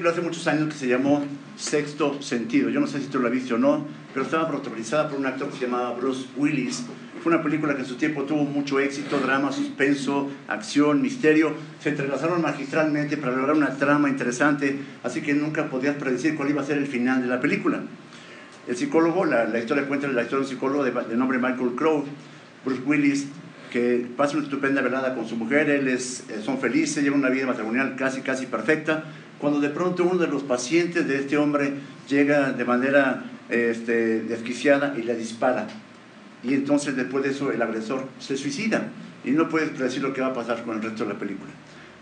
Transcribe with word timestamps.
película 0.00 0.12
hace 0.12 0.22
muchos 0.22 0.46
años 0.46 0.72
que 0.72 0.78
se 0.78 0.88
llamó 0.88 1.22
Sexto 1.56 2.22
Sentido. 2.22 2.70
Yo 2.70 2.80
no 2.80 2.86
sé 2.86 3.00
si 3.00 3.08
tú 3.08 3.20
la 3.20 3.28
viste 3.28 3.52
o 3.52 3.58
no, 3.58 3.86
pero 4.14 4.24
estaba 4.24 4.48
protagonizada 4.48 5.10
por 5.10 5.18
un 5.18 5.26
actor 5.26 5.50
que 5.50 5.58
se 5.58 5.66
llamaba 5.66 5.92
Bruce 5.92 6.26
Willis. 6.38 6.86
Fue 7.22 7.30
una 7.34 7.42
película 7.42 7.74
que 7.74 7.80
en 7.80 7.86
su 7.86 7.96
tiempo 7.96 8.22
tuvo 8.22 8.44
mucho 8.44 8.80
éxito, 8.80 9.18
drama, 9.18 9.52
suspenso, 9.52 10.30
acción, 10.48 11.02
misterio. 11.02 11.52
Se 11.82 11.90
entrelazaron 11.90 12.40
magistralmente 12.40 13.18
para 13.18 13.36
lograr 13.36 13.54
una 13.54 13.76
trama 13.76 14.08
interesante, 14.08 14.78
así 15.02 15.20
que 15.20 15.34
nunca 15.34 15.68
podías 15.68 15.96
predecir 15.96 16.34
cuál 16.34 16.48
iba 16.48 16.62
a 16.62 16.64
ser 16.64 16.78
el 16.78 16.86
final 16.86 17.20
de 17.20 17.28
la 17.28 17.38
película. 17.38 17.82
El 18.66 18.76
psicólogo, 18.76 19.26
la, 19.26 19.44
la 19.44 19.58
historia 19.58 19.86
cuenta 19.86 20.08
la 20.08 20.22
historia 20.22 20.38
de 20.38 20.44
un 20.44 20.48
psicólogo 20.50 20.82
de, 20.82 20.92
de 20.92 21.16
nombre 21.16 21.36
Michael 21.36 21.72
Crowe, 21.76 22.06
Bruce 22.64 22.80
Willis, 22.86 23.26
que 23.70 24.06
pasa 24.16 24.38
una 24.38 24.44
estupenda 24.44 24.80
velada 24.80 25.14
con 25.14 25.28
su 25.28 25.36
mujer, 25.36 25.68
él 25.68 25.88
es, 25.88 26.24
eh, 26.30 26.40
son 26.42 26.58
felices, 26.58 27.04
llevan 27.04 27.20
una 27.20 27.28
vida 27.28 27.46
matrimonial 27.46 27.96
casi, 27.96 28.22
casi 28.22 28.46
perfecta, 28.46 29.04
cuando 29.40 29.60
de 29.60 29.70
pronto 29.70 30.04
uno 30.04 30.18
de 30.18 30.26
los 30.26 30.42
pacientes 30.42 31.08
de 31.08 31.18
este 31.18 31.36
hombre 31.38 31.74
llega 32.08 32.52
de 32.52 32.64
manera 32.64 33.24
este, 33.48 34.22
desquiciada 34.22 34.94
y 34.98 35.02
le 35.02 35.16
dispara. 35.16 35.66
Y 36.42 36.54
entonces 36.54 36.96
después 36.96 37.24
de 37.24 37.30
eso 37.30 37.50
el 37.50 37.60
agresor 37.60 38.06
se 38.18 38.36
suicida 38.36 38.88
y 39.24 39.30
no 39.30 39.48
puedes 39.48 39.70
predecir 39.70 40.02
lo 40.02 40.12
que 40.12 40.20
va 40.20 40.28
a 40.28 40.34
pasar 40.34 40.62
con 40.64 40.76
el 40.76 40.82
resto 40.82 41.04
de 41.04 41.14
la 41.14 41.18
película. 41.18 41.50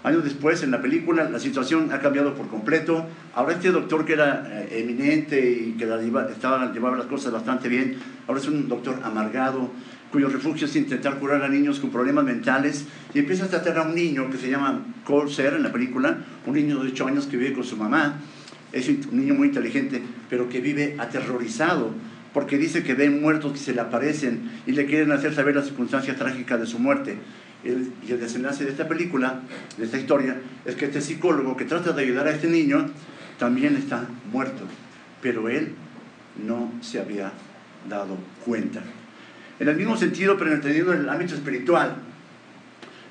Años 0.04 0.22
después, 0.22 0.62
en 0.62 0.70
la 0.70 0.80
película, 0.80 1.28
la 1.28 1.40
situación 1.40 1.92
ha 1.92 1.98
cambiado 1.98 2.34
por 2.34 2.46
completo. 2.46 3.04
Ahora 3.34 3.54
este 3.54 3.72
doctor 3.72 4.04
que 4.04 4.12
era 4.12 4.46
eh, 4.48 4.80
eminente 4.80 5.40
y 5.40 5.72
que 5.72 5.84
estaba, 6.30 6.72
llevaba 6.72 6.96
las 6.96 7.06
cosas 7.06 7.32
bastante 7.32 7.68
bien, 7.68 7.96
ahora 8.28 8.40
es 8.40 8.46
un 8.46 8.68
doctor 8.68 9.00
amargado, 9.02 9.70
cuyo 10.10 10.28
refugio 10.28 10.66
es 10.66 10.76
intentar 10.76 11.18
curar 11.18 11.42
a 11.42 11.48
niños 11.48 11.80
con 11.80 11.90
problemas 11.90 12.24
mentales 12.24 12.86
y 13.14 13.18
empieza 13.18 13.44
a 13.44 13.48
tratar 13.48 13.78
a 13.78 13.82
un 13.82 13.94
niño 13.94 14.30
que 14.30 14.38
se 14.38 14.50
llama 14.50 14.86
Cole 15.04 15.30
Ser 15.30 15.54
en 15.54 15.62
la 15.62 15.72
película, 15.72 16.18
un 16.46 16.54
niño 16.54 16.82
de 16.82 16.90
8 16.90 17.06
años 17.06 17.26
que 17.26 17.36
vive 17.36 17.52
con 17.52 17.64
su 17.64 17.76
mamá, 17.76 18.20
es 18.72 18.88
un 18.88 19.00
niño 19.12 19.34
muy 19.34 19.48
inteligente, 19.48 20.02
pero 20.28 20.48
que 20.48 20.60
vive 20.60 20.96
aterrorizado 20.98 21.92
porque 22.32 22.58
dice 22.58 22.82
que 22.82 22.94
ven 22.94 23.20
muertos 23.20 23.52
que 23.52 23.58
se 23.58 23.74
le 23.74 23.80
aparecen 23.80 24.50
y 24.66 24.72
le 24.72 24.86
quieren 24.86 25.12
hacer 25.12 25.34
saber 25.34 25.56
la 25.56 25.62
circunstancia 25.62 26.14
trágica 26.16 26.56
de 26.56 26.66
su 26.66 26.78
muerte. 26.78 27.18
y 27.64 28.12
el 28.12 28.20
desenlace 28.20 28.64
de 28.64 28.70
esta 28.70 28.86
película, 28.86 29.40
de 29.76 29.84
esta 29.84 29.98
historia, 29.98 30.40
es 30.64 30.76
que 30.76 30.84
este 30.84 31.00
psicólogo 31.00 31.56
que 31.56 31.64
trata 31.64 31.92
de 31.92 32.02
ayudar 32.02 32.28
a 32.28 32.30
este 32.30 32.46
niño 32.46 32.86
también 33.38 33.76
está 33.76 34.06
muerto, 34.30 34.64
pero 35.20 35.48
él 35.48 35.72
no 36.46 36.70
se 36.80 37.00
había 37.00 37.32
dado 37.88 38.16
cuenta. 38.44 38.82
En 39.60 39.68
el 39.68 39.76
mismo 39.76 39.96
sentido, 39.96 40.36
pero 40.38 40.52
entendiendo 40.52 40.92
en 40.92 41.00
el 41.00 41.08
ámbito 41.08 41.34
espiritual, 41.34 41.96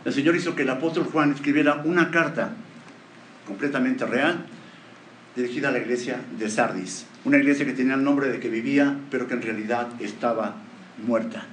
el 0.05 0.13
Señor 0.13 0.35
hizo 0.35 0.55
que 0.55 0.61
el 0.61 0.69
apóstol 0.69 1.05
Juan 1.11 1.33
escribiera 1.33 1.81
una 1.83 2.09
carta 2.11 2.51
completamente 3.45 4.05
real 4.05 4.45
dirigida 5.35 5.69
a 5.69 5.71
la 5.71 5.79
iglesia 5.79 6.21
de 6.39 6.49
Sardis, 6.49 7.05
una 7.25 7.37
iglesia 7.37 7.65
que 7.65 7.73
tenía 7.73 7.95
el 7.95 8.03
nombre 8.03 8.29
de 8.29 8.39
que 8.39 8.49
vivía, 8.49 8.97
pero 9.11 9.27
que 9.27 9.33
en 9.33 9.41
realidad 9.41 9.87
estaba 9.99 10.55
muerta. 11.05 11.45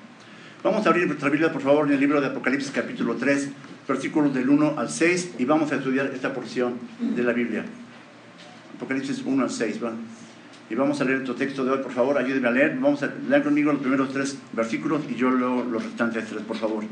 Vamos 0.62 0.86
a 0.86 0.90
abrir 0.90 1.06
nuestra 1.06 1.28
Biblia, 1.28 1.52
por 1.52 1.60
favor, 1.60 1.86
en 1.86 1.94
el 1.94 2.00
libro 2.00 2.20
de 2.20 2.28
Apocalipsis 2.28 2.70
capítulo 2.70 3.16
3, 3.16 3.50
versículos 3.86 4.32
del 4.32 4.48
1 4.48 4.74
al 4.78 4.88
6, 4.88 5.32
y 5.38 5.44
vamos 5.44 5.72
a 5.72 5.76
estudiar 5.76 6.06
esta 6.14 6.32
porción 6.32 6.74
de 7.00 7.22
la 7.22 7.32
Biblia. 7.32 7.64
Apocalipsis 8.76 9.22
1 9.26 9.42
al 9.42 9.50
6, 9.50 9.84
¿va? 9.84 9.92
Y 10.70 10.74
vamos 10.74 11.00
a 11.00 11.04
leer 11.04 11.18
nuestro 11.18 11.34
texto 11.34 11.64
de 11.64 11.72
hoy, 11.72 11.82
por 11.82 11.92
favor, 11.92 12.16
ayúdenme 12.16 12.48
a 12.48 12.50
leer. 12.50 12.78
Vamos 12.78 13.02
a 13.02 13.12
leer 13.28 13.42
conmigo 13.42 13.72
los 13.72 13.80
primeros 13.80 14.12
tres 14.12 14.38
versículos 14.52 15.02
y 15.10 15.14
yo 15.14 15.30
leo 15.30 15.62
los 15.64 15.84
restantes 15.84 16.26
tres, 16.26 16.42
por 16.42 16.56
favor. 16.56 16.84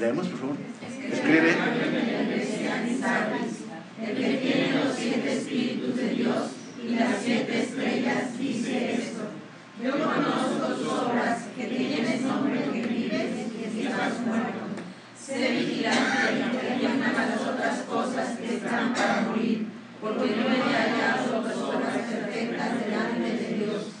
Leemos, 0.00 0.26
por 0.28 0.40
favor. 0.40 0.56
Escribe. 1.10 1.54
El 4.00 4.16
que 4.16 4.38
tiene 4.38 4.84
los 4.84 4.94
siete 4.94 5.32
espíritus 5.32 5.96
de 5.96 6.10
Dios 6.10 6.50
y 6.84 6.94
las 6.94 7.16
siete 7.22 7.62
estrellas 7.62 8.38
dice 8.38 8.94
esto. 8.94 9.22
Yo 9.82 9.92
conozco 9.92 10.74
tus 10.74 10.88
obras, 10.88 11.46
que 11.56 11.64
tienes 11.66 12.22
nombre, 12.22 12.62
que 12.72 12.82
vives 12.82 13.30
y 13.46 13.56
que 13.56 13.82
estás 13.84 14.20
muerto. 14.26 14.58
Sé 15.16 15.50
vigilante 15.50 16.34
y 16.76 16.80
que 16.80 16.98
las 16.98 17.40
otras 17.40 17.78
cosas 17.82 18.38
que 18.38 18.56
están 18.56 18.92
para 18.92 19.20
morir, 19.22 19.67
porque 20.00 20.36
no 20.36 20.48
hallado 20.48 21.42
las 21.42 21.56
obras 21.56 21.98
perfectas 21.98 22.84
delante 22.84 23.20
de 23.20 23.54
Dios. 23.56 23.92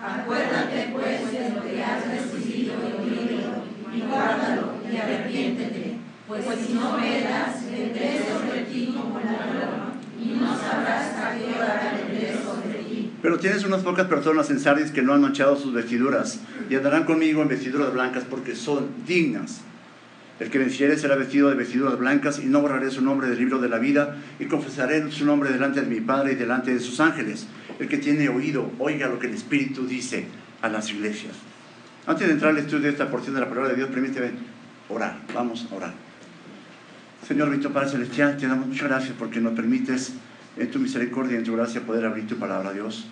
Acuérdate 0.00 0.90
pues 0.92 1.32
de 1.32 1.50
lo 1.50 1.62
que 1.62 1.82
has 1.82 2.06
recibido 2.06 2.74
y 2.74 3.10
oído, 3.10 3.64
y 3.94 4.00
guárdalo 4.00 4.74
y 4.90 4.96
arrepiéntete, 4.96 5.96
pues 6.26 6.44
si 6.66 6.72
no 6.74 6.96
verás, 6.96 7.64
vendré 7.70 8.20
sobre 8.22 8.62
ti 8.62 8.94
como 8.96 9.18
ladrón, 9.18 9.92
y 10.18 10.26
no 10.40 10.56
sabrás 10.56 11.16
a 11.16 11.36
qué 11.36 11.44
hora 11.54 11.94
vendré 11.96 12.32
sobre 12.32 12.78
ti. 12.84 13.12
Pero 13.20 13.38
tienes 13.38 13.64
unas 13.64 13.82
pocas 13.82 14.06
personas 14.06 14.48
en 14.50 14.60
Sardis 14.60 14.90
que 14.90 15.02
no 15.02 15.12
han 15.12 15.20
manchado 15.20 15.56
sus 15.56 15.74
vestiduras 15.74 16.38
y 16.70 16.76
andarán 16.76 17.04
conmigo 17.04 17.42
en 17.42 17.48
vestiduras 17.48 17.92
blancas 17.92 18.24
porque 18.28 18.54
son 18.54 18.88
dignas. 19.06 19.60
El 20.40 20.48
que 20.48 20.58
venciere 20.58 20.96
será 20.96 21.16
vestido 21.16 21.50
de 21.50 21.54
vestiduras 21.54 21.98
blancas 21.98 22.40
y 22.42 22.46
no 22.46 22.62
borraré 22.62 22.90
su 22.90 23.02
nombre 23.02 23.28
del 23.28 23.38
libro 23.38 23.58
de 23.58 23.68
la 23.68 23.78
vida 23.78 24.16
y 24.38 24.46
confesaré 24.46 25.12
su 25.12 25.26
nombre 25.26 25.52
delante 25.52 25.82
de 25.82 25.86
mi 25.86 26.00
Padre 26.00 26.32
y 26.32 26.34
delante 26.34 26.72
de 26.72 26.80
sus 26.80 26.98
ángeles. 26.98 27.46
El 27.78 27.88
que 27.88 27.98
tiene 27.98 28.26
oído, 28.30 28.72
oiga 28.78 29.06
lo 29.06 29.18
que 29.18 29.26
el 29.26 29.34
Espíritu 29.34 29.86
dice 29.86 30.24
a 30.62 30.70
las 30.70 30.90
iglesias. 30.90 31.34
Antes 32.06 32.26
de 32.26 32.32
entrar 32.32 32.52
al 32.52 32.58
estudio 32.58 32.84
de 32.84 32.88
esta 32.88 33.10
porción 33.10 33.34
de 33.34 33.42
la 33.42 33.50
palabra 33.50 33.70
de 33.70 33.76
Dios, 33.76 33.90
permíteme 33.90 34.30
orar. 34.88 35.18
Vamos 35.34 35.68
a 35.70 35.74
orar. 35.74 35.92
Señor 37.28 37.50
bendito 37.50 37.70
Padre 37.70 37.90
Celestial, 37.90 38.38
te 38.38 38.48
damos 38.48 38.66
muchas 38.66 38.88
gracias 38.88 39.14
porque 39.18 39.42
nos 39.42 39.52
permites 39.52 40.14
en 40.56 40.70
tu 40.70 40.78
misericordia 40.78 41.34
y 41.34 41.38
en 41.38 41.44
tu 41.44 41.54
gracia 41.54 41.82
poder 41.82 42.06
abrir 42.06 42.26
tu 42.26 42.36
palabra, 42.36 42.72
Dios, 42.72 43.06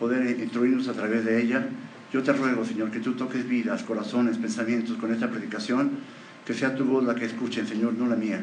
poder 0.00 0.28
instruirnos 0.40 0.88
a 0.88 0.94
través 0.94 1.24
de 1.24 1.40
ella. 1.40 1.64
Yo 2.12 2.24
te 2.24 2.32
ruego, 2.32 2.64
Señor, 2.64 2.90
que 2.90 2.98
tú 2.98 3.14
toques 3.14 3.48
vidas, 3.48 3.84
corazones, 3.84 4.36
pensamientos 4.36 4.96
con 4.96 5.12
esta 5.12 5.30
predicación 5.30 5.92
que 6.46 6.54
sea 6.54 6.74
tu 6.74 6.84
voz 6.84 7.04
la 7.04 7.14
que 7.14 7.26
escuchen, 7.26 7.66
Señor, 7.66 7.94
no 7.94 8.06
la 8.06 8.16
mía. 8.16 8.42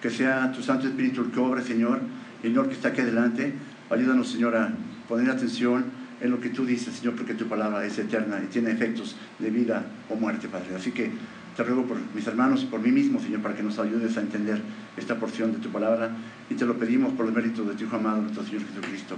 Que 0.00 0.10
sea 0.10 0.52
tu 0.52 0.62
Santo 0.62 0.86
Espíritu 0.86 1.22
el 1.22 1.30
que 1.30 1.40
obre, 1.40 1.62
Señor, 1.62 2.00
el 2.42 2.50
Señor 2.50 2.68
que 2.68 2.74
está 2.74 2.88
aquí 2.88 3.00
adelante. 3.00 3.52
Ayúdanos, 3.90 4.28
Señor, 4.28 4.54
a 4.56 4.72
poner 5.08 5.30
atención 5.30 5.86
en 6.20 6.30
lo 6.30 6.40
que 6.40 6.50
tú 6.50 6.66
dices, 6.66 6.94
Señor, 6.94 7.14
porque 7.14 7.34
tu 7.34 7.46
palabra 7.46 7.84
es 7.84 7.98
eterna 7.98 8.40
y 8.42 8.46
tiene 8.46 8.70
efectos 8.70 9.16
de 9.38 9.50
vida 9.50 9.86
o 10.10 10.16
muerte, 10.16 10.48
Padre. 10.48 10.74
Así 10.76 10.90
que 10.90 11.10
te 11.56 11.64
ruego 11.64 11.84
por 11.86 11.98
mis 12.14 12.26
hermanos 12.26 12.62
y 12.62 12.66
por 12.66 12.80
mí 12.80 12.90
mismo, 12.90 13.20
Señor, 13.20 13.40
para 13.40 13.54
que 13.54 13.62
nos 13.62 13.78
ayudes 13.78 14.16
a 14.16 14.20
entender 14.20 14.60
esta 14.96 15.16
porción 15.16 15.52
de 15.52 15.58
tu 15.58 15.70
palabra 15.70 16.10
y 16.50 16.54
te 16.54 16.66
lo 16.66 16.78
pedimos 16.78 17.12
por 17.14 17.26
los 17.26 17.34
méritos 17.34 17.66
de 17.66 17.74
tu 17.74 17.84
Hijo 17.84 17.96
amado, 17.96 18.22
nuestro 18.22 18.44
Señor 18.44 18.62
Jesucristo. 18.66 19.16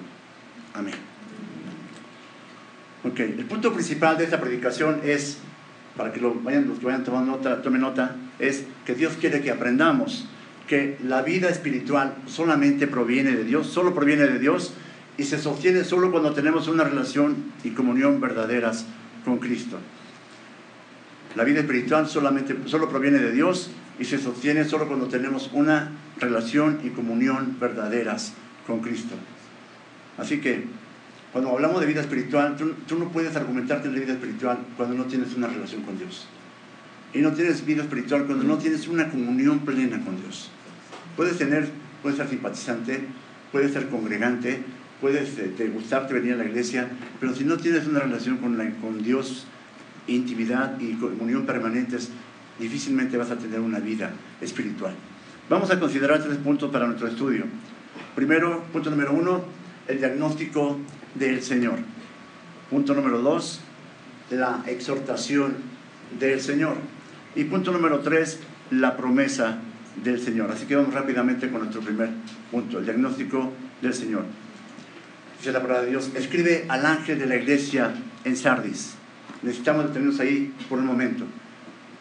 Amén. 0.74 0.94
Ok, 3.02 3.20
el 3.20 3.44
punto 3.46 3.72
principal 3.72 4.18
de 4.18 4.24
esta 4.24 4.40
predicación 4.40 5.00
es 5.04 5.38
para 6.00 6.14
que 6.14 6.20
lo 6.22 6.32
vayan, 6.32 6.66
los 6.66 6.78
que 6.78 6.86
vayan 6.86 7.04
tomando 7.04 7.32
nota, 7.32 7.60
tomen 7.60 7.82
nota, 7.82 8.16
es 8.38 8.64
que 8.86 8.94
Dios 8.94 9.18
quiere 9.20 9.42
que 9.42 9.50
aprendamos 9.50 10.26
que 10.66 10.96
la 11.04 11.20
vida 11.20 11.50
espiritual 11.50 12.14
solamente 12.24 12.86
proviene 12.86 13.32
de 13.32 13.44
Dios, 13.44 13.66
solo 13.66 13.94
proviene 13.94 14.22
de 14.22 14.38
Dios 14.38 14.72
y 15.18 15.24
se 15.24 15.38
sostiene 15.38 15.84
solo 15.84 16.10
cuando 16.10 16.32
tenemos 16.32 16.68
una 16.68 16.84
relación 16.84 17.52
y 17.64 17.72
comunión 17.72 18.18
verdaderas 18.18 18.86
con 19.26 19.40
Cristo. 19.40 19.76
La 21.36 21.44
vida 21.44 21.60
espiritual 21.60 22.08
solamente 22.08 22.56
solo 22.64 22.88
proviene 22.88 23.18
de 23.18 23.32
Dios 23.32 23.70
y 23.98 24.06
se 24.06 24.16
sostiene 24.16 24.64
solo 24.64 24.88
cuando 24.88 25.06
tenemos 25.06 25.50
una 25.52 25.92
relación 26.18 26.80
y 26.82 26.88
comunión 26.88 27.58
verdaderas 27.60 28.32
con 28.66 28.80
Cristo. 28.80 29.16
Así 30.16 30.40
que 30.40 30.64
cuando 31.32 31.50
hablamos 31.50 31.80
de 31.80 31.86
vida 31.86 32.00
espiritual, 32.00 32.56
tú, 32.56 32.98
no 32.98 33.08
puedes 33.10 33.36
argumentarte 33.36 33.88
en 33.88 33.94
la 33.94 34.00
vida 34.00 34.14
espiritual 34.14 34.58
cuando 34.76 34.96
no 34.96 35.04
tienes 35.04 35.34
una 35.34 35.46
relación 35.46 35.82
con 35.82 35.96
Dios. 35.96 36.26
Y 37.14 37.18
no 37.18 37.32
tienes 37.32 37.64
vida 37.64 37.82
espiritual 37.82 38.26
cuando 38.26 38.44
no 38.44 38.58
tienes 38.58 38.88
una 38.88 39.08
comunión 39.08 39.60
plena 39.60 40.00
con 40.04 40.20
Dios. 40.20 40.50
Puedes 41.16 41.38
tener, 41.38 41.68
puedes 42.02 42.18
ser 42.18 42.28
simpatizante, 42.28 43.04
puedes 43.52 43.72
ser 43.72 43.88
congregante, 43.88 44.62
puedes 45.00 45.38
eh, 45.38 45.52
te 45.56 45.68
gustarte 45.68 46.14
venir 46.14 46.34
a 46.34 46.36
la 46.36 46.44
iglesia, 46.44 46.88
pero 47.20 47.34
si 47.34 47.44
no 47.44 47.56
tienes 47.56 47.86
una 47.86 48.00
relación 48.00 48.38
con, 48.38 48.58
la, 48.58 48.68
con 48.76 49.02
Dios, 49.02 49.46
intimidad 50.08 50.80
y 50.80 50.94
comunión 50.94 51.46
permanentes, 51.46 52.10
difícilmente 52.58 53.16
vas 53.16 53.30
a 53.30 53.36
tener 53.36 53.60
una 53.60 53.78
vida 53.78 54.10
espiritual. 54.40 54.94
Vamos 55.48 55.70
a 55.70 55.78
considerar 55.78 56.22
tres 56.22 56.38
puntos 56.38 56.70
para 56.70 56.86
nuestro 56.86 57.08
estudio. 57.08 57.44
Primero, 58.16 58.64
punto 58.72 58.90
número 58.90 59.12
uno, 59.12 59.44
el 59.88 59.98
diagnóstico 59.98 60.78
del 61.14 61.42
Señor. 61.42 61.78
Punto 62.70 62.94
número 62.94 63.20
dos, 63.20 63.60
la 64.30 64.62
exhortación 64.66 65.56
del 66.18 66.40
Señor. 66.40 66.76
Y 67.34 67.44
punto 67.44 67.72
número 67.72 68.00
tres, 68.00 68.40
la 68.70 68.96
promesa 68.96 69.58
del 70.02 70.20
Señor. 70.20 70.50
Así 70.50 70.66
que 70.66 70.76
vamos 70.76 70.94
rápidamente 70.94 71.50
con 71.50 71.60
nuestro 71.60 71.80
primer 71.80 72.10
punto, 72.50 72.78
el 72.78 72.84
diagnóstico 72.84 73.52
del 73.82 73.94
Señor. 73.94 74.24
Dice 75.38 75.52
la 75.52 75.60
palabra 75.60 75.82
de 75.84 75.90
Dios, 75.90 76.10
escribe 76.14 76.66
al 76.68 76.84
ángel 76.84 77.18
de 77.18 77.26
la 77.26 77.36
iglesia 77.36 77.94
en 78.24 78.36
Sardis. 78.36 78.94
Necesitamos 79.42 79.86
detenernos 79.86 80.20
ahí 80.20 80.52
por 80.68 80.78
un 80.78 80.86
momento. 80.86 81.24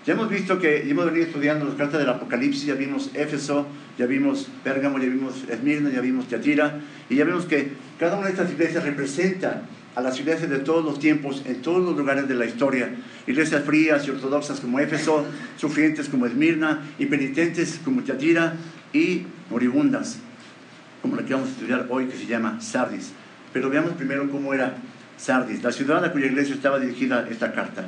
Ya 0.10 0.16
hemos 0.16 0.28
visto 0.32 0.58
que 0.58 0.90
hemos 0.90 1.06
venido 1.06 1.28
estudiando 1.28 1.66
las 1.66 1.76
cartas 1.76 2.00
del 2.00 2.10
Apocalipsis, 2.10 2.66
ya 2.66 2.74
vimos 2.74 3.12
Éfeso, 3.14 3.68
ya 3.96 4.08
vimos 4.08 4.50
Pérgamo, 4.64 4.98
ya 4.98 5.06
vimos 5.06 5.44
Esmirna, 5.48 5.92
ya 5.92 6.02
vimos 6.02 6.28
Teatira, 6.28 6.80
y 7.12 7.16
ya 7.16 7.26
vemos 7.26 7.46
que 7.46 7.74
cada 8.00 8.18
una 8.18 8.26
de 8.26 8.32
estas 8.32 8.50
iglesias 8.52 8.84
representa 8.84 9.62
a 9.94 10.02
las 10.02 10.20
iglesias 10.20 10.50
de 10.50 10.58
todos 10.58 10.84
los 10.84 10.98
tiempos, 10.98 11.44
en 11.46 11.62
todos 11.62 11.84
los 11.84 11.96
lugares 11.96 12.28
de 12.28 12.34
la 12.34 12.48
historia. 12.48 12.90
Iglesias 13.28 13.64
frías 13.64 14.08
y 14.08 14.10
ortodoxas 14.10 14.60
como 14.60 14.80
Éfeso, 14.80 15.28
sufrientes 15.58 16.10
como 16.10 16.26
Esmirna, 16.26 16.82
impenitentes 16.98 17.80
como 17.86 18.02
Teatira 18.02 18.56
y 18.92 19.28
moribundas, 19.52 20.18
como 21.04 21.18
la 21.18 21.24
que 21.24 21.36
vamos 21.36 21.50
a 21.50 21.52
estudiar 21.52 21.86
hoy, 21.92 22.08
que 22.08 22.18
se 22.18 22.26
llama 22.26 22.60
Sardis. 22.62 23.12
Pero 23.54 23.70
veamos 23.70 23.92
primero 23.92 24.28
cómo 24.32 24.56
era 24.56 24.74
Sardis, 25.18 25.62
la 25.62 25.72
ciudad 25.72 26.04
a 26.04 26.12
cuya 26.12 26.26
iglesia 26.26 26.56
estaba 26.56 26.80
dirigida 26.80 27.28
esta 27.30 27.54
carta. 27.54 27.86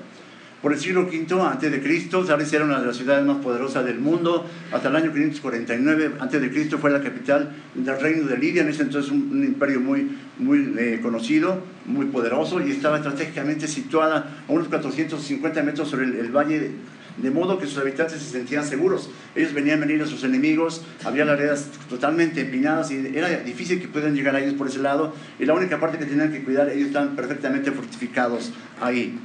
Por 0.62 0.74
el 0.74 0.80
siglo 0.80 1.08
V 1.12 1.42
antes 1.42 1.72
de 1.72 1.81
Cristo, 1.81 2.24
Sardis 2.24 2.54
era 2.54 2.66
una 2.66 2.80
de 2.80 2.86
las 2.86 2.96
ciudades 2.96 3.25
más 3.25 3.38
poderosas 3.38 3.84
del 3.84 3.98
mundo. 3.98 4.46
Hasta 4.72 4.90
el 4.90 4.96
año 4.96 5.12
549 5.12 6.12
antes 6.19 6.40
de 6.40 6.52
Cristo 6.52 6.78
fue 6.78 6.92
la 6.92 7.02
capital 7.02 7.52
del 7.74 8.00
reino 8.00 8.28
de 8.28 8.38
Lidia, 8.38 8.62
en 8.62 8.69
ese 8.69 8.84
entonces 8.84 9.12
un, 9.12 9.44
imperio 9.44 9.80
muy, 9.80 10.16
muy 10.38 10.75
eh, 10.78 11.00
conocido, 11.02 11.63
muy 11.86 12.06
poderoso 12.06 12.62
y 12.62 12.69
estaba 12.69 12.98
estratégicamente 12.98 13.68
situada 13.68 14.44
a 14.48 14.52
unos 14.52 14.68
450 14.68 15.63
metros 15.63 15.90
sobre 15.90 16.06
el, 16.06 16.30
valle 16.30 16.74
de, 17.18 17.31
modo 17.31 17.57
que 17.57 17.66
sus 17.66 17.80
habitantes 17.80 18.22
se 18.22 18.30
sentían 18.30 18.64
seguros. 18.64 19.10
Ellos 19.34 19.56
venían 19.56 19.81
a 19.81 19.86
venir 19.88 20.04
a 20.04 20.06
sus 20.06 20.24
enemigos, 20.24 20.84
había 21.04 21.25
laredas 21.25 21.69
totalmente 21.90 22.42
empinadas 22.42 22.92
y 22.92 23.18
era 23.18 23.30
difícil 23.40 23.81
que 23.81 23.88
pudieran 23.88 24.14
llegar 24.14 24.36
a 24.36 24.40
ellos 24.40 24.54
por 24.54 24.68
ese 24.68 24.78
lado 24.78 25.16
y 25.40 25.46
la 25.46 25.56
única 25.56 25.80
parte 25.80 25.98
que 25.98 26.06
tenían 26.06 26.31
que 26.31 26.44
cuidar, 26.44 26.69
ellos 26.69 26.90
estaban 26.90 27.16
perfectamente 27.16 27.72
fortificados 27.72 28.52
ahí. 28.80 29.18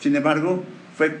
Sin 0.00 0.16
embargo, 0.16 0.64
fue 1.00 1.18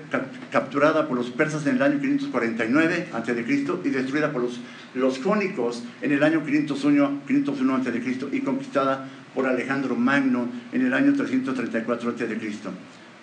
capturada 0.52 1.08
por 1.08 1.16
los 1.16 1.30
persas 1.30 1.66
en 1.66 1.76
el 1.76 1.82
año 1.82 1.98
549 2.00 3.08
a.C. 3.14 3.44
y 3.82 3.88
destruida 3.88 4.30
por 4.30 4.42
los, 4.42 4.60
los 4.92 5.18
jónicos 5.20 5.82
en 6.02 6.12
el 6.12 6.22
año 6.22 6.44
501, 6.44 7.22
501 7.26 7.76
a.C. 7.76 8.18
y 8.32 8.40
conquistada 8.40 9.08
por 9.34 9.46
Alejandro 9.46 9.96
Magno 9.96 10.50
en 10.72 10.84
el 10.84 10.92
año 10.92 11.14
334 11.14 12.10
a.C. 12.10 12.52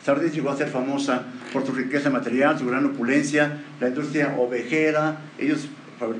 Sardis 0.03 0.33
llegó 0.33 0.49
a 0.49 0.57
ser 0.57 0.69
famosa 0.69 1.25
por 1.53 1.63
su 1.63 1.73
riqueza 1.73 2.09
material, 2.09 2.57
su 2.57 2.65
gran 2.65 2.87
opulencia, 2.87 3.59
la 3.79 3.89
industria 3.89 4.35
ovejera, 4.39 5.19
ellos 5.37 5.67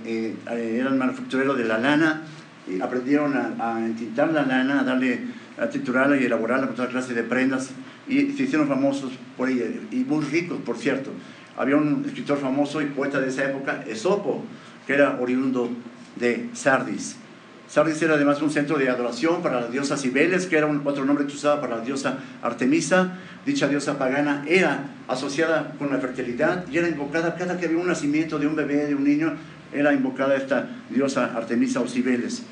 eh, 0.05 0.35
eran 0.45 0.99
manufactureros 0.99 1.57
de 1.57 1.63
la 1.63 1.79
lana, 1.79 2.21
y 2.67 2.81
aprendieron 2.81 3.35
a, 3.35 3.75
a 3.75 3.85
entintar 3.85 4.31
la 4.31 4.43
lana, 4.43 4.81
a 4.81 4.83
darle 4.83 5.21
a 5.57 5.69
triturarla 5.69 6.17
y 6.17 6.25
elaborarla 6.25 6.67
con 6.67 6.75
toda 6.75 6.87
clase 6.87 7.13
de 7.13 7.23
prendas 7.23 7.71
y 8.07 8.31
se 8.31 8.43
hicieron 8.43 8.67
famosos 8.67 9.11
por 9.35 9.49
ella 9.49 9.65
y 9.91 9.97
muy 9.97 10.23
ricos, 10.25 10.59
por 10.65 10.77
cierto. 10.77 11.11
Había 11.57 11.75
un 11.75 12.03
escritor 12.05 12.37
famoso 12.37 12.81
y 12.81 12.85
poeta 12.85 13.19
de 13.19 13.29
esa 13.29 13.45
época, 13.45 13.83
Esopo, 13.87 14.43
que 14.85 14.93
era 14.93 15.17
oriundo 15.19 15.69
de 16.15 16.49
Sardis. 16.53 17.17
Sardis 17.67 18.01
era 18.01 18.13
además 18.13 18.41
un 18.41 18.49
centro 18.49 18.77
de 18.77 18.89
adoración 18.89 19.41
para 19.41 19.59
la 19.59 19.67
diosa 19.67 19.97
Cibeles, 19.97 20.45
que 20.45 20.57
era 20.57 20.67
un, 20.67 20.83
otro 20.85 21.03
nombre 21.03 21.25
que 21.25 21.33
usaba 21.33 21.59
para 21.59 21.77
la 21.77 21.83
diosa 21.83 22.19
Artemisa. 22.41 23.17
Dicha 23.45 23.67
diosa 23.67 23.97
pagana 23.97 24.45
era 24.47 24.91
asociada 25.07 25.73
con 25.77 25.89
la 25.89 25.97
fertilidad 25.97 26.65
y 26.71 26.77
era 26.77 26.87
invocada 26.87 27.35
cada 27.35 27.57
que 27.57 27.65
había 27.65 27.79
un 27.79 27.87
nacimiento 27.87 28.39
de 28.39 28.47
un 28.47 28.55
bebé, 28.55 28.85
de 28.85 28.95
un 28.95 29.03
niño, 29.03 29.33
era 29.73 29.93
invocada 29.93 30.35
esta 30.37 30.69
diosa 30.89 31.33
Artemisa 31.35 31.81
o 31.81 31.87
Cibeles. 31.87 32.43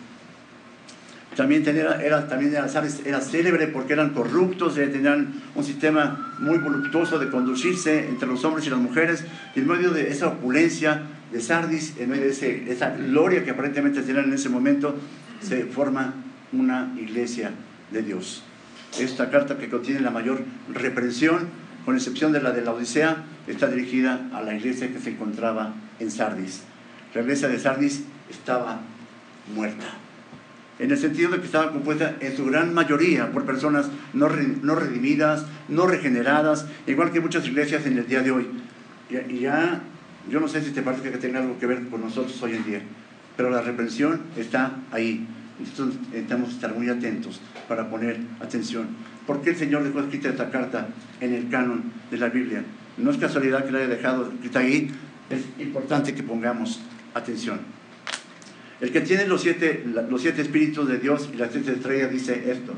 También, 1.35 1.67
era, 1.67 2.27
también 2.29 2.53
era, 2.53 2.67
era 3.05 3.21
célebre 3.21 3.67
porque 3.67 3.91
eran 3.91 4.11
corruptos, 4.11 4.77
eh, 4.77 4.87
tenían 4.87 5.33
un 5.53 5.63
sistema 5.65 6.33
muy 6.39 6.59
voluptuoso 6.59 7.19
de 7.19 7.29
conducirse 7.29 8.07
entre 8.07 8.27
los 8.27 8.45
hombres 8.45 8.65
y 8.67 8.69
las 8.69 8.79
mujeres. 8.79 9.25
Y 9.53 9.59
en 9.59 9.67
medio 9.67 9.91
de 9.91 10.09
esa 10.09 10.27
opulencia 10.27 11.03
de 11.33 11.41
Sardis, 11.41 11.95
en 11.99 12.09
medio 12.09 12.23
de 12.23 12.29
ese, 12.29 12.71
esa 12.71 12.91
gloria 12.91 13.43
que 13.43 13.51
aparentemente 13.51 14.01
tenían 14.01 14.25
en 14.25 14.33
ese 14.33 14.47
momento, 14.47 14.95
se 15.41 15.65
forma 15.65 16.13
una 16.53 16.93
iglesia 16.97 17.51
de 17.91 18.01
Dios. 18.01 18.43
Esta 18.97 19.29
carta 19.29 19.57
que 19.57 19.69
contiene 19.69 19.99
la 19.99 20.11
mayor 20.11 20.41
reprensión, 20.73 21.49
con 21.83 21.95
excepción 21.95 22.31
de 22.31 22.41
la 22.41 22.51
de 22.51 22.61
la 22.61 22.71
Odisea, 22.71 23.25
está 23.45 23.67
dirigida 23.67 24.29
a 24.33 24.41
la 24.41 24.55
iglesia 24.55 24.91
que 24.91 24.99
se 24.99 25.09
encontraba 25.09 25.73
en 25.99 26.11
Sardis. 26.11 26.63
La 27.13 27.21
iglesia 27.21 27.49
de 27.49 27.59
Sardis 27.59 28.03
estaba 28.29 28.79
muerta 29.53 30.04
en 30.79 30.91
el 30.91 30.97
sentido 30.97 31.31
de 31.31 31.39
que 31.39 31.45
estaba 31.45 31.71
compuesta 31.71 32.15
en 32.19 32.35
su 32.35 32.45
gran 32.45 32.73
mayoría 32.73 33.31
por 33.31 33.45
personas 33.45 33.89
no, 34.13 34.29
no 34.29 34.75
redimidas, 34.75 35.45
no 35.69 35.87
regeneradas, 35.87 36.65
igual 36.85 37.11
que 37.11 37.21
muchas 37.21 37.47
iglesias 37.47 37.85
en 37.85 37.97
el 37.97 38.07
día 38.07 38.21
de 38.21 38.31
hoy. 38.31 38.47
Y, 39.09 39.39
ya, 39.39 39.81
yo 40.29 40.39
no 40.39 40.47
sé 40.47 40.61
si 40.61 40.71
te 40.71 40.81
parece 40.81 41.11
que 41.11 41.17
tenga 41.17 41.39
algo 41.39 41.57
que 41.59 41.65
ver 41.65 41.87
con 41.87 42.01
nosotros 42.01 42.41
hoy 42.43 42.55
en 42.55 42.65
día, 42.65 42.81
pero 43.37 43.49
la 43.49 43.61
reprensión 43.61 44.21
está 44.35 44.77
ahí. 44.91 45.27
Entonces 45.57 45.99
necesitamos 46.09 46.49
estar 46.49 46.75
muy 46.75 46.89
atentos 46.89 47.39
para 47.69 47.89
poner 47.89 48.19
atención. 48.41 48.87
¿Por 49.25 49.41
qué 49.41 49.51
el 49.51 49.55
Señor 49.55 49.83
dejó 49.83 50.01
escrita 50.01 50.29
esta 50.29 50.49
carta 50.51 50.89
en 51.21 51.33
el 51.33 51.49
canon 51.49 51.83
de 52.11 52.17
la 52.17 52.27
Biblia? 52.27 52.63
No 52.97 53.11
es 53.11 53.17
casualidad 53.17 53.65
que 53.65 53.71
la 53.71 53.79
haya 53.79 53.87
dejado 53.87 54.29
escrita 54.31 54.59
ahí, 54.59 54.91
es 55.29 55.41
importante 55.59 56.13
que 56.13 56.23
pongamos 56.23 56.81
atención. 57.13 57.59
El 58.81 58.91
que 58.91 59.01
tiene 59.01 59.25
los 59.25 59.41
siete, 59.41 59.85
los 60.09 60.21
siete 60.21 60.41
espíritus 60.41 60.87
de 60.87 60.97
Dios 60.97 61.29
y 61.33 61.37
las 61.37 61.51
siete 61.51 61.73
estrellas 61.73 62.11
dice 62.11 62.51
esto. 62.51 62.73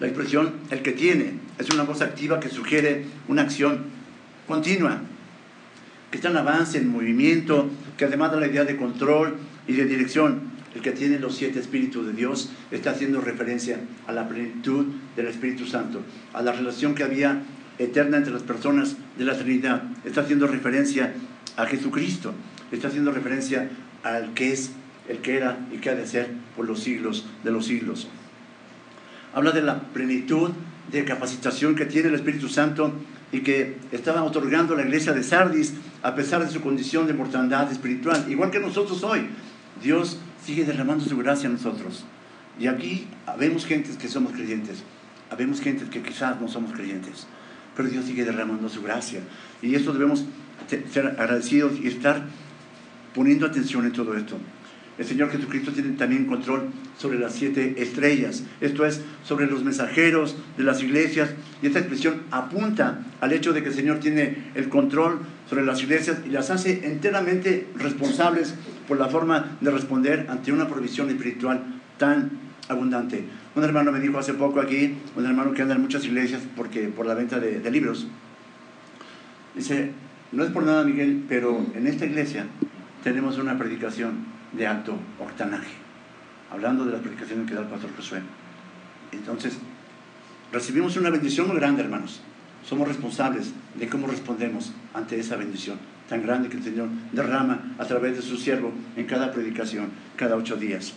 La 0.00 0.08
expresión 0.08 0.54
el 0.70 0.82
que 0.82 0.92
tiene 0.92 1.34
es 1.58 1.70
una 1.70 1.84
voz 1.84 2.02
activa 2.02 2.40
que 2.40 2.48
sugiere 2.48 3.04
una 3.28 3.42
acción 3.42 3.84
continua, 4.48 5.00
que 6.10 6.16
está 6.16 6.30
en 6.30 6.36
avance, 6.38 6.78
en 6.78 6.88
movimiento, 6.88 7.70
que 7.96 8.06
además 8.06 8.32
da 8.32 8.40
la 8.40 8.48
idea 8.48 8.64
de 8.64 8.76
control 8.76 9.36
y 9.68 9.74
de 9.74 9.84
dirección. 9.84 10.50
El 10.74 10.80
que 10.80 10.90
tiene 10.90 11.20
los 11.20 11.36
siete 11.36 11.60
espíritus 11.60 12.04
de 12.06 12.14
Dios 12.14 12.50
está 12.72 12.90
haciendo 12.90 13.20
referencia 13.20 13.78
a 14.06 14.12
la 14.12 14.28
plenitud 14.28 14.86
del 15.14 15.26
Espíritu 15.26 15.66
Santo, 15.66 16.00
a 16.32 16.42
la 16.42 16.50
relación 16.50 16.94
que 16.94 17.04
había 17.04 17.42
eterna 17.78 18.16
entre 18.16 18.32
las 18.32 18.42
personas 18.42 18.96
de 19.18 19.24
la 19.24 19.38
Trinidad. 19.38 19.82
Está 20.04 20.22
haciendo 20.22 20.48
referencia 20.48 21.12
a 21.56 21.66
Jesucristo 21.66 22.34
está 22.76 22.88
haciendo 22.88 23.12
referencia 23.12 23.70
al 24.02 24.34
que 24.34 24.52
es, 24.52 24.72
el 25.08 25.18
que 25.18 25.36
era 25.36 25.58
y 25.72 25.78
que 25.78 25.90
ha 25.90 25.94
de 25.94 26.06
ser 26.06 26.30
por 26.56 26.66
los 26.66 26.80
siglos 26.80 27.26
de 27.44 27.50
los 27.50 27.66
siglos. 27.66 28.08
Habla 29.34 29.52
de 29.52 29.62
la 29.62 29.80
plenitud 29.80 30.50
de 30.90 31.04
capacitación 31.04 31.74
que 31.74 31.86
tiene 31.86 32.08
el 32.08 32.14
Espíritu 32.14 32.48
Santo 32.48 32.92
y 33.32 33.40
que 33.40 33.76
estaba 33.92 34.22
otorgando 34.22 34.74
a 34.74 34.76
la 34.76 34.84
iglesia 34.84 35.12
de 35.12 35.22
Sardis 35.22 35.74
a 36.02 36.14
pesar 36.14 36.44
de 36.44 36.50
su 36.50 36.60
condición 36.60 37.06
de 37.06 37.14
mortandad 37.14 37.70
espiritual, 37.72 38.26
igual 38.28 38.50
que 38.50 38.60
nosotros 38.60 39.02
hoy. 39.02 39.26
Dios 39.82 40.18
sigue 40.44 40.64
derramando 40.64 41.04
su 41.04 41.16
gracia 41.16 41.48
a 41.48 41.52
nosotros. 41.52 42.04
Y 42.58 42.66
aquí 42.66 43.06
vemos 43.38 43.64
gentes 43.64 43.96
que 43.96 44.08
somos 44.08 44.32
creyentes, 44.32 44.82
habemos 45.30 45.60
gentes 45.60 45.88
que 45.88 46.02
quizás 46.02 46.38
no 46.40 46.48
somos 46.48 46.72
creyentes, 46.72 47.26
pero 47.74 47.88
Dios 47.88 48.04
sigue 48.04 48.24
derramando 48.24 48.68
su 48.68 48.82
gracia. 48.82 49.20
Y 49.62 49.74
esto 49.74 49.92
debemos 49.92 50.24
ser 50.68 51.06
agradecidos 51.18 51.72
y 51.80 51.88
estar 51.88 52.24
poniendo 53.14 53.46
atención 53.46 53.84
en 53.84 53.92
todo 53.92 54.16
esto. 54.16 54.38
El 54.98 55.06
Señor 55.06 55.30
Jesucristo 55.30 55.72
tiene 55.72 55.96
también 55.96 56.26
control 56.26 56.68
sobre 56.98 57.18
las 57.18 57.32
siete 57.32 57.74
estrellas, 57.78 58.44
esto 58.60 58.84
es, 58.84 59.00
sobre 59.24 59.46
los 59.46 59.64
mensajeros 59.64 60.36
de 60.58 60.64
las 60.64 60.82
iglesias, 60.82 61.30
y 61.62 61.66
esta 61.66 61.78
expresión 61.78 62.22
apunta 62.30 63.04
al 63.20 63.32
hecho 63.32 63.54
de 63.54 63.62
que 63.62 63.70
el 63.70 63.74
Señor 63.74 64.00
tiene 64.00 64.50
el 64.54 64.68
control 64.68 65.20
sobre 65.48 65.64
las 65.64 65.82
iglesias 65.82 66.18
y 66.26 66.28
las 66.28 66.50
hace 66.50 66.86
enteramente 66.86 67.68
responsables 67.76 68.54
por 68.86 68.98
la 68.98 69.08
forma 69.08 69.56
de 69.60 69.70
responder 69.70 70.26
ante 70.28 70.52
una 70.52 70.68
provisión 70.68 71.08
espiritual 71.08 71.62
tan 71.98 72.30
abundante. 72.68 73.24
Un 73.56 73.64
hermano 73.64 73.92
me 73.92 74.00
dijo 74.00 74.18
hace 74.18 74.34
poco 74.34 74.60
aquí, 74.60 74.94
un 75.16 75.24
hermano 75.24 75.52
que 75.52 75.62
anda 75.62 75.74
en 75.74 75.80
muchas 75.80 76.04
iglesias 76.04 76.42
porque, 76.54 76.88
por 76.88 77.06
la 77.06 77.14
venta 77.14 77.40
de, 77.40 77.60
de 77.60 77.70
libros, 77.70 78.06
dice, 79.54 79.90
no 80.32 80.44
es 80.44 80.50
por 80.50 80.64
nada 80.64 80.84
Miguel, 80.84 81.24
pero 81.28 81.64
en 81.74 81.86
esta 81.86 82.04
iglesia 82.04 82.46
tenemos 83.02 83.38
una 83.38 83.58
predicación 83.58 84.24
de 84.52 84.66
alto 84.66 84.96
octanaje, 85.18 85.72
hablando 86.50 86.84
de 86.84 86.92
las 86.92 87.00
predicaciones 87.00 87.48
que 87.48 87.54
da 87.54 87.62
el 87.62 87.68
pastor 87.68 87.90
Josué. 87.96 88.20
Entonces, 89.12 89.58
recibimos 90.52 90.96
una 90.96 91.10
bendición 91.10 91.48
muy 91.48 91.56
grande, 91.56 91.82
hermanos. 91.82 92.20
Somos 92.64 92.86
responsables 92.86 93.52
de 93.74 93.88
cómo 93.88 94.06
respondemos 94.06 94.72
ante 94.94 95.18
esa 95.18 95.36
bendición 95.36 95.78
tan 96.08 96.22
grande 96.22 96.48
que 96.48 96.58
el 96.58 96.62
Señor 96.62 96.88
derrama 97.12 97.74
a 97.78 97.84
través 97.86 98.16
de 98.16 98.22
su 98.22 98.36
siervo 98.36 98.72
en 98.96 99.06
cada 99.06 99.32
predicación, 99.32 99.90
cada 100.16 100.36
ocho 100.36 100.56
días. 100.56 100.94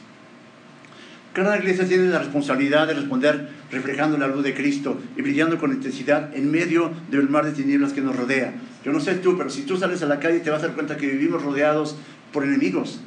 Cada 1.35 1.57
iglesia 1.57 1.85
tiene 1.85 2.07
la 2.07 2.19
responsabilidad 2.19 2.87
de 2.87 2.93
responder 2.93 3.49
reflejando 3.69 4.17
la 4.17 4.27
luz 4.27 4.41
de 4.41 4.53
Cristo 4.53 5.01
y 5.17 5.21
brillando 5.21 5.57
con 5.57 5.73
intensidad 5.73 6.33
en 6.33 6.49
medio 6.49 6.93
del 7.11 7.27
mar 7.27 7.43
de 7.43 7.51
tinieblas 7.51 7.91
que 7.91 7.99
nos 7.99 8.15
rodea. 8.15 8.53
Yo 8.85 8.93
no 8.93 9.01
sé 9.01 9.15
tú, 9.15 9.37
pero 9.37 9.49
si 9.49 9.63
tú 9.63 9.75
sales 9.75 10.01
a 10.01 10.05
la 10.05 10.21
calle 10.21 10.39
te 10.39 10.49
vas 10.49 10.63
a 10.63 10.67
dar 10.67 10.75
cuenta 10.75 10.95
que 10.95 11.07
vivimos 11.07 11.43
rodeados 11.43 11.97
por 12.31 12.45
enemigos. 12.45 13.01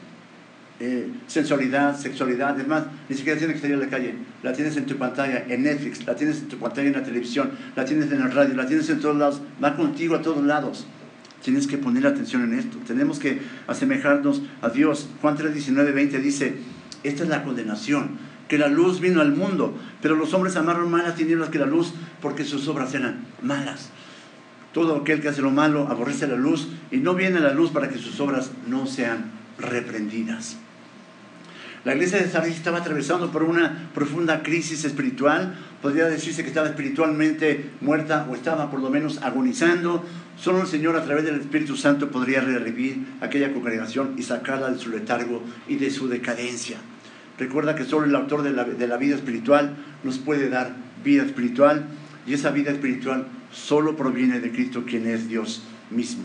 eh, 0.80 1.08
sensualidad, 1.26 1.99
sexualidad, 1.99 2.50
además, 2.50 2.85
ni 3.08 3.16
siquiera 3.16 3.38
tienes 3.38 3.56
que 3.56 3.62
salir 3.62 3.76
a 3.76 3.80
la 3.80 3.88
calle. 3.88 4.14
La 4.42 4.52
tienes 4.52 4.76
en 4.76 4.85
tu 4.85 4.97
pantalla, 4.97 5.47
en 5.49 5.62
Netflix, 5.62 6.06
la 6.06 6.14
tienes 6.14 6.40
en 6.40 6.49
tu 6.49 6.58
pantalla 6.58 6.88
en 6.88 6.94
la 6.94 7.02
televisión, 7.02 7.50
la 7.75 7.87
tienes 7.87 8.12
en 8.12 8.20
la 8.20 8.28
radio, 8.28 8.54
la 8.54 8.66
tienes 8.66 8.90
en 8.90 9.00
todos 9.00 9.16
lados, 9.16 9.40
va 9.64 9.75
contigo 9.75 10.14
a 10.14 10.23
todos 10.23 10.44
lados. 10.44 10.87
Tienes 11.42 11.66
que 11.66 11.78
poner 11.78 12.06
atención 12.06 12.42
en 12.44 12.58
esto. 12.58 12.76
Tenemos 12.87 13.18
que 13.18 13.40
asemejarnos 13.66 14.42
a 14.61 14.68
Dios. 14.68 15.08
Juan 15.23 15.37
3, 15.37 15.54
19, 15.54 15.92
20 15.92 16.18
dice, 16.18 16.54
esta 17.02 17.23
es 17.23 17.28
la 17.28 17.45
condenación, 17.45 18.19
que 18.49 18.59
la 18.59 18.69
luz 18.69 19.00
vino 19.00 19.21
al 19.21 19.33
mundo, 19.33 19.76
pero 20.00 20.17
los 20.17 20.33
hombres 20.35 20.57
amaron 20.57 20.90
más 20.90 21.05
las 21.05 21.17
tinieblas 21.17 21.50
que 21.50 21.59
la 21.59 21.67
luz 21.67 21.93
porque 22.21 22.45
sus 22.45 22.67
obras 22.69 22.95
eran 22.95 23.26
malas. 23.43 23.90
Todo 24.73 24.97
aquel 24.97 25.21
que 25.21 25.28
hace 25.28 25.43
lo 25.43 25.50
malo 25.50 25.88
aborrece 25.88 26.26
la 26.26 26.37
luz 26.37 26.69
y 26.90 26.99
no 26.99 27.14
viene 27.14 27.38
a 27.38 27.43
la 27.43 27.55
luz 27.55 27.71
para 27.71 27.88
que 27.88 27.99
sus 27.99 28.21
obras 28.21 28.50
no 28.67 28.87
sean 28.87 29.31
reprendidas. 29.59 30.57
La 31.88 31.95
iglesia 31.95 32.18
de 32.18 32.28
Sardis 32.28 32.57
estaba 32.57 32.80
atravesando 32.80 33.33
por 33.33 33.42
una 33.42 33.88
profunda 33.95 34.42
crisis 34.42 34.85
espiritual. 34.85 35.54
Podría 35.80 36.04
decirse 36.04 36.42
que 36.42 36.49
estaba 36.49 36.68
espiritualmente 36.68 37.71
muerta 37.80 38.26
o 38.28 38.35
estaba 38.35 38.71
por 38.71 38.80
lo 38.80 38.90
menos 38.90 39.23
agonizando. 39.23 40.04
Solo 40.37 40.61
el 40.61 40.66
Señor 40.66 40.97
a 40.97 41.04
través 41.07 41.25
del 41.25 41.40
Espíritu 41.40 41.78
Santo 41.78 42.11
podría 42.11 42.42
revivir 42.42 43.07
aquella 43.23 43.54
congregación 43.54 44.16
y 44.18 44.23
sacarla 44.23 44.71
de 44.71 44.78
su 44.78 44.90
letargo 44.90 45.42
y 45.66 45.76
de 45.76 45.90
su 45.90 46.09
decadencia. 46.09 46.76
Recuerda 47.38 47.75
que 47.75 47.87
solo 47.87 48.04
el 48.04 48.14
autor 48.14 48.42
de 48.42 48.50
la, 48.50 48.64
de 48.64 48.87
la 48.87 48.99
vida 48.99 49.14
espiritual 49.14 49.75
nos 50.04 50.18
puede 50.18 50.50
dar 50.50 50.75
vida 51.02 51.23
espiritual 51.23 51.87
y 52.26 52.35
esa 52.35 52.50
vida 52.50 52.71
espiritual 52.71 53.28
solo 53.50 53.97
proviene 53.97 54.40
de 54.40 54.52
Cristo, 54.52 54.85
quien 54.87 55.07
es 55.07 55.26
Dios 55.26 55.62
mismo. 55.90 56.25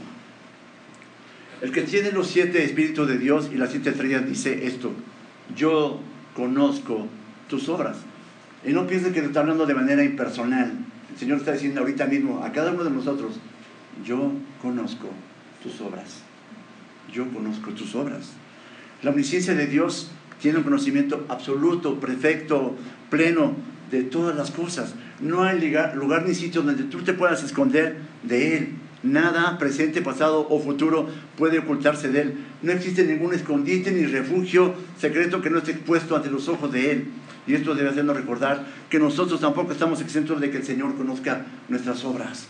El 1.62 1.72
que 1.72 1.84
tiene 1.84 2.12
los 2.12 2.28
siete 2.28 2.66
espíritus 2.66 3.08
de 3.08 3.18
Dios 3.18 3.50
y 3.54 3.56
las 3.56 3.72
siete 3.72 3.92
estrellas 3.92 4.28
dice 4.28 4.68
esto, 4.68 4.94
yo 5.56 6.00
conozco 6.36 7.08
tus 7.50 7.70
obras. 7.70 7.98
Y 8.66 8.72
no 8.72 8.88
pienses 8.88 9.14
que 9.14 9.22
te 9.22 9.28
está 9.28 9.42
hablando 9.42 9.66
de 9.66 9.76
manera 9.76 10.04
impersonal. 10.04 10.72
El 11.12 11.18
Señor 11.18 11.40
está 11.40 11.52
diciendo 11.52 11.82
ahorita 11.82 12.06
mismo 12.06 12.44
a 12.44 12.52
cada 12.52 12.72
uno 12.72 12.84
de 12.84 12.90
nosotros, 12.90 13.36
yo 14.06 14.32
conozco 14.62 15.10
tus 15.62 15.80
obras. 15.82 16.22
Yo 17.12 17.28
conozco 17.30 17.72
tus 17.72 17.94
obras. 17.96 18.32
La 19.04 19.12
omnisciencia 19.12 19.54
de 19.54 19.68
Dios 19.68 20.12
tiene 20.42 20.60
un 20.60 20.64
conocimiento 20.64 21.26
absoluto, 21.30 22.00
perfecto, 22.00 22.76
pleno 23.10 23.54
de 23.92 24.04
todas 24.04 24.36
las 24.36 24.52
cosas. 24.52 24.96
No 25.20 25.44
hay 25.44 25.60
lugar 25.94 26.26
ni 26.26 26.34
sitio 26.34 26.64
donde 26.64 26.84
tú 26.84 27.04
te 27.04 27.14
puedas 27.14 27.44
esconder 27.44 27.98
de 28.24 28.58
Él. 28.58 28.70
Nada, 29.04 29.58
presente, 29.58 30.02
pasado 30.02 30.48
o 30.50 30.62
futuro, 30.62 31.10
puede 31.38 31.60
ocultarse 31.60 32.08
de 32.08 32.22
Él. 32.22 32.38
No 32.62 32.72
existe 32.72 33.04
ningún 33.04 33.34
escondite 33.34 33.92
ni 33.92 34.06
refugio 34.06 34.74
secreto 34.98 35.42
que 35.42 35.50
no 35.50 35.58
esté 35.58 35.72
expuesto 35.72 36.16
ante 36.16 36.32
los 36.32 36.48
ojos 36.48 36.72
de 36.72 36.92
Él. 36.92 37.08
Y 37.46 37.54
esto 37.54 37.76
debe 37.76 37.90
hacernos 37.90 38.16
recordar 38.16 38.66
que 38.90 39.00
nosotros 39.00 39.42
tampoco 39.42 39.74
estamos 39.74 40.00
exentos 40.00 40.40
de 40.40 40.50
que 40.50 40.58
el 40.58 40.64
Señor 40.64 40.96
conozca 40.96 41.46
nuestras 41.68 42.06
obras. 42.06 42.48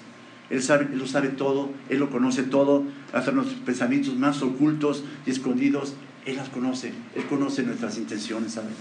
Él, 0.52 0.62
sabe, 0.62 0.88
lo 0.94 1.08
sabe 1.08 1.30
todo, 1.30 1.72
Él 1.90 1.98
lo 1.98 2.12
conoce 2.12 2.44
todo, 2.44 2.84
hasta 3.14 3.32
nuestros 3.32 3.60
pensamientos 3.62 4.16
más 4.16 4.44
ocultos 4.44 5.04
y 5.26 5.32
escondidos, 5.32 5.96
Él 6.28 6.36
las 6.36 6.50
conoce, 6.50 6.94
Él 7.16 7.26
conoce 7.26 7.64
nuestras 7.64 7.98
intenciones, 7.98 8.52
¿sabes? 8.52 8.76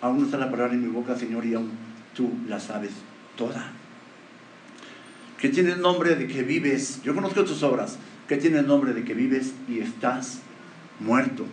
Aún 0.00 0.20
no 0.20 0.26
está 0.26 0.38
la 0.38 0.52
palabra 0.52 0.74
en 0.74 0.82
mi 0.82 0.88
boca, 0.88 1.16
Señor, 1.16 1.44
y 1.46 1.54
aún 1.54 1.70
tú 2.14 2.30
la 2.46 2.60
sabes 2.60 2.92
toda 3.36 3.72
que 5.40 5.48
tiene 5.48 5.72
el 5.72 5.80
nombre 5.80 6.16
de 6.16 6.26
que 6.26 6.42
vives, 6.42 7.00
yo 7.04 7.14
conozco 7.14 7.44
tus 7.44 7.62
obras, 7.62 7.98
que 8.28 8.36
tiene 8.36 8.58
el 8.58 8.66
nombre 8.66 8.92
de 8.92 9.04
que 9.04 9.14
vives 9.14 9.52
y 9.68 9.80
estás 9.80 10.40
muerto. 11.00 11.46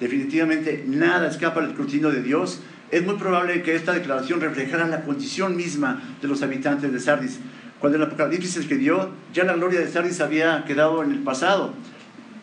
Definitivamente 0.00 0.84
nada 0.86 1.28
escapa 1.28 1.60
al 1.60 1.70
escrutinio 1.70 2.10
de 2.10 2.22
Dios. 2.22 2.60
Es 2.90 3.04
muy 3.04 3.16
probable 3.16 3.62
que 3.62 3.74
esta 3.74 3.92
declaración 3.92 4.40
reflejara 4.40 4.86
la 4.86 5.02
condición 5.02 5.56
misma 5.56 6.02
de 6.20 6.28
los 6.28 6.42
habitantes 6.42 6.92
de 6.92 7.00
Sardis. 7.00 7.38
Cuando 7.78 7.98
el 7.98 8.04
Apocalipsis 8.04 8.56
escribió, 8.56 9.10
ya 9.32 9.44
la 9.44 9.54
gloria 9.54 9.80
de 9.80 9.88
Sardis 9.88 10.20
había 10.20 10.64
quedado 10.64 11.02
en 11.02 11.12
el 11.12 11.18
pasado 11.20 11.74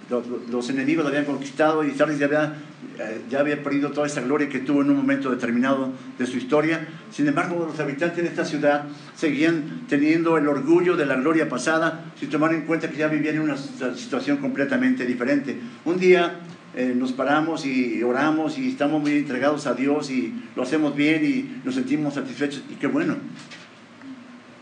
los, 0.09 0.69
enemigos 0.69 1.05
habían 1.05 1.25
conquistado 1.25 1.83
y 1.83 1.91
Sardis 1.91 2.17
ya 2.17 2.25
había, 2.25 2.55
eh, 2.97 3.21
ya 3.29 3.39
había 3.39 3.61
perdido 3.61 3.91
toda 3.91 4.07
esa 4.07 4.21
gloria 4.21 4.49
que 4.49 4.59
tuvo 4.59 4.81
en 4.81 4.89
un 4.89 4.97
momento 4.97 5.29
determinado 5.29 5.91
de 6.17 6.25
su 6.25 6.37
historia. 6.37 6.87
Sin 7.11 7.27
embargo, 7.27 7.65
los 7.69 7.79
habitantes 7.79 8.23
de 8.23 8.29
esta 8.29 8.43
ciudad 8.43 8.85
seguían 9.15 9.85
teniendo 9.87 10.37
el 10.37 10.47
orgullo 10.47 10.97
de 10.97 11.05
la 11.05 11.15
gloria 11.15 11.47
pasada, 11.47 12.05
sin 12.19 12.29
tomar 12.29 12.53
en 12.53 12.61
cuenta 12.63 12.89
que 12.89 12.97
ya 12.97 13.07
vivían 13.07 13.35
en 13.35 13.41
una 13.41 13.57
situación 13.57 14.37
completamente 14.37 15.05
diferente. 15.05 15.59
Un 15.85 15.99
día 15.99 16.39
eh, 16.75 16.93
nos 16.95 17.11
paramos 17.11 17.65
y 17.65 18.01
oramos 18.01 18.57
y 18.57 18.69
estamos 18.69 19.01
muy 19.01 19.11
entregados 19.11 19.67
a 19.67 19.73
Dios 19.75 20.09
y 20.09 20.33
lo 20.55 20.63
hacemos 20.63 20.95
bien 20.95 21.23
y 21.23 21.61
nos 21.65 21.75
sentimos 21.75 22.15
satisfechos 22.15 22.63
y 22.69 22.75
qué 22.75 22.87
bueno. 22.87 23.15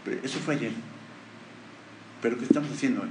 Pero 0.03 0.17
eso 0.23 0.39
fue 0.39 0.55
ayer. 0.55 0.71
Pero 2.21 2.37
¿qué 2.37 2.45
estamos 2.45 2.71
haciendo 2.71 3.03
hoy? 3.03 3.09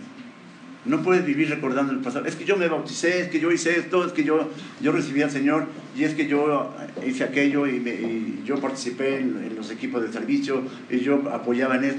No 0.87 1.03
puedes 1.03 1.25
vivir 1.25 1.51
recordando 1.51 1.93
el 1.93 1.99
pasado. 1.99 2.27
Es 2.27 2.37
que 2.37 2.45
yo 2.45 2.57
me 2.57 2.69
bauticé, 2.69 3.21
es 3.21 3.29
que 3.29 3.41
yo 3.41 3.51
hice 3.51 3.79
esto, 3.79 4.05
es 4.05 4.13
que 4.13 4.23
yo, 4.23 4.51
yo 4.81 4.93
recibí 4.93 5.23
al 5.23 5.31
Señor 5.31 5.67
y 5.97 6.05
es 6.05 6.15
que 6.15 6.29
yo 6.29 6.73
hice 7.05 7.25
aquello 7.25 7.67
y, 7.67 8.43
yo 8.45 8.61
participé 8.61 9.19
en, 9.19 9.57
los 9.57 9.71
equipos 9.71 10.03
de 10.03 10.13
servicio 10.13 10.63
y 10.89 11.01
yo 11.01 11.29
apoyaba 11.33 11.77
en 11.77 11.85
él. 11.85 11.97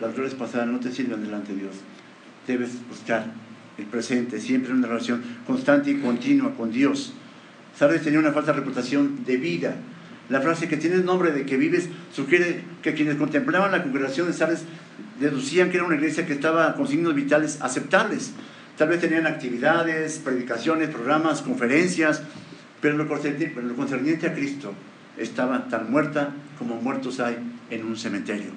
Las 0.00 0.14
glorias 0.14 0.34
pasadas 0.34 0.68
no 0.68 0.78
te 0.78 0.92
sirven 0.92 1.22
delante 1.22 1.54
de 1.54 1.60
Dios. 1.60 1.76
Debes 2.46 2.86
buscar 2.88 3.32
el 3.78 3.86
presente, 3.86 4.40
siempre 4.40 4.72
una 4.72 4.86
relación 4.86 5.22
constante 5.46 5.90
y 5.90 5.94
continua 5.96 6.54
con 6.54 6.70
Dios. 6.70 7.14
Sardes 7.74 8.02
tenía 8.02 8.18
una 8.18 8.32
falsa 8.32 8.52
reputación 8.52 9.24
de 9.24 9.36
vida. 9.38 9.76
La 10.28 10.42
frase 10.42 10.68
que 10.68 10.76
tiene 10.76 10.96
el 10.96 11.06
nombre 11.06 11.30
de 11.30 11.46
que 11.46 11.56
vives 11.56 11.88
sugiere 12.12 12.62
que 12.82 12.92
quienes 12.92 13.16
contemplaban 13.16 13.72
la 13.72 13.82
congregación 13.82 14.26
de 14.26 14.34
Sardes 14.34 14.64
deducían 15.20 15.70
que 15.70 15.76
era 15.76 15.86
una 15.86 15.96
iglesia 15.96 16.26
que 16.26 16.32
estaba 16.32 16.74
con 16.74 16.86
signos 16.86 17.14
vitales 17.14 17.58
aceptables. 17.60 18.32
Tal 18.76 18.88
vez 18.88 19.00
tenían 19.00 19.26
actividades, 19.26 20.18
predicaciones, 20.18 20.88
programas, 20.88 21.42
conferencias, 21.42 22.22
pero 22.80 22.96
lo 22.96 23.08
concerniente, 23.08 24.26
a 24.28 24.34
Cristo 24.34 24.72
estaba 25.16 25.68
tan 25.68 25.90
muerta 25.90 26.30
como 26.58 26.76
muertos 26.76 27.18
hay 27.18 27.36
en 27.70 27.84
un 27.84 27.96
cementerio. 27.96 28.50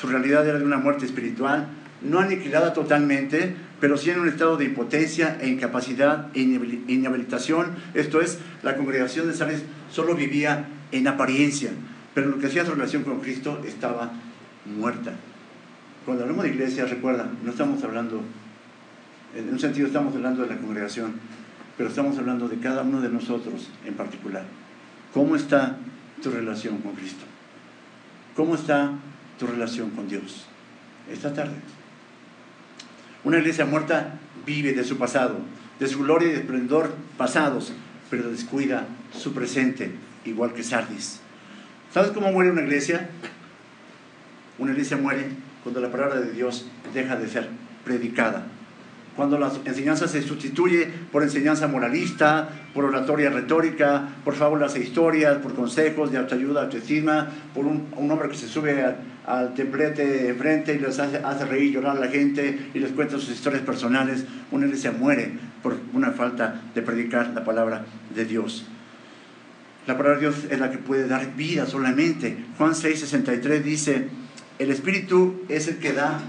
Su 0.00 0.08
realidad 0.08 0.46
era 0.46 0.58
de 0.58 0.64
una 0.64 0.78
muerte 0.78 1.06
espiritual, 1.06 1.68
no 2.02 2.18
aniquilada 2.18 2.72
totalmente, 2.72 3.54
pero 3.80 3.96
sí 3.96 4.10
en 4.10 4.20
un 4.20 4.28
estado 4.28 4.56
de 4.56 4.64
impotencia 4.64 5.38
e 5.40 5.48
incapacidad 5.48 6.28
e 6.34 6.40
inhabilitación. 6.40 7.76
Esto 7.94 8.20
es, 8.20 8.38
la 8.62 8.76
congregación 8.76 9.28
de 9.28 9.34
Sales 9.34 9.62
solo 9.90 10.16
vivía 10.16 10.66
en 10.90 11.06
apariencia, 11.06 11.70
pero 12.12 12.28
lo 12.28 12.38
que 12.38 12.48
hacía 12.48 12.64
su 12.64 12.72
relación 12.72 13.04
con 13.04 13.20
Cristo 13.20 13.62
estaba 13.64 14.12
muerta. 14.66 15.12
Cuando 16.04 16.24
hablamos 16.24 16.44
de 16.44 16.50
iglesia, 16.50 16.84
recuerda, 16.84 17.30
no 17.42 17.50
estamos 17.50 17.82
hablando, 17.82 18.20
en 19.34 19.48
un 19.48 19.58
sentido 19.58 19.86
estamos 19.86 20.14
hablando 20.14 20.42
de 20.42 20.48
la 20.48 20.58
congregación, 20.58 21.14
pero 21.78 21.88
estamos 21.88 22.18
hablando 22.18 22.46
de 22.46 22.58
cada 22.58 22.82
uno 22.82 23.00
de 23.00 23.08
nosotros 23.08 23.70
en 23.86 23.94
particular. 23.94 24.44
¿Cómo 25.14 25.34
está 25.34 25.78
tu 26.22 26.30
relación 26.30 26.78
con 26.78 26.94
Cristo? 26.94 27.24
¿Cómo 28.36 28.54
está 28.54 28.92
tu 29.38 29.46
relación 29.46 29.90
con 29.90 30.06
Dios? 30.06 30.44
Esta 31.10 31.32
tarde. 31.32 31.56
Una 33.24 33.38
iglesia 33.38 33.64
muerta 33.64 34.18
vive 34.44 34.74
de 34.74 34.84
su 34.84 34.98
pasado, 34.98 35.38
de 35.80 35.86
su 35.86 36.00
gloria 36.00 36.32
y 36.32 36.36
esplendor 36.36 36.94
pasados, 37.16 37.72
pero 38.10 38.30
descuida 38.30 38.86
su 39.16 39.32
presente, 39.32 39.92
igual 40.26 40.52
que 40.52 40.62
Sardis. 40.62 41.20
¿Sabes 41.94 42.10
cómo 42.10 42.30
muere 42.30 42.50
una 42.50 42.60
iglesia? 42.60 43.08
Una 44.58 44.72
iglesia 44.72 44.98
muere 44.98 45.43
cuando 45.64 45.80
la 45.80 45.90
palabra 45.90 46.20
de 46.20 46.30
Dios 46.30 46.66
deja 46.92 47.16
de 47.16 47.26
ser 47.26 47.48
predicada. 47.84 48.46
Cuando 49.16 49.38
la 49.38 49.50
enseñanza 49.64 50.08
se 50.08 50.22
sustituye 50.22 50.88
por 51.12 51.22
enseñanza 51.22 51.68
moralista, 51.68 52.48
por 52.74 52.84
oratoria 52.84 53.30
retórica, 53.30 54.08
por 54.24 54.34
fábulas 54.34 54.74
e 54.74 54.80
historias, 54.80 55.38
por 55.38 55.54
consejos 55.54 56.10
de 56.10 56.18
autoayuda, 56.18 56.62
autoestima, 56.62 57.28
por 57.54 57.64
un, 57.64 57.86
hombre 57.96 58.28
que 58.28 58.36
se 58.36 58.48
sube 58.48 58.84
al, 59.24 59.54
templete 59.54 60.30
enfrente 60.30 60.74
y 60.74 60.80
les 60.80 60.98
hace, 60.98 61.18
hace 61.18 61.44
reír, 61.44 61.72
llorar 61.72 61.96
a 61.96 62.00
la 62.00 62.08
gente 62.08 62.70
y 62.74 62.78
les 62.80 62.90
cuenta 62.90 63.16
sus 63.18 63.30
historias 63.30 63.62
personales, 63.62 64.24
una 64.50 64.66
iglesia 64.66 64.90
muere 64.90 65.32
por 65.62 65.76
una 65.92 66.10
falta 66.10 66.60
de 66.74 66.82
predicar 66.82 67.28
la 67.28 67.44
palabra 67.44 67.84
de 68.14 68.24
Dios. 68.24 68.66
La 69.86 69.96
palabra 69.96 70.18
de 70.18 70.28
Dios 70.28 70.46
es 70.50 70.58
la 70.58 70.72
que 70.72 70.78
puede 70.78 71.06
dar 71.06 71.36
vida 71.36 71.66
solamente. 71.66 72.36
Juan 72.58 72.72
6:63 72.72 73.62
dice, 73.62 74.08
el 74.58 74.70
espíritu 74.70 75.42
es 75.48 75.68
el 75.68 75.78
que 75.78 75.92
da 75.92 76.20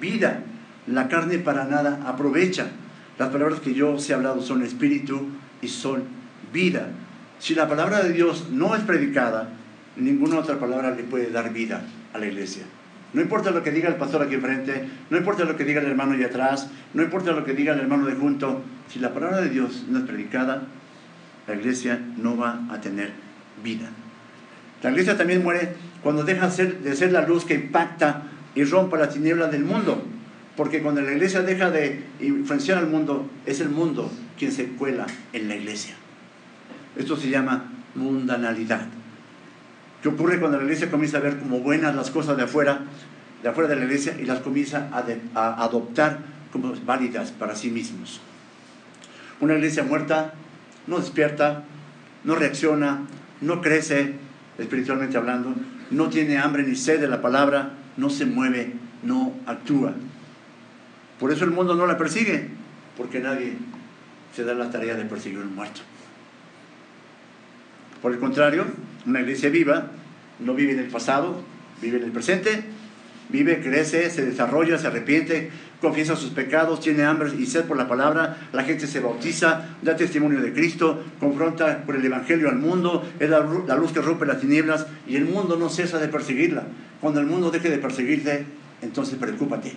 vida. 0.00 0.42
La 0.86 1.08
carne 1.08 1.38
para 1.38 1.64
nada 1.64 2.00
aprovecha. 2.06 2.66
Las 3.18 3.30
palabras 3.30 3.60
que 3.60 3.74
yo 3.74 3.92
os 3.94 4.08
he 4.08 4.14
hablado 4.14 4.42
son 4.42 4.62
espíritu 4.62 5.28
y 5.60 5.68
son 5.68 6.04
vida. 6.52 6.88
Si 7.38 7.54
la 7.54 7.68
palabra 7.68 8.02
de 8.02 8.12
Dios 8.12 8.48
no 8.50 8.74
es 8.74 8.82
predicada, 8.82 9.50
ninguna 9.96 10.38
otra 10.38 10.58
palabra 10.58 10.94
le 10.94 11.04
puede 11.04 11.30
dar 11.30 11.52
vida 11.52 11.82
a 12.12 12.18
la 12.18 12.26
iglesia. 12.26 12.64
No 13.12 13.22
importa 13.22 13.50
lo 13.50 13.62
que 13.62 13.70
diga 13.70 13.88
el 13.88 13.96
pastor 13.96 14.22
aquí 14.22 14.34
enfrente, 14.34 14.86
no 15.08 15.16
importa 15.16 15.44
lo 15.44 15.56
que 15.56 15.64
diga 15.64 15.80
el 15.80 15.86
hermano 15.86 16.12
allá 16.12 16.26
atrás, 16.26 16.68
no 16.92 17.02
importa 17.02 17.32
lo 17.32 17.44
que 17.44 17.54
diga 17.54 17.72
el 17.72 17.80
hermano 17.80 18.06
de 18.06 18.14
junto, 18.14 18.62
si 18.88 18.98
la 18.98 19.14
palabra 19.14 19.40
de 19.40 19.48
Dios 19.48 19.86
no 19.88 19.98
es 19.98 20.04
predicada, 20.04 20.64
la 21.46 21.54
iglesia 21.54 22.00
no 22.18 22.36
va 22.36 22.66
a 22.70 22.80
tener 22.80 23.12
vida. 23.64 23.88
La 24.82 24.90
iglesia 24.90 25.16
también 25.16 25.42
muere 25.42 25.74
cuando 26.02 26.24
deja 26.24 26.48
de 26.48 26.96
ser 26.96 27.12
la 27.12 27.26
luz 27.26 27.44
que 27.44 27.54
impacta 27.54 28.22
y 28.54 28.64
rompa 28.64 28.98
la 28.98 29.08
tiniebla 29.08 29.48
del 29.48 29.64
mundo. 29.64 30.02
Porque 30.56 30.82
cuando 30.82 31.00
la 31.00 31.12
iglesia 31.12 31.42
deja 31.42 31.70
de 31.70 32.04
influenciar 32.20 32.78
al 32.78 32.88
mundo, 32.88 33.30
es 33.46 33.60
el 33.60 33.68
mundo 33.68 34.10
quien 34.36 34.50
se 34.50 34.66
cuela 34.66 35.06
en 35.32 35.48
la 35.48 35.54
iglesia. 35.54 35.94
Esto 36.96 37.16
se 37.16 37.30
llama 37.30 37.70
mundanalidad. 37.94 38.86
¿Qué 40.02 40.08
ocurre 40.08 40.40
cuando 40.40 40.58
la 40.58 40.64
iglesia 40.64 40.90
comienza 40.90 41.18
a 41.18 41.20
ver 41.20 41.38
como 41.38 41.60
buenas 41.60 41.94
las 41.94 42.10
cosas 42.10 42.36
de 42.36 42.44
afuera, 42.44 42.80
de 43.42 43.48
afuera 43.48 43.68
de 43.68 43.76
la 43.76 43.84
iglesia, 43.84 44.16
y 44.20 44.24
las 44.24 44.40
comienza 44.40 44.88
a, 44.92 45.04
a 45.34 45.64
adoptar 45.64 46.18
como 46.52 46.74
válidas 46.84 47.30
para 47.30 47.54
sí 47.54 47.70
mismos? 47.70 48.20
Una 49.40 49.54
iglesia 49.54 49.84
muerta 49.84 50.34
no 50.88 50.98
despierta, 50.98 51.64
no 52.24 52.34
reacciona, 52.34 53.02
no 53.40 53.60
crece, 53.60 54.14
espiritualmente 54.58 55.16
hablando, 55.16 55.54
no 55.90 56.08
tiene 56.08 56.38
hambre 56.38 56.64
ni 56.64 56.76
sed 56.76 57.00
de 57.00 57.08
la 57.08 57.22
palabra, 57.22 57.74
no 57.96 58.10
se 58.10 58.26
mueve, 58.26 58.74
no 59.02 59.34
actúa. 59.46 59.94
Por 61.18 61.32
eso 61.32 61.44
el 61.44 61.50
mundo 61.50 61.74
no 61.74 61.86
la 61.86 61.96
persigue, 61.96 62.48
porque 62.96 63.20
nadie 63.20 63.54
se 64.34 64.44
da 64.44 64.54
la 64.54 64.70
tarea 64.70 64.94
de 64.94 65.04
perseguir 65.04 65.38
un 65.38 65.54
muerto. 65.54 65.80
Por 68.02 68.12
el 68.12 68.18
contrario, 68.18 68.66
una 69.06 69.20
iglesia 69.20 69.50
viva 69.50 69.90
no 70.38 70.54
vive 70.54 70.72
en 70.72 70.78
el 70.78 70.86
pasado, 70.86 71.42
vive 71.80 71.98
en 71.98 72.04
el 72.04 72.12
presente, 72.12 72.62
vive, 73.28 73.60
crece, 73.60 74.10
se 74.10 74.24
desarrolla, 74.24 74.78
se 74.78 74.86
arrepiente, 74.86 75.50
confiesa 75.80 76.16
sus 76.16 76.30
pecados, 76.30 76.80
tiene 76.80 77.04
hambre 77.04 77.32
y 77.38 77.46
sed 77.46 77.64
por 77.64 77.76
la 77.76 77.88
palabra, 77.88 78.36
la 78.52 78.64
gente 78.64 78.86
se 78.86 79.00
bautiza, 79.00 79.76
da 79.82 79.96
testimonio 79.96 80.40
de 80.40 80.52
Cristo, 80.52 81.04
confronta 81.20 81.84
por 81.84 81.96
el 81.96 82.04
Evangelio 82.04 82.48
al 82.48 82.56
mundo, 82.56 83.04
es 83.18 83.30
la, 83.30 83.40
luz 83.40 83.92
que 83.92 84.00
rompe 84.00 84.26
las 84.26 84.40
tinieblas 84.40 84.86
y 85.06 85.16
el 85.16 85.24
mundo 85.24 85.56
no 85.56 85.68
cesa 85.68 85.98
de 85.98 86.08
perseguirla. 86.08 86.64
Cuando 87.00 87.20
el 87.20 87.26
mundo 87.26 87.50
deje 87.50 87.70
de 87.70 87.78
perseguirte, 87.78 88.46
entonces 88.82 89.16
preocúpate. 89.16 89.72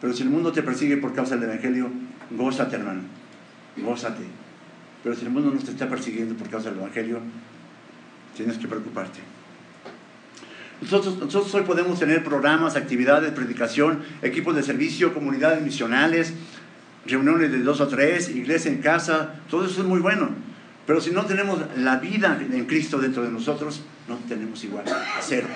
Pero 0.00 0.12
si 0.12 0.24
el 0.24 0.30
mundo 0.30 0.50
te 0.50 0.62
persigue 0.62 0.96
por 0.96 1.14
causa 1.14 1.36
del 1.36 1.44
Evangelio, 1.44 1.88
gózate 2.30 2.76
hermano, 2.76 3.02
gózate. 3.76 4.24
Pero 5.04 5.14
si 5.14 5.24
el 5.24 5.30
mundo 5.30 5.52
no 5.52 5.60
te 5.60 5.70
está 5.70 5.88
persiguiendo 5.88 6.34
por 6.34 6.48
causa 6.48 6.70
del 6.70 6.80
Evangelio, 6.80 7.20
tienes 8.36 8.58
que 8.58 8.66
preocuparte. 8.66 9.20
Nosotros, 10.82 11.16
nosotros 11.18 11.54
hoy 11.54 11.62
podemos 11.62 12.00
tener 12.00 12.24
programas, 12.24 12.74
actividades, 12.74 13.30
predicación, 13.30 14.00
equipos 14.20 14.56
de 14.56 14.64
servicio, 14.64 15.14
comunidades 15.14 15.62
misionales, 15.62 16.34
reuniones 17.06 17.52
de 17.52 17.60
dos 17.60 17.80
o 17.80 17.86
tres, 17.86 18.28
iglesia 18.30 18.72
en 18.72 18.82
casa, 18.82 19.34
todo 19.48 19.64
eso 19.64 19.82
es 19.82 19.86
muy 19.86 20.00
bueno. 20.00 20.30
Pero 20.84 21.00
si 21.00 21.12
no 21.12 21.24
tenemos 21.24 21.60
la 21.76 21.98
vida 21.98 22.36
en 22.40 22.64
Cristo 22.66 22.98
dentro 22.98 23.22
de 23.22 23.30
nosotros, 23.30 23.82
no 24.08 24.16
tenemos 24.28 24.64
igual, 24.64 24.84
a 24.88 25.22
cero. 25.22 25.46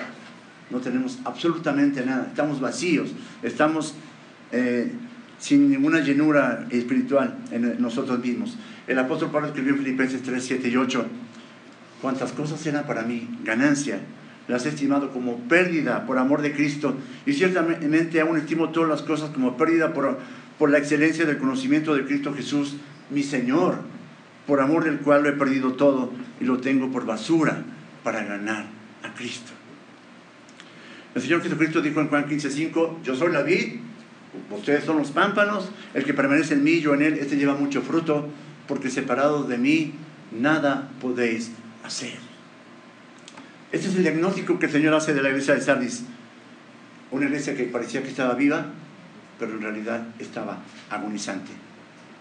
No 0.69 0.79
tenemos 0.79 1.19
absolutamente 1.25 2.05
nada, 2.05 2.27
estamos 2.29 2.61
vacíos, 2.61 3.09
estamos 3.43 3.95
eh, 4.53 4.93
sin 5.39 5.69
ninguna 5.69 5.99
llenura 5.99 6.67
espiritual 6.69 7.37
en 7.51 7.81
nosotros 7.81 8.19
mismos. 8.19 8.57
El 8.87 8.97
apóstol 8.97 9.29
Pablo 9.31 9.47
escribió 9.47 9.73
en 9.73 9.79
Filipenses 9.79 10.21
3, 10.23 10.41
7 10.41 10.69
y 10.69 10.77
8, 10.77 11.05
cuántas 12.01 12.31
cosas 12.31 12.65
eran 12.65 12.85
para 12.85 13.01
mí 13.01 13.27
ganancia 13.43 13.99
las 14.47 14.65
he 14.65 14.69
estimado 14.69 15.11
como 15.11 15.39
pérdida 15.47 16.05
por 16.05 16.17
amor 16.17 16.41
de 16.41 16.53
Cristo 16.53 16.95
y 17.25 17.33
ciertamente 17.33 18.21
aún 18.21 18.37
estimo 18.37 18.69
todas 18.69 18.89
las 18.89 19.01
cosas 19.01 19.31
como 19.31 19.57
pérdida 19.57 19.93
por, 19.93 20.17
por 20.57 20.69
la 20.69 20.77
excelencia 20.77 21.25
del 21.25 21.37
conocimiento 21.37 21.95
de 21.95 22.05
Cristo 22.05 22.33
Jesús, 22.33 22.77
mi 23.09 23.23
Señor, 23.23 23.79
por 24.45 24.61
amor 24.61 24.85
del 24.85 24.99
cual 24.99 25.23
lo 25.23 25.29
he 25.29 25.33
perdido 25.33 25.73
todo 25.73 26.11
y 26.39 26.45
lo 26.45 26.59
tengo 26.59 26.91
por 26.91 27.05
basura 27.05 27.63
para 28.03 28.23
ganar 28.23 28.65
a 29.03 29.13
Cristo. 29.13 29.51
El 31.13 31.21
Señor 31.21 31.41
Jesucristo 31.41 31.81
dijo 31.81 31.99
en 31.99 32.07
Juan 32.07 32.29
15:5, 32.29 33.03
yo 33.03 33.15
soy 33.15 33.31
la 33.31 33.41
vid, 33.41 33.79
ustedes 34.51 34.83
son 34.83 34.97
los 34.97 35.11
pámpanos, 35.11 35.69
el 35.93 36.03
que 36.03 36.13
permanece 36.13 36.53
en 36.53 36.63
mí, 36.63 36.79
yo 36.79 36.93
en 36.93 37.01
él, 37.01 37.13
este 37.15 37.37
lleva 37.37 37.55
mucho 37.55 37.81
fruto, 37.81 38.29
porque 38.67 38.89
separados 38.89 39.47
de 39.49 39.57
mí 39.57 39.93
nada 40.31 40.89
podéis 41.01 41.51
hacer. 41.83 42.26
Este 43.69 43.89
es 43.89 43.95
el 43.95 44.03
diagnóstico 44.03 44.57
que 44.59 44.67
el 44.67 44.71
Señor 44.71 44.93
hace 44.93 45.13
de 45.13 45.21
la 45.21 45.27
iglesia 45.29 45.53
de 45.53 45.59
Sardis. 45.61 46.05
Una 47.11 47.25
iglesia 47.25 47.53
que 47.53 47.63
parecía 47.63 48.01
que 48.01 48.07
estaba 48.07 48.33
viva, 48.33 48.65
pero 49.37 49.55
en 49.55 49.61
realidad 49.61 50.07
estaba 50.19 50.59
agonizante. 50.89 51.51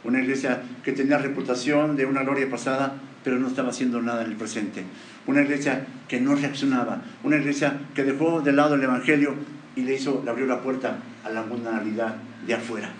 Una 0.03 0.21
iglesia 0.21 0.63
que 0.83 0.91
tenía 0.91 1.19
reputación 1.19 1.97
de 1.97 2.05
una 2.05 2.25
gloria 2.25 2.51
pasada, 2.51 2.95
pero 3.23 3.39
no 3.39 3.47
estaba 3.47 3.69
haciendo 3.69 4.03
nada 4.03 4.25
en 4.25 4.33
el 4.33 4.37
presente. 4.37 4.83
Una 5.29 5.43
iglesia 5.43 5.87
que 6.09 6.21
no 6.21 6.35
reaccionaba. 6.35 7.03
Una 7.23 7.37
iglesia 7.37 7.79
que 7.95 8.03
dejó 8.03 8.41
de 8.41 8.53
lado 8.53 8.75
el 8.75 8.83
Evangelio 8.83 9.35
y 9.77 9.83
le, 9.83 9.95
hizo, 9.95 10.23
le 10.25 10.31
abrió 10.31 10.47
la 10.47 10.63
puerta 10.63 10.99
a 11.25 11.31
la 11.31 11.43
mundanalidad 11.43 12.17
de 12.45 12.55
afuera. 12.55 12.91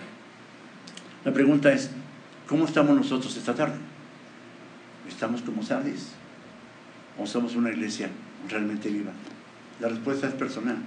La 1.25 1.33
pregunta 1.33 1.73
es, 1.73 1.91
¿cómo 2.47 2.63
estamos 2.63 2.95
nosotros 2.95 3.35
esta 3.35 3.53
tarde? 3.53 3.75
¿Estamos 5.05 5.41
como 5.41 5.63
Sardis? 5.63 6.13
¿O 7.17 7.25
somos 7.25 7.55
una 7.55 7.71
iglesia 7.71 8.09
realmente 8.49 8.89
viva? 8.89 9.11
La 9.79 9.89
respuesta 9.89 10.27
es 10.27 10.33
personal. 10.33 10.77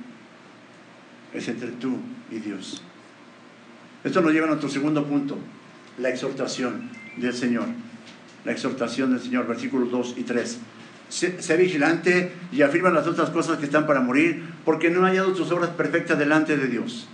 Es 1.33 1.49
entre 1.49 1.69
tú 1.73 1.97
y 2.31 2.39
Dios. 2.39 2.83
Esto 4.03 4.21
nos 4.21 4.33
lleva 4.33 4.47
a 4.47 4.51
nuestro 4.51 4.69
segundo 4.69 5.05
punto, 5.05 5.39
la 5.99 6.09
exhortación 6.09 6.91
del 7.17 7.35
Señor. 7.35 7.67
La 8.45 8.53
exhortación 8.53 9.11
del 9.13 9.21
Señor, 9.21 9.47
versículos 9.47 9.91
2 9.91 10.15
y 10.17 10.23
3. 10.23 10.59
Sé, 11.11 11.57
vigilante 11.57 12.33
y 12.53 12.63
afirma 12.63 12.91
las 12.91 13.07
otras 13.07 13.31
cosas 13.31 13.59
que 13.59 13.67
están 13.67 13.87
para 13.87 14.01
morir, 14.01 14.45
porque 14.65 14.91
no 14.91 15.05
ha 15.05 15.09
hallado 15.09 15.33
tus 15.33 15.51
obras 15.51 15.71
perfectas 15.71 16.19
delante 16.19 16.57
de 16.57 16.69
Dios. 16.69 17.09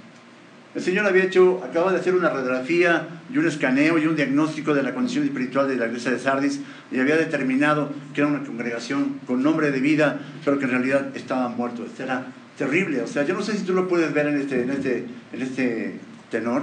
El 0.77 0.83
Señor 0.83 1.07
había 1.07 1.25
hecho, 1.25 1.65
acaba 1.65 1.91
de 1.91 1.99
hacer 1.99 2.15
una 2.15 2.29
radiografía 2.29 3.09
y 3.33 3.39
un 3.39 3.47
escaneo 3.47 3.97
y 3.97 4.07
un 4.07 4.15
diagnóstico 4.15 4.75
de 4.75 4.83
la 4.83 4.93
condición 4.93 5.25
espiritual 5.25 5.67
de 5.67 5.77
la 5.77 5.87
iglesia 5.87 6.11
de 6.11 6.19
Sardis 6.19 6.61
y 6.93 7.01
había 7.01 7.17
determinado 7.17 7.91
que 8.13 8.21
era 8.21 8.29
una 8.29 8.45
congregación 8.45 9.19
con 9.27 9.43
nombre 9.43 9.71
de 9.71 9.81
vida, 9.81 10.21
pero 10.45 10.59
que 10.59 10.67
en 10.67 10.73
realidad 10.73 11.17
estaba 11.17 11.49
muerto. 11.49 11.83
Esto 11.87 12.03
era 12.03 12.27
terrible. 12.59 13.01
O 13.01 13.07
sea, 13.07 13.25
yo 13.25 13.33
no 13.33 13.41
sé 13.41 13.57
si 13.57 13.65
tú 13.65 13.73
lo 13.73 13.89
puedes 13.89 14.13
ver 14.13 14.27
en 14.27 14.39
este, 14.39 14.65
en 14.65 14.71
este, 14.71 15.07
en 15.33 15.41
este 15.41 15.99
tenor, 16.31 16.63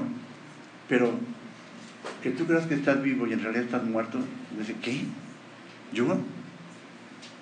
pero 0.88 1.12
que 2.22 2.30
tú 2.30 2.46
creas 2.46 2.68
que 2.68 2.76
estás 2.76 3.02
vivo 3.02 3.26
y 3.26 3.34
en 3.34 3.42
realidad 3.42 3.64
estás 3.64 3.84
muerto. 3.84 4.20
Dice, 4.56 4.76
¿qué? 4.80 5.06
¿Yo? 5.92 6.20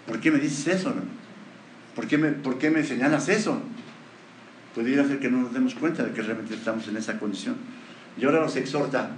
¿Por 0.08 0.22
qué 0.22 0.32
me 0.32 0.40
dices 0.40 0.68
eso? 0.80 0.94
¿Por 1.98 2.08
qué 2.08 2.18
me, 2.18 2.30
por 2.30 2.58
qué 2.60 2.70
me 2.70 2.86
señalas 2.86 3.28
eso? 3.28 3.62
Pudiera 4.76 5.06
ser 5.06 5.20
que 5.20 5.30
no 5.30 5.42
nos 5.42 5.54
demos 5.54 5.76
cuenta 5.76 6.04
de 6.04 6.12
que 6.12 6.22
realmente 6.22 6.54
estamos 6.56 6.88
en 6.88 6.98
esa 6.98 7.20
condición. 7.20 7.56
Y 8.18 8.26
ahora 8.26 8.42
nos 8.42 8.56
exhorta 8.56 9.12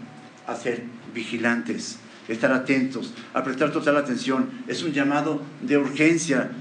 a 0.48 0.56
ser 0.56 0.84
vigilantes, 1.14 2.00
estar 2.28 2.52
atentos, 2.52 3.14
a 3.34 3.44
prestar 3.44 3.72
total 3.72 3.98
atención. 3.98 4.50
Es 4.68 4.84
un 4.84 4.92
llamado 4.92 5.42
de 5.62 5.78
urgencia. 5.78 6.52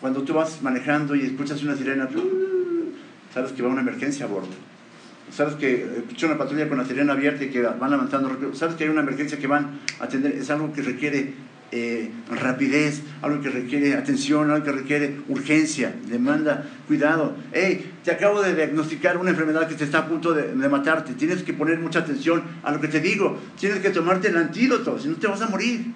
Cuando 0.00 0.22
tú 0.22 0.34
vas 0.34 0.62
manejando 0.62 1.14
y 1.14 1.22
escuchas 1.22 1.62
una 1.62 1.76
sirena, 1.76 2.08
sabes 3.32 3.52
que 3.52 3.62
va 3.62 3.68
una 3.68 3.82
emergencia 3.82 4.26
a 4.26 4.28
bordo. 4.28 4.48
Sabes 5.30 5.54
que 5.54 5.84
escuchas 5.98 6.24
una 6.24 6.38
patrulla 6.38 6.68
con 6.68 6.78
la 6.78 6.84
sirena 6.84 7.12
abierta 7.12 7.44
y 7.44 7.50
que 7.50 7.62
van 7.62 7.92
avanzando. 7.92 8.36
Sabes 8.54 8.74
que 8.74 8.84
hay 8.84 8.90
una 8.90 9.02
emergencia 9.02 9.38
que 9.38 9.46
van 9.46 9.78
a 10.00 10.04
atender. 10.04 10.32
Es 10.32 10.50
algo 10.50 10.72
que 10.72 10.82
requiere 10.82 11.34
eh, 11.72 12.10
rapidez, 12.28 13.02
algo 13.22 13.40
que 13.40 13.48
requiere 13.48 13.94
atención, 13.94 14.50
algo 14.50 14.64
que 14.64 14.72
requiere 14.72 15.20
urgencia, 15.28 15.94
demanda 16.08 16.68
cuidado. 16.88 17.36
Hey, 17.52 17.92
te 18.02 18.10
acabo 18.10 18.42
de 18.42 18.56
diagnosticar 18.56 19.16
una 19.16 19.30
enfermedad 19.30 19.68
que 19.68 19.76
te 19.76 19.84
está 19.84 19.98
a 19.98 20.08
punto 20.08 20.32
de, 20.32 20.52
matarte. 20.68 21.14
Tienes 21.14 21.44
que 21.44 21.52
poner 21.52 21.78
mucha 21.78 22.00
atención 22.00 22.42
a 22.64 22.72
lo 22.72 22.80
que 22.80 22.88
te 22.88 22.98
digo. 22.98 23.38
Tienes 23.58 23.78
que 23.78 23.90
tomarte 23.90 24.28
el 24.28 24.36
antídoto, 24.36 24.98
si 24.98 25.06
no 25.06 25.16
te 25.16 25.28
vas 25.28 25.42
a 25.42 25.48
morir. 25.48 25.86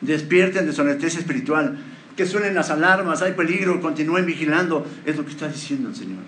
Despierten 0.00 0.64
de 0.64 0.72
su 0.72 0.82
anestesia 0.82 1.18
espiritual. 1.18 1.78
Que 2.16 2.24
suenen 2.24 2.54
las 2.54 2.70
alarmas, 2.70 3.22
hay 3.22 3.32
peligro, 3.32 3.80
continúen 3.80 4.26
vigilando. 4.26 4.86
Es 5.04 5.16
lo 5.16 5.24
que 5.24 5.32
está 5.32 5.48
diciendo 5.48 5.88
el 5.88 5.96
Señor. 5.96 6.22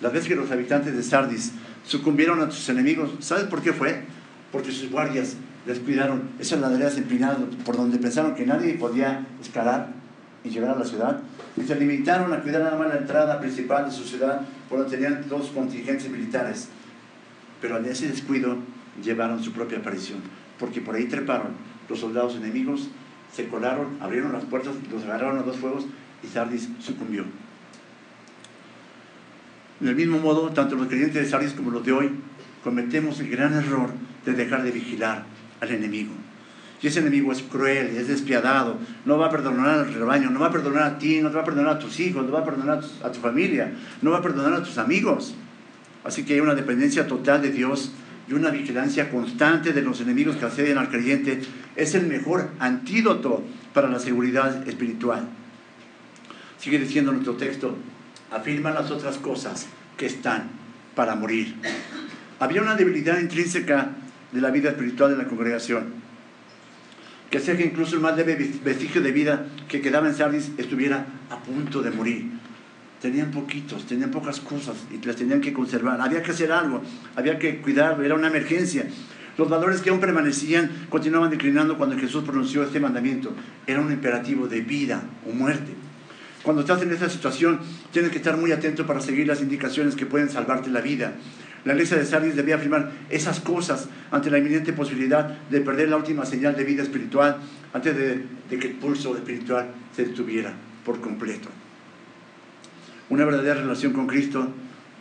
La 0.00 0.08
vez 0.08 0.26
que 0.26 0.34
los 0.34 0.50
habitantes 0.50 0.96
de 0.96 1.02
Sardis 1.04 1.52
sucumbieron 1.86 2.40
a 2.40 2.50
sus 2.50 2.68
enemigos, 2.68 3.12
¿sabes 3.20 3.44
por 3.44 3.62
qué 3.62 3.72
fue? 3.72 4.02
Porque 4.50 4.72
sus 4.72 4.90
guardias 4.90 5.36
descuidaron 5.66 6.30
esas 6.38 6.60
laderas 6.60 6.96
empinadas 6.96 7.38
por 7.64 7.76
donde 7.76 7.98
pensaron 7.98 8.34
que 8.34 8.46
nadie 8.46 8.74
podía 8.74 9.26
escalar 9.42 9.88
y 10.44 10.50
llegar 10.50 10.70
a 10.70 10.78
la 10.78 10.84
ciudad. 10.84 11.20
Y 11.56 11.62
se 11.62 11.74
limitaron 11.74 12.32
a 12.32 12.40
cuidar 12.40 12.62
nada 12.62 12.78
más 12.78 12.88
la 12.88 12.98
entrada 12.98 13.40
principal 13.40 13.86
de 13.86 13.90
su 13.90 14.04
ciudad, 14.04 14.42
por 14.68 14.78
donde 14.78 14.96
tenían 14.96 15.28
dos 15.28 15.48
contingentes 15.48 16.08
militares. 16.08 16.68
Pero 17.60 17.78
en 17.78 17.86
ese 17.86 18.08
descuido 18.08 18.56
llevaron 19.02 19.42
su 19.42 19.52
propia 19.52 19.78
aparición, 19.78 20.20
porque 20.58 20.80
por 20.80 20.94
ahí 20.94 21.06
treparon 21.06 21.48
los 21.88 21.98
soldados 21.98 22.36
enemigos, 22.36 22.88
se 23.32 23.48
colaron, 23.48 23.98
abrieron 24.00 24.32
las 24.32 24.44
puertas, 24.44 24.74
los 24.90 25.02
agarraron 25.02 25.38
a 25.38 25.42
dos 25.42 25.56
fuegos 25.56 25.86
y 26.22 26.26
Sardis 26.28 26.68
sucumbió. 26.80 27.24
Del 29.80 29.94
mismo 29.94 30.18
modo, 30.18 30.50
tanto 30.50 30.76
los 30.76 30.86
creyentes 30.86 31.22
de 31.22 31.28
Sardis 31.28 31.52
como 31.52 31.70
los 31.70 31.84
de 31.84 31.92
hoy 31.92 32.10
cometemos 32.62 33.20
el 33.20 33.30
gran 33.30 33.52
error 33.52 33.90
de 34.24 34.32
dejar 34.32 34.62
de 34.62 34.70
vigilar 34.70 35.35
al 35.66 35.74
enemigo. 35.74 36.12
Y 36.82 36.88
ese 36.88 37.00
enemigo 37.00 37.32
es 37.32 37.42
cruel, 37.42 37.96
es 37.96 38.08
despiadado, 38.08 38.78
no 39.04 39.18
va 39.18 39.26
a 39.26 39.30
perdonar 39.30 39.80
al 39.80 39.94
rebaño, 39.94 40.30
no 40.30 40.40
va 40.40 40.48
a 40.48 40.52
perdonar 40.52 40.82
a 40.82 40.98
ti, 40.98 41.20
no 41.20 41.32
va 41.32 41.40
a 41.40 41.44
perdonar 41.44 41.76
a 41.76 41.78
tus 41.78 41.98
hijos, 42.00 42.24
no 42.24 42.32
va 42.32 42.40
a 42.40 42.44
perdonar 42.44 42.80
a 43.02 43.12
tu 43.12 43.20
familia, 43.20 43.72
no 44.02 44.10
va 44.10 44.18
a 44.18 44.22
perdonar 44.22 44.52
a 44.52 44.62
tus 44.62 44.76
amigos. 44.78 45.34
Así 46.04 46.24
que 46.24 46.34
hay 46.34 46.40
una 46.40 46.54
dependencia 46.54 47.06
total 47.06 47.42
de 47.42 47.50
Dios 47.50 47.92
y 48.28 48.34
una 48.34 48.50
vigilancia 48.50 49.10
constante 49.10 49.72
de 49.72 49.82
los 49.82 50.00
enemigos 50.00 50.36
que 50.36 50.44
acceden 50.44 50.78
al 50.78 50.90
creyente. 50.90 51.40
Es 51.76 51.94
el 51.94 52.06
mejor 52.06 52.50
antídoto 52.58 53.42
para 53.72 53.88
la 53.88 53.98
seguridad 53.98 54.68
espiritual. 54.68 55.26
Sigue 56.58 56.78
diciendo 56.78 57.12
nuestro 57.12 57.34
texto, 57.34 57.76
afirma 58.30 58.70
las 58.70 58.90
otras 58.90 59.16
cosas 59.18 59.66
que 59.96 60.06
están 60.06 60.50
para 60.94 61.14
morir. 61.14 61.54
Había 62.38 62.62
una 62.62 62.74
debilidad 62.74 63.18
intrínseca 63.18 63.92
de 64.36 64.42
la 64.42 64.50
vida 64.50 64.68
espiritual 64.68 65.10
de 65.10 65.16
la 65.16 65.28
congregación 65.28 66.06
que 67.30 67.38
hacía 67.38 67.56
que 67.56 67.64
incluso 67.64 67.96
el 67.96 68.02
más 68.02 68.16
leve 68.16 68.36
vestigio 68.64 69.00
de 69.00 69.12
vida 69.12 69.46
que 69.68 69.80
quedaba 69.80 70.08
en 70.08 70.14
Sardis 70.14 70.52
estuviera 70.58 71.06
a 71.30 71.38
punto 71.38 71.82
de 71.82 71.90
morir. 71.90 72.30
Tenían 73.02 73.30
poquitos, 73.30 73.84
tenían 73.86 74.10
pocas 74.10 74.40
cosas 74.40 74.76
y 74.92 75.04
las 75.04 75.16
tenían 75.16 75.40
que 75.40 75.52
conservar. 75.52 76.00
Había 76.00 76.22
que 76.22 76.30
hacer 76.30 76.52
algo, 76.52 76.82
había 77.14 77.38
que 77.38 77.60
cuidar, 77.60 78.02
era 78.02 78.14
una 78.14 78.28
emergencia. 78.28 78.86
Los 79.36 79.50
valores 79.50 79.82
que 79.82 79.90
aún 79.90 80.00
permanecían 80.00 80.86
continuaban 80.88 81.30
declinando 81.30 81.76
cuando 81.76 81.98
Jesús 81.98 82.24
pronunció 82.24 82.62
este 82.62 82.80
mandamiento. 82.80 83.34
Era 83.66 83.80
un 83.80 83.92
imperativo 83.92 84.46
de 84.46 84.60
vida 84.60 85.02
o 85.28 85.34
muerte. 85.34 85.72
Cuando 86.42 86.62
estás 86.62 86.80
en 86.82 86.92
esta 86.92 87.10
situación, 87.10 87.60
tienes 87.90 88.12
que 88.12 88.18
estar 88.18 88.36
muy 88.36 88.52
atento 88.52 88.86
para 88.86 89.00
seguir 89.00 89.26
las 89.26 89.42
indicaciones 89.42 89.96
que 89.96 90.06
pueden 90.06 90.30
salvarte 90.30 90.70
la 90.70 90.80
vida. 90.80 91.14
La 91.66 91.72
iglesia 91.72 91.96
de 91.96 92.06
Sardis 92.06 92.36
debía 92.36 92.54
afirmar 92.54 92.92
esas 93.10 93.40
cosas 93.40 93.88
ante 94.12 94.30
la 94.30 94.38
inminente 94.38 94.72
posibilidad 94.72 95.26
de 95.50 95.60
perder 95.60 95.88
la 95.88 95.96
última 95.96 96.24
señal 96.24 96.54
de 96.54 96.62
vida 96.62 96.84
espiritual 96.84 97.38
antes 97.72 97.96
de, 97.96 98.24
que 98.48 98.68
el 98.68 98.74
pulso 98.74 99.16
espiritual 99.16 99.66
se 99.94 100.06
detuviera 100.06 100.54
por 100.84 101.00
completo. 101.00 101.48
Una 103.10 103.24
verdadera 103.24 103.62
relación 103.62 103.92
con 103.92 104.06
Cristo, 104.06 104.48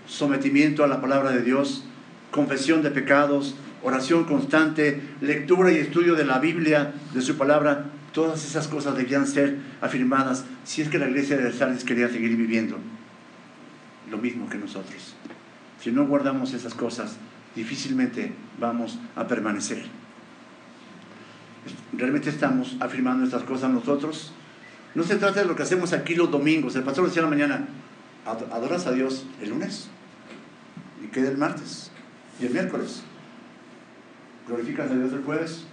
sometimiento 0.07 0.83
a 0.83 0.87
la 0.87 1.01
palabra 1.01 1.29
de 1.29 1.43
Dios, 1.43 1.85
confesión 2.31 2.81
de 2.81 2.89
pecados, 2.89 3.55
oración 3.83 4.23
constante, 4.23 4.99
lectura 5.21 5.71
y 5.71 5.77
estudio 5.77 6.15
de 6.15 6.25
la 6.25 6.39
Biblia, 6.39 6.95
de 7.13 7.21
su 7.21 7.37
palabra, 7.37 7.91
todas 8.11 8.43
esas 8.43 8.67
cosas 8.67 8.97
debían 8.97 9.27
ser 9.27 9.57
afirmadas 9.81 10.45
si 10.63 10.81
es 10.81 10.89
que 10.89 10.97
la 10.97 11.07
iglesia 11.07 11.37
de 11.37 11.53
Sardis 11.53 11.83
quería 11.83 12.09
seguir 12.09 12.35
viviendo 12.35 12.79
lo 14.09 14.17
mismo 14.17 14.49
que 14.49 14.57
nosotros. 14.57 15.15
Si 15.85 15.91
no 15.91 16.07
guardamos 16.07 16.51
esas 16.53 16.73
cosas, 16.73 17.17
difícilmente 17.55 18.33
vamos 18.59 18.97
a 19.15 19.27
permanecer. 19.27 19.85
¿Realmente 21.93 22.31
estamos 22.31 22.75
afirmando 22.79 23.23
estas 23.23 23.43
cosas 23.43 23.69
nosotros? 23.69 24.33
No 24.95 25.03
se 25.03 25.17
trata 25.17 25.41
de 25.41 25.45
lo 25.45 25.55
que 25.55 25.61
hacemos 25.61 25.93
aquí 25.93 26.15
los 26.15 26.31
domingos. 26.31 26.75
El 26.75 26.81
pastor 26.81 27.05
decía 27.05 27.21
la 27.21 27.27
mañana, 27.27 27.67
adoras 28.25 28.87
a 28.87 28.93
Dios 28.93 29.27
el 29.43 29.51
lunes 29.51 29.89
y 31.03 31.07
queda 31.09 31.29
el 31.29 31.37
martes 31.37 31.91
y 32.41 32.47
el 32.47 32.53
miércoles. 32.53 33.03
Glorificas 34.47 34.89
a 34.89 34.95
Dios 34.95 35.13
el 35.13 35.21
jueves, 35.21 35.65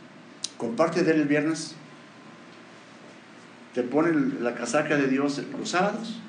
comparte 0.59 1.05
de 1.05 1.13
él 1.13 1.21
el 1.23 1.27
viernes, 1.27 1.75
te 3.73 3.83
ponen 3.83 4.45
la 4.45 4.55
casaca 4.57 4.99
de 4.99 5.07
Dios 5.07 5.41
los 5.59 5.71
sábados 5.71 6.21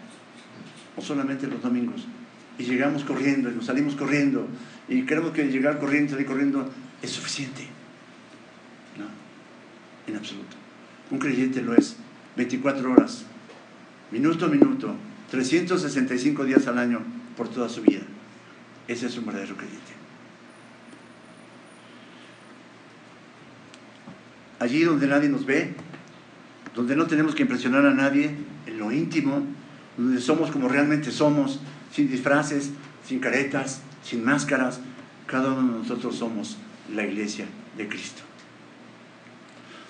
o 0.95 1.01
solamente 1.01 1.47
los 1.47 1.61
domingos 1.61 2.07
y 2.57 2.63
llegamos 2.63 3.03
corriendo 3.03 3.49
y 3.49 3.55
nos 3.55 3.65
salimos 3.65 3.95
corriendo 3.95 4.47
y 4.87 5.03
creemos 5.03 5.31
que 5.31 5.45
llegar 5.45 5.79
corriendo, 5.79 6.11
salir 6.11 6.27
corriendo 6.27 6.69
es 7.01 7.09
suficiente. 7.11 7.63
No, 8.97 9.05
en 10.07 10.17
absoluto. 10.17 10.55
Un 11.11 11.19
creyente 11.19 11.61
lo 11.61 11.75
es 11.75 11.95
24 12.37 12.91
horas, 12.91 13.25
minuto 14.11 14.45
a 14.45 14.49
minuto, 14.49 14.95
365 15.31 16.45
días 16.45 16.67
al 16.67 16.77
año 16.77 17.01
por 17.35 17.49
toda 17.49 17.69
su 17.69 17.81
vida. 17.81 18.01
Ese 18.87 19.07
es 19.07 19.17
un 19.17 19.25
verdadero 19.25 19.55
creyente. 19.55 19.93
Allí 24.59 24.83
donde 24.83 25.07
nadie 25.07 25.29
nos 25.29 25.45
ve, 25.45 25.73
donde 26.75 26.95
no 26.95 27.05
tenemos 27.07 27.35
que 27.35 27.43
impresionar 27.43 27.85
a 27.85 27.93
nadie, 27.93 28.35
en 28.65 28.77
lo 28.77 28.91
íntimo, 28.91 29.45
donde 29.97 30.21
somos 30.21 30.51
como 30.51 30.67
realmente 30.67 31.11
somos, 31.11 31.59
sin 31.93 32.09
disfraces, 32.09 32.71
sin 33.05 33.19
caretas, 33.19 33.81
sin 34.03 34.23
máscaras. 34.23 34.79
Cada 35.27 35.53
uno 35.53 35.73
de 35.73 35.79
nosotros 35.79 36.15
somos 36.15 36.57
la 36.93 37.05
iglesia 37.05 37.45
de 37.77 37.87
Cristo. 37.87 38.21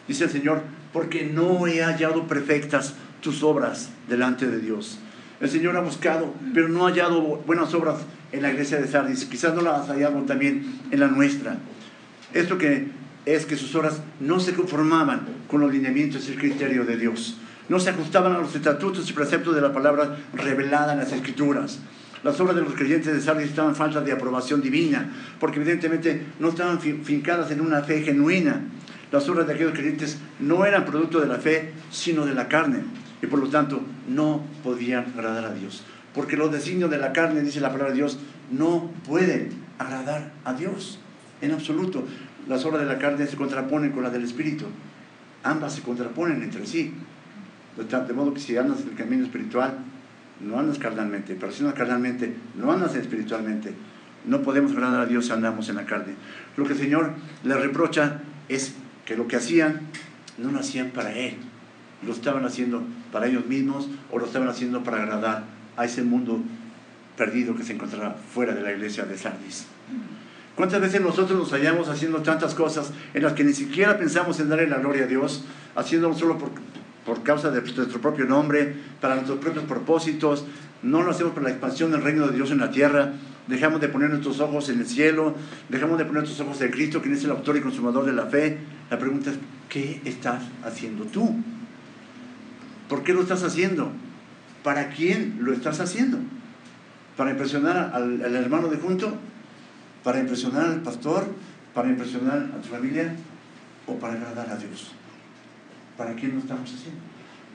Dice 0.08 0.26
el 0.26 0.30
Señor, 0.30 0.62
porque 0.92 1.26
no 1.26 1.66
he 1.66 1.82
hallado 1.82 2.28
perfectas 2.28 2.94
tus 3.22 3.42
obras 3.42 3.90
delante 4.08 4.48
de 4.48 4.60
Dios. 4.60 5.00
El 5.40 5.50
Señor 5.50 5.76
ha 5.78 5.82
buscado, 5.82 6.34
pero 6.54 6.68
no 6.68 6.86
ha 6.86 6.90
hallado 6.90 7.22
buenas 7.48 7.74
obras 7.74 8.00
en 8.32 8.42
la 8.42 8.52
iglesia 8.52 8.80
de 8.80 8.88
Sardis. 8.88 9.26
Quizás 9.26 9.56
no 9.56 9.62
las 9.62 9.90
ha 9.90 9.94
hallado 9.94 10.22
también 10.24 10.80
en 10.92 11.00
la 11.00 11.08
nuestra. 11.08 11.58
Esto 12.34 12.58
que 12.58 12.88
es 13.26 13.46
que 13.46 13.56
sus 13.56 13.74
obras 13.76 14.02
no 14.20 14.40
se 14.40 14.54
conformaban 14.54 15.22
con 15.48 15.62
los 15.62 15.72
lineamientos 15.72 16.28
y 16.28 16.34
el 16.34 16.40
criterio 16.40 16.84
de 16.84 16.98
Dios 16.98 17.38
no 17.70 17.80
se 17.80 17.90
ajustaban 17.90 18.34
a 18.34 18.40
los 18.40 18.56
estatutos 18.56 19.10
y 19.10 19.14
preceptos 19.14 19.56
de 19.56 19.62
la 19.62 19.74
palabra 19.74 20.18
revelada 20.34 20.94
en 20.94 21.00
las 21.00 21.12
Escrituras. 21.12 21.80
Las 22.24 22.40
obras 22.40 22.56
de 22.56 22.62
los 22.62 22.74
creyentes 22.74 23.14
de 23.14 23.22
Sardis 23.22 23.50
estaban 23.50 23.76
falta 23.76 24.02
de 24.02 24.12
aprobación 24.12 24.62
divina, 24.62 25.12
porque 25.40 25.60
evidentemente 25.60 26.26
no 26.40 26.50
estaban 26.50 26.80
fincadas 26.80 27.52
en 27.52 27.60
una 27.60 27.82
fe 27.82 28.02
genuina. 28.02 28.62
Las 29.12 29.28
obras 29.28 29.46
de 29.46 29.54
aquellos 29.54 29.74
creyentes 29.74 30.18
no 30.40 30.66
eran 30.66 30.86
producto 30.86 31.20
de 31.20 31.28
la 31.28 31.36
fe, 31.36 31.74
sino 31.92 32.26
de 32.26 32.34
la 32.34 32.48
carne, 32.48 32.80
y 33.22 33.28
por 33.28 33.40
lo 33.40 33.50
tanto 33.50 33.82
no 34.08 34.42
podían 34.64 35.06
agradar 35.16 35.46
a 35.46 35.54
Dios. 35.54 35.84
Porque 36.16 36.38
los 36.38 36.52
designios 36.52 36.90
de 36.90 36.98
la 36.98 37.12
carne, 37.12 37.42
dice 37.42 37.60
la 37.60 37.72
palabra 37.72 37.92
de 37.92 37.98
Dios, 37.98 38.20
no 38.52 38.92
pueden 39.06 39.50
agradar 39.78 40.32
a 40.46 40.54
Dios 40.54 41.00
en 41.42 41.52
absoluto. 41.52 42.06
Las 42.48 42.64
obras 42.66 42.82
de 42.82 42.88
la 42.88 43.00
carne 43.00 43.28
se 43.28 43.36
contraponen 43.36 43.92
con 43.92 44.04
las 44.04 44.14
del 44.14 44.24
Espíritu. 44.24 44.66
Ambas 45.44 45.76
se 45.76 45.82
contraponen 45.82 46.42
entre 46.42 46.66
sí. 46.66 46.94
De 47.76 48.14
modo 48.14 48.34
que 48.34 48.40
si 48.40 48.56
andas 48.56 48.82
en 48.82 48.90
el 48.90 48.96
camino 48.96 49.24
espiritual, 49.24 49.80
no 50.40 50.60
andas 50.60 50.78
carnalmente, 50.78 51.36
pero 51.40 51.52
si 51.52 51.62
andas 51.62 51.76
carnalmente, 51.76 52.36
no 52.56 52.72
andas 52.72 52.96
espiritualmente. 52.96 53.74
No 54.26 54.42
podemos 54.42 54.72
agradar 54.72 55.02
a 55.02 55.06
Dios 55.06 55.26
si 55.26 55.32
andamos 55.32 55.70
en 55.70 55.76
la 55.76 55.86
carne. 55.86 56.14
Lo 56.56 56.66
que 56.66 56.74
el 56.74 56.80
Señor 56.80 57.12
le 57.44 57.56
reprocha 57.56 58.22
es 58.48 58.76
que 59.06 59.18
lo 59.18 59.28
que 59.28 59.36
hacían 59.36 59.82
no 60.38 60.52
lo 60.52 60.60
hacían 60.60 60.92
para 60.92 61.14
Él, 61.14 61.36
lo 62.06 62.14
estaban 62.14 62.46
haciendo 62.46 62.84
para 63.12 63.28
ellos 63.28 63.46
mismos 63.48 63.90
o 64.12 64.20
lo 64.20 64.26
estaban 64.26 64.48
haciendo 64.48 64.84
para 64.84 65.02
agradar 65.02 65.44
a 65.76 65.86
ese 65.86 66.04
mundo 66.04 66.42
perdido 67.18 67.56
que 67.56 67.64
se 67.64 67.74
encontraba 67.74 68.16
fuera 68.34 68.54
de 68.54 68.62
la 68.62 68.72
iglesia 68.72 69.06
de 69.06 69.18
Sardis. 69.18 69.66
¿Cuántas 70.56 70.82
veces 70.82 71.02
nosotros 71.02 71.38
nos 71.38 71.52
hallamos 71.52 71.90
haciendo 71.90 72.22
tantas 72.22 72.54
cosas 72.54 72.92
en 73.14 73.24
las 73.24 73.34
que 73.34 73.44
ni 73.44 73.54
siquiera 73.54 73.98
pensamos 73.98 74.40
en 74.40 74.50
darle 74.50 74.68
la 74.68 74.78
gloria 74.78 75.06
a 75.06 75.08
Dios, 75.08 75.44
haciéndolo 75.76 76.14
solo 76.14 76.38
por, 76.38 76.52
por 77.06 77.24
causa 77.24 77.52
de 77.52 77.62
nuestro 77.62 78.02
propio 78.02 78.26
nombre, 78.26 78.76
para 79.02 79.16
nuestros 79.16 79.40
propios 79.40 79.66
propósitos, 79.66 80.46
no 80.82 81.02
lo 81.02 81.12
hacemos 81.12 81.34
para 81.34 81.46
la 81.46 81.52
expansión 81.52 81.92
del 81.92 82.02
reino 82.02 82.28
de 82.28 82.36
Dios 82.36 82.52
en 82.52 82.60
la 82.60 82.72
tierra, 82.72 83.14
dejamos 83.48 83.82
de 83.82 83.90
poner 83.90 84.10
nuestros 84.10 84.40
ojos 84.40 84.70
en 84.70 84.80
el 84.80 84.88
cielo, 84.88 85.36
dejamos 85.70 85.98
de 85.98 86.06
poner 86.06 86.24
nuestros 86.24 86.48
ojos 86.48 86.62
en 86.62 86.72
Cristo, 86.72 87.02
quien 87.02 87.14
es 87.14 87.24
el 87.24 87.32
autor 87.32 87.58
y 87.58 87.62
consumador 87.62 88.06
de 88.06 88.14
la 88.14 88.26
fe. 88.28 88.58
La 88.90 88.98
pregunta 88.98 89.32
es, 89.32 89.38
¿qué 89.70 90.02
estás 90.06 90.44
haciendo 90.64 91.06
tú? 91.06 91.36
¿Por 92.90 93.04
qué 93.04 93.14
lo 93.14 93.22
estás 93.22 93.44
haciendo? 93.44 93.92
¿Para 94.64 94.90
quién 94.90 95.40
lo 95.42 95.54
estás 95.54 95.80
haciendo? 95.80 96.20
¿Para 97.18 97.32
impresionar 97.32 97.92
al, 97.94 98.22
hermano 98.36 98.68
de 98.70 98.78
junto? 98.78 99.18
¿Para 100.04 100.20
impresionar 100.20 100.66
al 100.66 100.82
pastor? 100.82 101.26
¿Para 101.74 101.90
impresionar 101.90 102.50
a 102.56 102.62
tu 102.62 102.70
familia? 102.70 103.16
¿O 103.88 103.96
para 103.96 104.14
agradar 104.14 104.50
a 104.50 104.56
Dios? 104.58 104.92
¿Para 105.98 106.16
qué 106.16 106.28
lo 106.28 106.40
estamos 106.40 106.74
haciendo? 106.74 107.02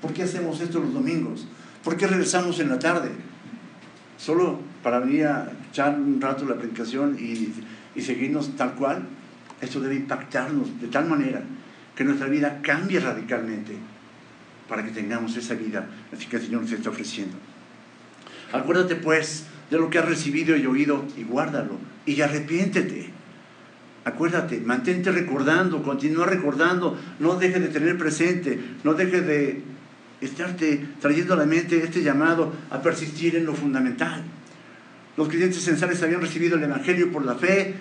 ¿Por 0.00 0.12
qué 0.12 0.22
hacemos 0.22 0.60
esto 0.60 0.80
los 0.80 0.92
domingos? 0.92 1.46
¿Por 1.82 1.96
qué 1.96 2.06
regresamos 2.06 2.60
en 2.60 2.68
la 2.68 2.78
tarde? 2.78 3.10
¿Solo 4.16 4.60
para 4.82 5.00
venir 5.00 5.26
a 5.26 5.50
echar 5.70 5.98
un 5.98 6.20
rato 6.20 6.44
la 6.44 6.56
predicación 6.56 7.16
y, 7.18 7.52
y 7.94 8.02
seguirnos 8.02 8.56
tal 8.56 8.74
cual? 8.74 9.06
Esto 9.60 9.80
debe 9.80 9.96
impactarnos 9.96 10.80
de 10.80 10.88
tal 10.88 11.08
manera 11.08 11.42
que 11.96 12.04
nuestra 12.04 12.28
vida 12.28 12.60
cambie 12.62 13.00
radicalmente 13.00 13.76
para 14.68 14.84
que 14.84 14.90
tengamos 14.90 15.36
esa 15.36 15.54
vida 15.54 15.88
así 16.12 16.26
que 16.26 16.36
el 16.36 16.42
Señor 16.42 16.62
nos 16.62 16.72
está 16.72 16.90
ofreciendo. 16.90 17.36
Acuérdate 18.52 18.96
pues 18.96 19.46
de 19.70 19.78
lo 19.78 19.90
que 19.90 19.98
has 19.98 20.04
recibido 20.04 20.56
y 20.56 20.66
oído 20.66 21.04
y 21.16 21.24
guárdalo 21.24 21.76
y 22.06 22.20
arrepiéntete. 22.20 23.10
Acuérdate, 24.08 24.58
mantente 24.64 25.12
recordando, 25.12 25.82
continúa 25.82 26.24
recordando, 26.24 26.96
no 27.20 27.36
dejes 27.36 27.60
de 27.60 27.68
tener 27.68 27.98
presente, 27.98 28.58
no 28.82 28.94
dejes 28.94 29.26
de 29.26 29.60
estarte 30.22 30.82
trayendo 30.98 31.34
a 31.34 31.36
la 31.36 31.44
mente 31.44 31.84
este 31.84 32.02
llamado 32.02 32.54
a 32.70 32.80
persistir 32.80 33.36
en 33.36 33.44
lo 33.44 33.52
fundamental. 33.52 34.22
Los 35.18 35.28
creyentes 35.28 35.62
censales 35.62 36.02
habían 36.02 36.22
recibido 36.22 36.56
el 36.56 36.64
Evangelio 36.64 37.12
por 37.12 37.22
la 37.26 37.34
fe, 37.34 37.74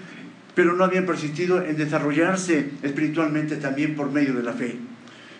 pero 0.53 0.73
no 0.73 0.83
habían 0.83 1.05
persistido 1.05 1.63
en 1.63 1.77
desarrollarse 1.77 2.71
espiritualmente 2.83 3.55
también 3.55 3.95
por 3.95 4.11
medio 4.11 4.33
de 4.33 4.43
la 4.43 4.51
fe. 4.51 4.75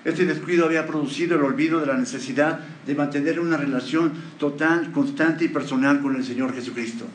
Este 0.06 0.26
descuido 0.26 0.66
había 0.66 0.88
producido 0.88 1.36
el 1.36 1.44
olvido 1.44 1.82
de 1.82 1.88
la 1.88 1.98
necesidad 1.98 2.62
de 2.86 2.96
mantener 2.96 3.42
una 3.42 3.58
relación 3.58 4.14
total, 4.40 4.94
constante 4.94 5.44
y 5.44 5.50
personal 5.50 6.00
con 6.00 6.16
el 6.16 6.24
Señor 6.24 6.56
Jesucristo. 6.56 7.06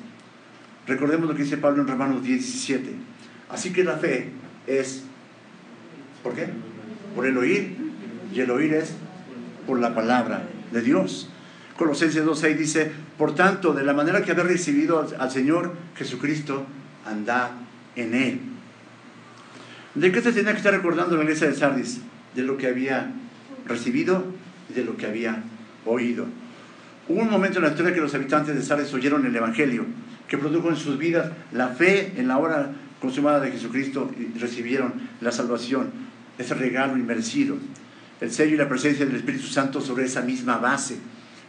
Recordemos 0.87 1.26
lo 1.26 1.35
que 1.35 1.44
dice 1.44 1.56
Pablo 1.56 1.80
en 1.80 1.88
Romanos 1.88 2.22
17. 2.22 3.12
Así 3.53 3.73
que 3.73 3.85
la 3.85 3.99
fe 3.99 4.31
es, 4.67 5.05
¿por 6.23 6.35
qué? 6.35 6.49
Por 7.15 7.27
el 7.27 7.37
oír, 7.37 7.77
y 8.33 8.41
el 8.41 8.51
oír 8.51 8.73
es 8.73 8.95
por 9.67 9.79
la 9.79 9.95
palabra 9.95 10.45
de 10.73 10.81
Dios. 10.81 11.29
Colosenses 11.77 12.25
2.6 12.25 12.57
dice, 12.57 12.93
por 13.19 13.35
tanto, 13.35 13.75
de 13.75 13.85
la 13.85 13.93
manera 13.93 14.23
que 14.23 14.33
habéis 14.33 14.49
recibido 14.49 15.07
al, 15.19 15.31
Señor 15.31 15.75
Jesucristo, 15.97 16.67
andad 17.05 17.51
en 17.95 18.15
Él. 18.15 18.41
¿De 19.95 20.11
qué 20.11 20.23
se 20.23 20.33
tenía 20.33 20.53
que 20.53 20.59
estar 20.59 20.73
recordando 20.73 21.17
la 21.17 21.23
iglesia 21.23 21.49
de 21.49 21.55
Sardis? 21.55 22.01
De 22.35 22.43
lo 22.43 22.57
que 22.57 22.69
había 22.69 23.12
recibido 23.67 24.25
y 24.71 24.73
de 24.73 24.85
lo 24.85 24.97
que 24.97 25.07
había 25.07 25.43
oído. 25.85 26.27
Hubo 27.09 27.21
un 27.21 27.31
momento 27.31 27.59
en 27.59 27.65
la 27.65 27.71
historia 27.71 27.93
que 27.93 28.01
los 28.01 28.15
habitantes 28.15 28.55
de 28.55 28.62
Sardis 28.62 28.95
oyeron 28.95 29.27
el 29.27 29.37
Evangelio, 29.37 29.85
que 30.29 30.38
produjo 30.38 30.71
en 30.71 30.77
sus 30.77 30.97
vidas 30.97 31.31
la 31.53 31.69
fe 31.69 32.15
en 32.17 32.29
la 32.29 32.38
hora 32.38 32.73
consumada 33.03 33.41
de 33.41 33.51
Jesucristo 33.51 34.12
y 34.17 34.38
recibieron 34.38 34.95
la 35.21 35.33
salvación, 35.33 35.91
ese 36.38 36.55
regalo 36.55 36.97
inmerecido, 36.97 37.57
el 38.21 38.31
sello 38.31 38.55
y 38.55 38.57
la 38.57 38.69
presencia 38.69 39.05
del 39.05 39.17
Espíritu 39.17 39.49
Santo 39.49 39.81
sobre 39.81 40.05
esa 40.05 40.23
misma 40.23 40.59
base. 40.59 40.99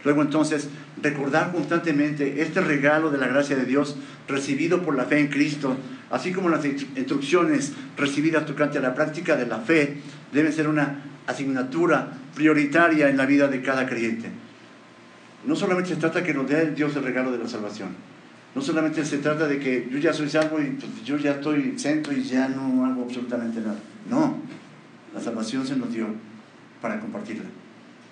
Luego 0.02 0.20
entonces, 0.20 0.68
recordar 1.00 1.52
constantemente 1.52 2.42
este 2.42 2.60
regalo 2.60 3.10
de 3.10 3.18
la 3.18 3.28
gracia 3.28 3.54
de 3.54 3.64
Dios 3.66 3.96
recibido 4.26 4.82
por 4.82 4.96
la 4.96 5.04
fe 5.04 5.20
en 5.20 5.28
Cristo, 5.28 5.76
así 6.10 6.32
como 6.32 6.48
las 6.48 6.64
instrucciones 6.64 7.72
recibidas 7.96 8.44
tocante 8.46 8.78
a 8.78 8.82
la 8.82 8.94
práctica 8.94 9.36
de 9.36 9.46
la 9.46 9.60
fe, 9.60 9.98
deben 10.32 10.52
ser 10.52 10.66
una 10.66 11.02
asignatura 11.28 12.12
prioritaria 12.34 13.08
en 13.08 13.16
la 13.16 13.26
vida 13.26 13.46
de 13.46 13.62
cada 13.62 13.86
creyente. 13.86 14.28
No 15.46 15.54
solamente 15.54 15.90
se 15.90 15.96
trata 15.96 16.24
que 16.24 16.34
nos 16.34 16.48
dé 16.48 16.72
Dios 16.72 16.96
el 16.96 17.04
regalo 17.04 17.30
de 17.30 17.38
la 17.38 17.48
salvación, 17.48 17.90
no 18.54 18.62
solamente 18.62 19.04
se 19.04 19.18
trata 19.18 19.46
de 19.46 19.58
que 19.58 19.88
yo 19.90 19.98
ya 19.98 20.12
soy 20.12 20.28
salvo 20.28 20.60
y 20.60 20.70
pues, 20.70 21.04
yo 21.04 21.16
ya 21.16 21.32
estoy 21.32 21.78
centro 21.78 22.12
y 22.12 22.22
ya 22.22 22.48
no 22.48 22.84
hago 22.86 23.02
absolutamente 23.02 23.60
nada. 23.60 23.78
No, 24.08 24.36
la 25.12 25.20
salvación 25.20 25.66
se 25.66 25.76
nos 25.76 25.92
dio 25.92 26.06
para 26.80 27.00
compartirla. 27.00 27.44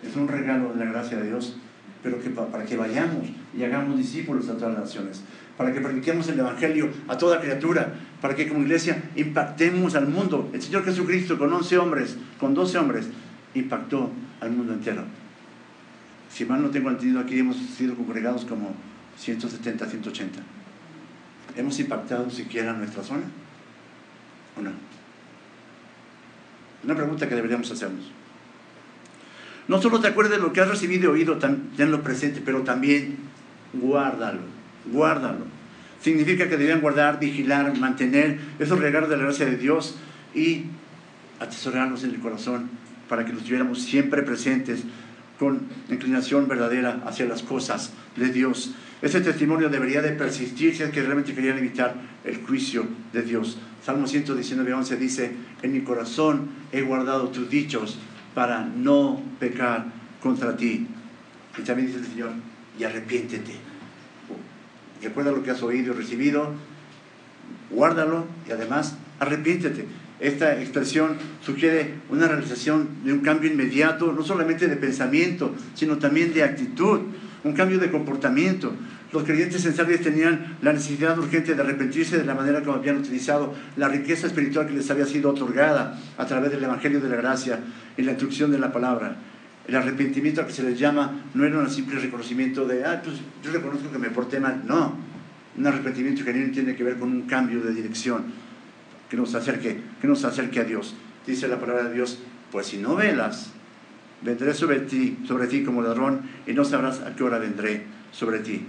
Es 0.02 0.16
un 0.16 0.26
regalo 0.26 0.72
de 0.72 0.84
la 0.84 0.90
gracia 0.90 1.18
de 1.18 1.28
Dios 1.28 1.56
pero 2.02 2.20
que 2.20 2.30
para 2.30 2.64
que 2.64 2.76
vayamos 2.76 3.28
y 3.56 3.62
hagamos 3.62 3.96
discípulos 3.96 4.48
a 4.48 4.56
todas 4.56 4.74
las 4.74 4.84
naciones, 4.84 5.22
para 5.56 5.72
que 5.72 5.80
prediquemos 5.80 6.28
el 6.28 6.40
Evangelio 6.40 6.90
a 7.06 7.16
toda 7.16 7.40
criatura, 7.40 7.94
para 8.20 8.34
que 8.34 8.48
como 8.48 8.62
iglesia 8.62 9.10
impactemos 9.14 9.94
al 9.94 10.08
mundo. 10.08 10.50
El 10.52 10.60
Señor 10.60 10.84
Jesucristo 10.84 11.38
con 11.38 11.52
11 11.52 11.78
hombres, 11.78 12.16
con 12.40 12.54
12 12.54 12.78
hombres, 12.78 13.08
impactó 13.54 14.10
al 14.40 14.50
mundo 14.50 14.72
entero. 14.72 15.04
Si 16.28 16.44
mal 16.44 16.62
no 16.62 16.70
tengo 16.70 16.90
entendido, 16.90 17.20
aquí 17.20 17.38
hemos 17.38 17.56
sido 17.56 17.94
congregados 17.94 18.44
como 18.44 18.74
170, 19.18 19.86
180. 19.86 20.40
¿Hemos 21.56 21.78
impactado 21.78 22.30
siquiera 22.30 22.72
nuestra 22.72 23.02
zona? 23.02 23.24
¿O 24.58 24.62
no? 24.62 24.70
Una 26.84 26.96
pregunta 26.96 27.28
que 27.28 27.34
deberíamos 27.34 27.70
hacernos. 27.70 28.10
No 29.68 29.80
solo 29.80 30.00
te 30.00 30.08
acuerdes 30.08 30.32
de 30.32 30.38
lo 30.38 30.52
que 30.52 30.60
has 30.60 30.68
recibido 30.68 31.04
y 31.16 31.20
oído, 31.20 31.38
tenlo 31.76 32.02
presente, 32.02 32.42
pero 32.44 32.62
también 32.62 33.16
guárdalo, 33.72 34.40
guárdalo. 34.86 35.44
Significa 36.00 36.48
que 36.48 36.56
debían 36.56 36.80
guardar, 36.80 37.20
vigilar, 37.20 37.78
mantener 37.78 38.40
esos 38.58 38.80
regalos 38.80 39.08
de 39.08 39.16
la 39.16 39.22
gracia 39.24 39.46
de 39.46 39.56
Dios 39.56 39.96
y 40.34 40.64
atesorarlos 41.38 42.02
en 42.02 42.10
el 42.10 42.20
corazón 42.20 42.70
para 43.08 43.24
que 43.24 43.32
los 43.32 43.44
tuviéramos 43.44 43.80
siempre 43.82 44.22
presentes 44.22 44.82
con 45.38 45.60
inclinación 45.90 46.48
verdadera 46.48 47.02
hacia 47.06 47.26
las 47.26 47.42
cosas 47.42 47.92
de 48.16 48.28
Dios. 48.28 48.74
Ese 49.02 49.20
testimonio 49.20 49.68
debería 49.68 50.00
de 50.00 50.12
persistir 50.12 50.76
si 50.76 50.84
es 50.84 50.90
que 50.90 51.02
realmente 51.02 51.34
querían 51.34 51.58
evitar 51.58 51.94
el 52.24 52.36
juicio 52.46 52.86
de 53.12 53.22
Dios. 53.22 53.58
Salmo 53.84 54.06
119, 54.06 54.72
11 54.72 54.96
dice, 54.96 55.32
en 55.60 55.72
mi 55.72 55.80
corazón 55.80 56.50
he 56.70 56.82
guardado 56.82 57.28
tus 57.28 57.50
dichos 57.50 57.98
para 58.32 58.64
no 58.64 59.20
pecar 59.40 59.86
contra 60.22 60.56
ti. 60.56 60.86
Y 61.58 61.62
también 61.62 61.88
dice 61.88 61.98
el 61.98 62.06
Señor, 62.06 62.30
y 62.78 62.84
arrepiéntete. 62.84 63.52
Recuerda 65.02 65.32
lo 65.32 65.42
que 65.42 65.50
has 65.50 65.62
oído 65.64 65.92
y 65.92 65.96
recibido, 65.96 66.52
guárdalo 67.70 68.24
y 68.48 68.52
además 68.52 68.96
arrepiéntete. 69.18 69.84
Esta 70.20 70.60
expresión 70.60 71.16
sugiere 71.44 71.94
una 72.08 72.28
realización 72.28 72.88
de 73.04 73.12
un 73.12 73.18
cambio 73.18 73.50
inmediato, 73.50 74.12
no 74.12 74.22
solamente 74.22 74.68
de 74.68 74.76
pensamiento, 74.76 75.52
sino 75.74 75.98
también 75.98 76.32
de 76.32 76.44
actitud, 76.44 77.00
un 77.44 77.52
cambio 77.52 77.78
de 77.78 77.90
comportamiento. 77.90 78.72
Los 79.12 79.24
creyentes 79.24 79.64
en 79.66 79.74
Sardis 79.74 80.00
tenían 80.00 80.56
la 80.62 80.72
necesidad 80.72 81.18
urgente 81.18 81.54
de 81.54 81.62
arrepentirse 81.62 82.18
de 82.18 82.24
la 82.24 82.34
manera 82.34 82.62
como 82.62 82.76
habían 82.76 82.98
utilizado 82.98 83.54
la 83.76 83.88
riqueza 83.88 84.26
espiritual 84.26 84.66
que 84.66 84.74
les 84.74 84.90
había 84.90 85.06
sido 85.06 85.30
otorgada 85.30 85.98
a 86.16 86.26
través 86.26 86.50
del 86.50 86.64
Evangelio 86.64 87.00
de 87.00 87.08
la 87.08 87.16
Gracia 87.16 87.60
y 87.96 88.02
la 88.02 88.12
instrucción 88.12 88.50
de 88.50 88.58
la 88.58 88.72
palabra. 88.72 89.16
El 89.66 89.76
arrepentimiento 89.76 90.44
que 90.46 90.52
se 90.52 90.62
les 90.62 90.78
llama 90.78 91.22
no 91.34 91.44
era 91.44 91.58
un 91.58 91.70
simple 91.70 92.00
reconocimiento 92.00 92.66
de, 92.66 92.84
ah, 92.84 93.00
pues 93.04 93.16
yo 93.44 93.52
reconozco 93.52 93.90
que 93.90 93.98
me 93.98 94.10
porté 94.10 94.40
mal. 94.40 94.62
No, 94.66 94.96
un 95.56 95.66
arrepentimiento 95.66 96.24
que 96.24 96.32
tiene 96.32 96.74
que 96.74 96.84
ver 96.84 96.98
con 96.98 97.12
un 97.12 97.22
cambio 97.22 97.60
de 97.60 97.72
dirección 97.72 98.24
que 99.08 99.16
nos 99.16 99.34
acerque, 99.34 99.78
que 100.00 100.08
nos 100.08 100.24
acerque 100.24 100.60
a 100.60 100.64
Dios. 100.64 100.94
Dice 101.26 101.46
la 101.46 101.60
palabra 101.60 101.84
de 101.84 101.94
Dios, 101.94 102.18
pues 102.50 102.66
si 102.66 102.78
no 102.78 102.96
velas, 102.96 103.52
vendré 104.24 104.54
sobre 104.54 104.80
ti, 104.80 105.18
sobre 105.26 105.46
ti 105.46 105.62
como 105.62 105.82
ladrón 105.82 106.22
y 106.46 106.52
no 106.52 106.64
sabrás 106.64 107.00
a 107.00 107.14
qué 107.14 107.24
hora 107.24 107.38
vendré 107.38 107.82
sobre 108.10 108.40
ti. 108.40 108.64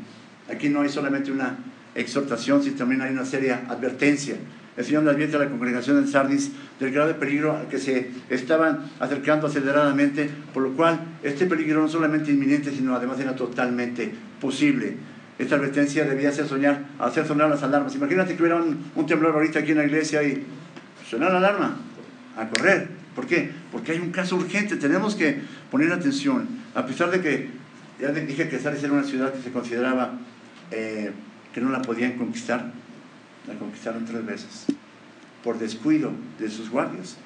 Aquí 0.50 0.70
no 0.70 0.82
hay 0.82 0.90
solamente 0.90 1.32
una 1.32 1.58
exhortación, 1.96 2.64
sino 2.64 2.76
también 2.76 3.02
hay 3.02 3.12
una 3.12 3.26
seria 3.26 3.64
advertencia. 3.70 4.36
El 4.76 4.86
Señor 4.86 5.04
le 5.04 5.12
advierte 5.12 5.36
a 5.36 5.40
la 5.40 5.50
congregación 5.50 5.98
en 5.98 6.08
Sardis 6.08 6.52
del 6.80 6.92
grave 6.92 7.14
peligro 7.14 7.56
al 7.56 7.68
que 7.68 7.78
se 7.78 8.10
estaban 8.30 8.92
acercando 9.00 9.46
aceleradamente, 9.46 10.30
por 10.54 10.64
lo 10.64 10.72
cual 10.72 11.00
este 11.22 11.46
peligro 11.46 11.82
no 11.82 11.88
solamente 11.88 12.32
inminente, 12.32 12.72
sino 12.72 12.96
además 12.96 13.20
era 13.20 13.36
totalmente 13.36 14.12
posible. 14.42 14.98
Esta 15.38 15.56
advertencia 15.56 16.06
debía 16.06 16.30
hacer, 16.30 16.48
soñar, 16.48 16.86
hacer 17.00 17.28
sonar 17.28 17.50
las 17.50 17.62
alarmas. 17.62 17.96
Imagínate 17.96 18.36
que 18.36 18.44
hubiera 18.44 18.62
un, 18.62 19.06
temblor 19.06 19.36
ahorita 19.36 19.60
aquí 19.60 19.72
en 19.72 19.78
la 19.78 19.86
iglesia 19.86 20.24
y 20.24 20.44
sonar 21.08 21.32
la 21.32 21.38
alarma, 21.38 21.78
a 22.38 22.50
correr. 22.50 22.90
¿Por 23.16 23.28
qué? 23.28 23.52
Porque 23.72 23.92
hay 23.92 24.00
un 24.00 24.12
caso 24.12 24.36
urgente, 24.36 24.76
tenemos 24.76 25.16
que 25.16 25.42
poner 25.70 25.92
atención. 25.92 26.48
A 26.74 26.86
pesar 26.86 27.12
de 27.12 27.22
que, 27.22 27.50
ya 28.00 28.12
dije 28.12 28.50
que 28.50 28.60
Sardis 28.60 28.84
era 28.84 28.94
una 28.94 29.04
ciudad 29.04 29.34
que 29.34 29.42
se 29.42 29.52
consideraba 29.52 30.20
eh, 30.72 31.12
que 31.54 31.62
no 31.62 31.70
la 31.70 31.82
podían 31.82 32.14
conquistar, 32.14 32.74
la 33.48 33.54
conquistaron 33.56 34.06
tres 34.06 34.26
veces, 34.26 34.66
por 35.44 35.60
descuido 35.60 36.12
de 36.40 36.50
sus 36.50 36.70
guardias. 36.70 37.18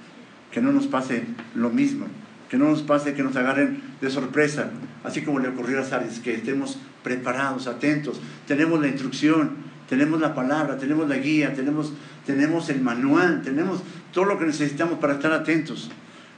Que 0.52 0.62
no 0.62 0.72
nos 0.72 0.88
pase 0.88 1.26
lo 1.56 1.70
mismo, 1.70 2.08
que 2.50 2.58
no 2.58 2.70
nos 2.70 2.82
pase 2.82 3.14
que 3.14 3.24
nos 3.24 3.36
agarren 3.36 3.82
de 4.02 4.10
sorpresa, 4.10 4.72
así 5.04 5.22
como 5.22 5.40
le 5.40 5.50
ocurrió 5.50 5.82
a 5.82 5.84
Sardis, 5.84 6.20
que 6.20 6.36
estemos 6.36 6.80
preparados, 7.04 7.68
atentos, 7.68 8.22
tenemos 8.48 8.80
la 8.82 8.88
instrucción, 8.88 9.67
tenemos 9.90 10.20
la 10.20 10.36
palabra, 10.36 10.78
tenemos 10.78 11.08
la 11.08 11.18
guía, 11.18 11.54
tenemos, 11.54 11.94
tenemos 12.26 12.70
el 12.70 12.82
manual, 12.82 13.42
tenemos 13.42 13.82
todo 14.14 14.26
lo 14.26 14.38
que 14.38 14.46
necesitamos 14.46 15.00
para 15.00 15.14
estar 15.14 15.32
atentos. 15.32 15.90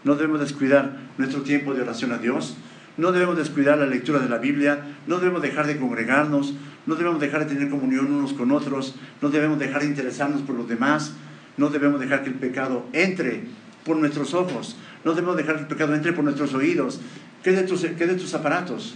No 0.03 0.15
debemos 0.15 0.39
descuidar 0.39 0.97
nuestro 1.17 1.41
tiempo 1.41 1.73
de 1.73 1.81
oración 1.81 2.11
a 2.11 2.17
Dios, 2.17 2.55
no 2.97 3.11
debemos 3.11 3.37
descuidar 3.37 3.77
la 3.77 3.85
lectura 3.85 4.19
de 4.19 4.29
la 4.29 4.37
Biblia, 4.37 4.79
no 5.07 5.17
debemos 5.17 5.41
dejar 5.41 5.67
de 5.67 5.77
congregarnos, 5.77 6.53
no 6.85 6.95
debemos 6.95 7.19
dejar 7.19 7.41
de 7.41 7.53
tener 7.53 7.69
comunión 7.69 8.11
unos 8.11 8.33
con 8.33 8.51
otros, 8.51 8.95
no 9.21 9.29
debemos 9.29 9.59
dejar 9.59 9.81
de 9.81 9.87
interesarnos 9.87 10.41
por 10.41 10.55
los 10.55 10.67
demás, 10.67 11.13
no 11.57 11.69
debemos 11.69 11.99
dejar 11.99 12.23
que 12.23 12.29
el 12.29 12.35
pecado 12.35 12.85
entre 12.93 13.43
por 13.85 13.97
nuestros 13.97 14.33
ojos, 14.33 14.75
no 15.03 15.13
debemos 15.13 15.37
dejar 15.37 15.55
que 15.55 15.61
el 15.61 15.67
pecado 15.67 15.95
entre 15.95 16.13
por 16.13 16.23
nuestros 16.23 16.53
oídos. 16.53 16.99
¿Qué 17.43 17.51
de 17.51 17.63
tus, 17.63 17.81
qué 17.81 18.05
de 18.05 18.15
tus 18.15 18.33
aparatos? 18.33 18.95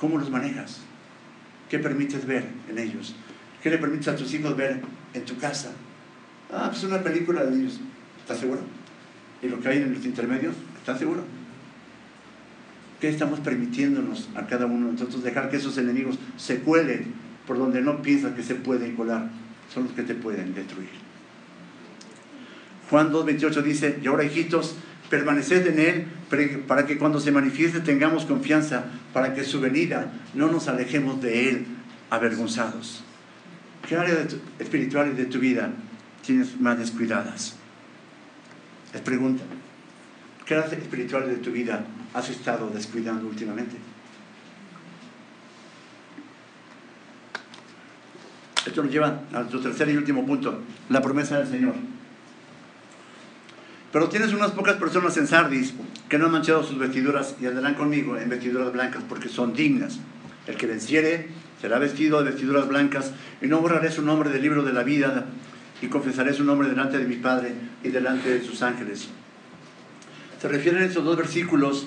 ¿Cómo 0.00 0.18
los 0.18 0.30
manejas? 0.30 0.80
¿Qué 1.68 1.78
permites 1.78 2.26
ver 2.26 2.46
en 2.68 2.78
ellos? 2.78 3.14
¿Qué 3.64 3.70
le 3.70 3.78
permites 3.78 4.08
a 4.08 4.14
tus 4.14 4.34
hijos 4.34 4.54
ver 4.54 4.82
en 5.14 5.24
tu 5.24 5.38
casa? 5.38 5.72
Ah, 6.52 6.68
pues 6.70 6.84
una 6.84 7.02
película 7.02 7.46
de 7.46 7.58
ellos. 7.58 7.80
¿Estás 8.20 8.38
seguro? 8.38 8.60
¿Y 9.40 9.48
lo 9.48 9.58
que 9.58 9.68
hay 9.68 9.78
en 9.78 9.94
los 9.94 10.04
intermedios? 10.04 10.54
¿Estás 10.76 10.98
seguro? 10.98 11.22
¿Qué 13.00 13.08
estamos 13.08 13.40
permitiéndonos 13.40 14.28
a 14.34 14.46
cada 14.46 14.66
uno 14.66 14.88
de 14.88 14.92
nosotros 14.92 15.24
dejar 15.24 15.48
que 15.48 15.56
esos 15.56 15.78
enemigos 15.78 16.18
se 16.36 16.58
cuelen 16.58 17.14
por 17.46 17.56
donde 17.56 17.80
no 17.80 18.02
piensas 18.02 18.34
que 18.34 18.42
se 18.42 18.54
pueden 18.54 18.96
colar? 18.96 19.30
Son 19.72 19.84
los 19.84 19.92
que 19.94 20.02
te 20.02 20.14
pueden 20.14 20.54
destruir. 20.54 20.90
Juan 22.90 23.10
2.28 23.12 23.62
dice, 23.62 23.98
y 24.02 24.06
ahora 24.08 24.24
hijitos, 24.24 24.76
permaneced 25.08 25.66
en 25.68 25.78
Él 25.78 26.06
para 26.68 26.84
que 26.84 26.98
cuando 26.98 27.18
se 27.18 27.32
manifieste 27.32 27.80
tengamos 27.80 28.26
confianza, 28.26 28.84
para 29.14 29.32
que 29.32 29.42
su 29.42 29.58
venida 29.62 30.12
no 30.34 30.52
nos 30.52 30.68
alejemos 30.68 31.22
de 31.22 31.48
Él 31.48 31.66
avergonzados. 32.10 33.04
¿Qué 33.88 33.96
áreas 33.96 34.36
espirituales 34.58 35.16
de 35.16 35.26
tu 35.26 35.38
vida 35.38 35.70
tienes 36.24 36.58
más 36.58 36.78
descuidadas? 36.78 37.56
Les 38.92 39.02
pregunta, 39.02 39.44
¿qué 40.46 40.54
áreas 40.54 40.72
espirituales 40.72 41.28
de 41.28 41.36
tu 41.36 41.50
vida 41.50 41.84
has 42.14 42.30
estado 42.30 42.70
descuidando 42.70 43.26
últimamente? 43.26 43.76
Esto 48.64 48.82
nos 48.82 48.90
lleva 48.90 49.20
a 49.32 49.40
nuestro 49.40 49.60
tercer 49.60 49.90
y 49.90 49.96
último 49.96 50.24
punto, 50.24 50.62
la 50.88 51.02
promesa 51.02 51.38
del 51.38 51.48
Señor. 51.48 51.74
Pero 53.92 54.08
tienes 54.08 54.32
unas 54.32 54.52
pocas 54.52 54.76
personas 54.76 55.16
en 55.18 55.26
Sardis 55.26 55.74
que 56.08 56.18
no 56.18 56.26
han 56.26 56.32
manchado 56.32 56.64
sus 56.64 56.78
vestiduras 56.78 57.36
y 57.40 57.46
andarán 57.46 57.74
conmigo 57.74 58.16
en 58.16 58.30
vestiduras 58.30 58.72
blancas 58.72 59.02
porque 59.08 59.28
son 59.28 59.52
dignas. 59.52 59.98
El 60.46 60.56
que 60.56 60.66
venciere 60.66 61.28
será 61.64 61.78
vestido 61.78 62.18
de 62.18 62.30
vestiduras 62.30 62.68
blancas 62.68 63.12
y 63.40 63.46
no 63.46 63.62
borraré 63.62 63.90
su 63.90 64.02
nombre 64.02 64.28
del 64.28 64.42
libro 64.42 64.64
de 64.64 64.74
la 64.74 64.82
vida 64.82 65.24
y 65.80 65.86
confesaré 65.86 66.34
su 66.34 66.44
nombre 66.44 66.68
delante 66.68 66.98
de 66.98 67.06
mi 67.06 67.16
Padre 67.16 67.54
y 67.82 67.88
delante 67.88 68.28
de 68.28 68.44
sus 68.44 68.60
ángeles. 68.60 69.08
Se 70.42 70.46
refieren 70.46 70.82
estos 70.82 71.06
dos 71.06 71.16
versículos 71.16 71.86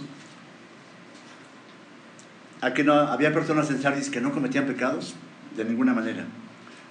a 2.61 2.73
que 2.73 2.83
no 2.83 2.93
había 2.93 3.31
personas 3.31 3.69
en 3.69 3.79
Sardis 3.79 4.09
que 4.09 4.19
no 4.19 4.31
cometían 4.31 4.65
pecados 4.65 5.13
de 5.55 5.63
ninguna 5.63 5.93
manera. 5.93 6.25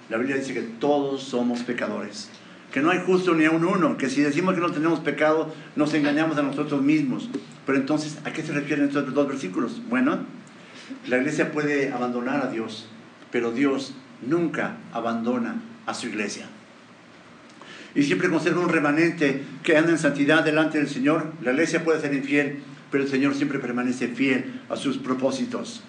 La 0.09 0.15
Biblia 0.15 0.37
dice 0.37 0.53
que 0.53 0.61
todos 0.61 1.23
somos 1.23 1.63
pecadores, 1.63 2.29
que 2.71 2.79
no 2.79 2.91
hay 2.91 3.01
justo 3.05 3.35
ni 3.35 3.43
a 3.43 3.51
un 3.51 3.65
uno, 3.65 3.97
que 3.97 4.09
si 4.09 4.21
decimos 4.21 4.55
que 4.55 4.61
no 4.61 4.71
tenemos 4.71 5.01
pecado, 5.01 5.53
nos 5.75 5.93
engañamos 5.93 6.37
a 6.37 6.41
nosotros 6.41 6.81
mismos. 6.81 7.29
Pero 7.65 7.79
entonces, 7.79 8.17
¿a 8.23 8.31
qué 8.31 8.43
se 8.43 8.53
refieren 8.53 8.85
estos 8.85 9.13
dos 9.13 9.27
versículos? 9.27 9.81
Bueno, 9.89 10.19
la 11.07 11.17
iglesia 11.17 11.51
puede 11.51 11.91
abandonar 11.91 12.45
a 12.45 12.51
Dios, 12.51 12.87
pero 13.31 13.51
Dios 13.51 13.93
nunca 14.25 14.77
abandona 14.93 15.61
a 15.85 15.93
su 15.93 16.07
iglesia. 16.07 16.45
Y 17.95 18.03
siempre 18.03 18.29
conserva 18.29 18.61
un 18.61 18.69
remanente 18.69 19.43
que 19.63 19.77
anda 19.77 19.91
en 19.91 19.97
santidad 19.97 20.43
delante 20.43 20.77
del 20.77 20.87
Señor. 20.87 21.31
La 21.41 21.51
iglesia 21.51 21.83
puede 21.83 21.99
ser 21.99 22.13
infiel, 22.13 22.59
pero 22.91 23.03
el 23.03 23.09
Señor 23.09 23.33
siempre 23.33 23.59
permanece 23.59 24.07
fiel 24.07 24.61
a 24.69 24.75
sus 24.75 24.97
propósitos. 24.97 25.83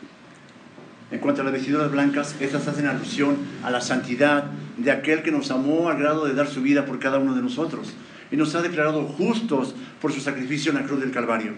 En 1.11 1.21
cuanto 1.21 1.41
a 1.41 1.45
las 1.45 1.53
vestiduras 1.53 1.91
blancas, 1.91 2.37
estas 2.41 2.69
hacen 2.69 2.87
alusión 2.87 3.37
a 3.63 3.71
la 3.71 3.81
santidad 3.81 4.45
de 4.77 4.91
aquel 4.91 5.23
que 5.23 5.33
nos 5.33 5.51
amó 5.51 5.89
al 5.89 5.99
grado 5.99 6.27
de 6.27 6.35
dar 6.35 6.49
su 6.49 6.63
vida 6.63 6.87
por 6.87 6.99
cada 6.99 7.19
uno 7.19 7.35
de 7.35 7.43
nosotros 7.43 7.95
y 8.31 8.37
nos 8.37 8.55
ha 8.55 8.63
declarado 8.63 9.05
justos 9.07 9.75
por 10.01 10.13
su 10.13 10.21
sacrificio 10.21 10.71
en 10.71 10.79
la 10.79 10.85
cruz 10.85 11.01
del 11.01 11.11
Calvario. 11.11 11.53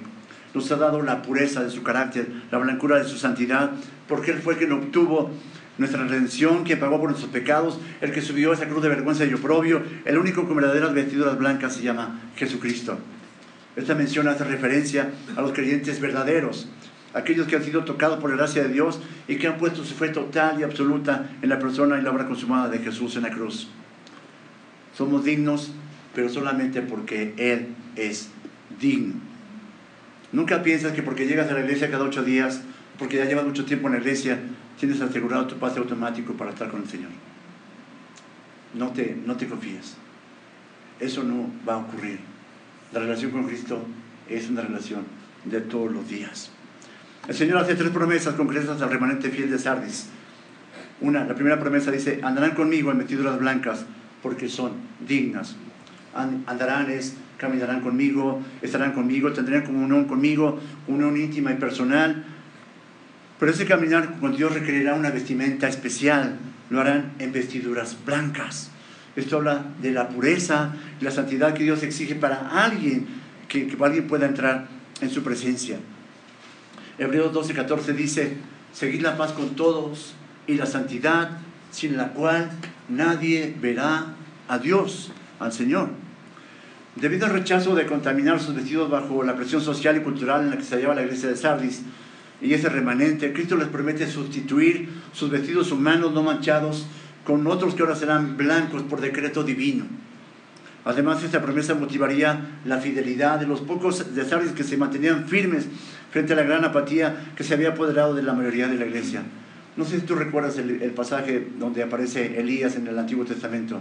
Nos 0.55 0.71
ha 0.73 0.77
dado 0.77 1.03
la 1.03 1.23
pureza 1.23 1.63
de 1.63 1.71
su 1.71 1.83
carácter, 1.83 2.29
la 2.51 2.59
blancura 2.59 2.99
de 2.99 3.05
su 3.05 3.17
santidad, 3.17 3.71
porque 4.09 4.33
Él 4.33 4.39
fue 4.39 4.57
quien 4.57 4.73
obtuvo 4.73 5.31
nuestra 5.79 6.05
redención, 6.05 6.65
quien 6.65 6.79
pagó 6.79 6.99
por 7.01 7.09
nuestros 7.09 7.31
pecados, 7.31 7.79
el 8.01 8.13
que 8.13 8.21
subió 8.21 8.53
esa 8.53 8.69
cruz 8.69 8.83
de 8.83 8.89
vergüenza 8.89 9.25
y 9.25 9.33
oprobio, 9.33 9.83
el 10.05 10.19
único 10.19 10.47
con 10.47 10.57
verdaderas 10.57 10.93
vestiduras 10.93 11.39
blancas 11.39 11.75
se 11.75 11.83
llama 11.83 12.21
Jesucristo. 12.37 12.99
Esta 13.77 13.95
mención 13.95 14.29
hace 14.29 14.45
referencia 14.45 15.11
a 15.37 15.41
los 15.41 15.53
creyentes 15.53 16.01
verdaderos, 16.01 16.69
aquellos 17.15 17.47
que 17.47 17.57
han 17.57 17.65
sido 17.65 17.85
tocados 17.85 18.19
por 18.19 18.31
la 18.31 18.37
gracia 18.37 18.63
de 18.63 18.69
Dios 18.69 19.01
y 19.27 19.37
que 19.37 19.47
han 19.47 19.57
puesto 19.57 19.85
su 19.85 19.95
fe 19.95 20.09
total 20.09 20.61
y 20.61 20.65
absoluta 20.65 21.31
en 21.41 21.49
la 21.49 21.59
persona 21.59 21.99
y 21.99 22.03
la 22.03 22.11
obra 22.11 22.27
consumada 22.27 22.69
de 22.69 22.81
Jesús 22.81 23.17
en 23.17 23.23
la 23.23 23.31
cruz. 23.31 23.69
Somos 24.95 25.25
dignos, 25.25 25.73
pero 26.15 26.29
solamente 26.29 26.83
porque 26.83 27.33
Él 27.39 27.69
es 27.97 28.29
digno. 28.81 29.30
Nunca 30.33 30.63
piensas 30.63 30.93
que 30.93 31.03
porque 31.03 31.27
llegas 31.27 31.51
a 31.51 31.55
la 31.55 31.61
iglesia 31.61 31.91
cada 31.91 32.05
ocho 32.05 32.23
días, 32.23 32.63
porque 32.99 33.17
ya 33.17 33.25
llevas 33.25 33.45
mucho 33.45 33.65
tiempo 33.65 33.89
en 33.89 33.95
la 33.95 34.01
iglesia, 34.01 34.39
tienes 34.79 35.01
asegurado 35.01 35.47
tu 35.47 35.57
pase 35.57 35.79
automático 35.79 36.35
para 36.35 36.51
estar 36.51 36.71
con 36.71 36.83
el 36.83 36.89
Señor. 36.89 37.11
No 38.75 38.91
te, 38.91 39.17
no 39.27 39.37
te 39.37 39.49
confíes. 39.49 39.97
Eso 41.01 41.23
no 41.25 41.51
va 41.69 41.75
a 41.75 41.79
ocurrir. 41.79 42.21
La 42.93 43.01
relación 43.01 43.31
con 43.31 43.47
Cristo 43.47 43.85
es 44.29 44.49
una 44.49 44.63
relación 44.63 45.05
de 45.45 45.61
todos 45.61 45.93
los 45.93 46.09
días. 46.09 46.51
El 47.29 47.35
Señor 47.35 47.59
hace 47.59 47.75
tres 47.75 47.91
promesas 47.91 48.35
concretas 48.35 48.81
al 48.81 48.91
remanente 48.91 49.31
fiel 49.31 49.51
de 49.51 49.59
Sardis. 49.59 50.09
Una, 51.01 51.25
la 51.25 51.35
primera 51.35 51.59
promesa 51.59 51.91
dice, 51.91 52.21
andarán 52.23 52.55
conmigo 52.55 52.91
en 52.91 52.99
vestiduras 52.99 53.39
blancas 53.39 53.85
porque 54.23 54.49
son 54.49 54.73
dignas. 55.07 55.57
Andarán 56.15 56.91
es, 56.91 57.15
caminarán 57.41 57.81
conmigo, 57.81 58.43
estarán 58.61 58.93
conmigo, 58.93 59.33
tendrán 59.33 59.63
comunión 59.63 60.05
conmigo, 60.05 60.61
unión 60.87 61.17
íntima 61.17 61.51
y 61.53 61.55
personal. 61.55 62.25
Pero 63.39 63.51
ese 63.51 63.65
caminar 63.65 64.21
con 64.21 64.37
Dios 64.37 64.53
requerirá 64.53 64.95
una 64.95 65.11
vestimenta 65.11 65.67
especial. 65.67 66.37
Lo 66.69 66.81
harán 66.81 67.13
en 67.19 67.33
vestiduras 67.33 67.97
blancas. 68.05 68.71
Esto 69.17 69.39
habla 69.39 69.65
de 69.81 69.91
la 69.91 70.09
pureza 70.09 70.75
la 71.01 71.11
santidad 71.11 71.55
que 71.55 71.65
Dios 71.65 71.83
exige 71.83 72.15
para 72.15 72.65
alguien, 72.65 73.07
que, 73.49 73.67
que 73.67 73.83
alguien 73.83 74.07
pueda 74.07 74.27
entrar 74.27 74.69
en 75.01 75.11
su 75.11 75.23
presencia. 75.23 75.79
Hebreos 76.99 77.33
12, 77.33 77.55
14 77.55 77.95
dice, 77.95 78.37
seguid 78.73 79.01
la 79.01 79.17
paz 79.17 79.33
con 79.33 79.57
todos 79.57 80.15
y 80.47 80.55
la 80.55 80.67
santidad, 80.67 81.39
sin 81.71 81.97
la 81.97 82.13
cual 82.13 82.51
nadie 82.91 83.57
verá 83.59 84.15
a 84.49 84.59
Dios, 84.59 85.11
al 85.39 85.53
Señor. 85.53 85.89
Debido 87.01 87.25
al 87.25 87.33
rechazo 87.33 87.75
de 87.75 87.87
contaminar 87.87 88.41
sus 88.41 88.55
vestidos 88.55 88.91
bajo 88.91 89.23
la 89.23 89.35
presión 89.35 89.63
social 89.63 89.97
y 89.97 90.01
cultural 90.01 90.43
en 90.43 90.51
la 90.51 90.59
que 90.59 90.65
se 90.65 90.75
hallaba 90.75 90.95
la 90.95 91.03
iglesia 91.03 91.31
de 91.31 91.37
Sardis 91.37 91.83
y 92.43 92.53
ese 92.53 92.69
remanente, 92.69 93.33
Cristo 93.33 93.57
les 93.57 93.69
promete 93.69 94.07
sustituir 94.07 94.89
sus 95.13 95.31
vestidos 95.31 95.73
humanos 95.73 96.13
no 96.13 96.23
manchados 96.23 96.87
con 97.25 97.47
otros 97.47 97.75
que 97.75 97.83
ahora 97.83 97.97
serán 97.97 98.37
blancos 98.37 98.83
por 98.83 99.01
decreto 99.01 99.43
divino. 99.45 99.87
Además, 100.85 101.23
esta 101.23 101.43
promesa 101.43 101.75
motivaría 101.75 102.59
la 102.65 102.79
fidelidad 102.79 103.39
de 103.39 103.47
los 103.47 103.61
pocos 103.61 104.15
de 104.15 104.25
Sardis 104.25 104.53
que 104.53 104.65
se 104.65 104.77
mantenían 104.77 105.27
firmes 105.27 105.69
frente 106.11 106.35
a 106.35 106.37
la 106.37 106.43
gran 106.43 106.65
apatía 106.65 107.33
que 107.35 107.45
se 107.45 107.55
había 107.55 107.71
apoderado 107.71 108.15
de 108.15 108.23
la 108.23 108.35
mayoría 108.35 108.69
de 108.69 108.77
la 108.77 108.87
iglesia. 108.87 109.23
No 109.77 109.85
sé 109.85 110.01
si 110.01 110.07
tú 110.07 110.17
recuerdas 110.17 110.59
el, 110.59 110.79
pasaje 110.91 111.49
donde 111.59 111.83
aparece 111.83 112.39
Elías 112.41 112.77
en 112.77 112.87
el 112.87 112.99
Antiguo 112.99 113.25
Testamento. 113.25 113.81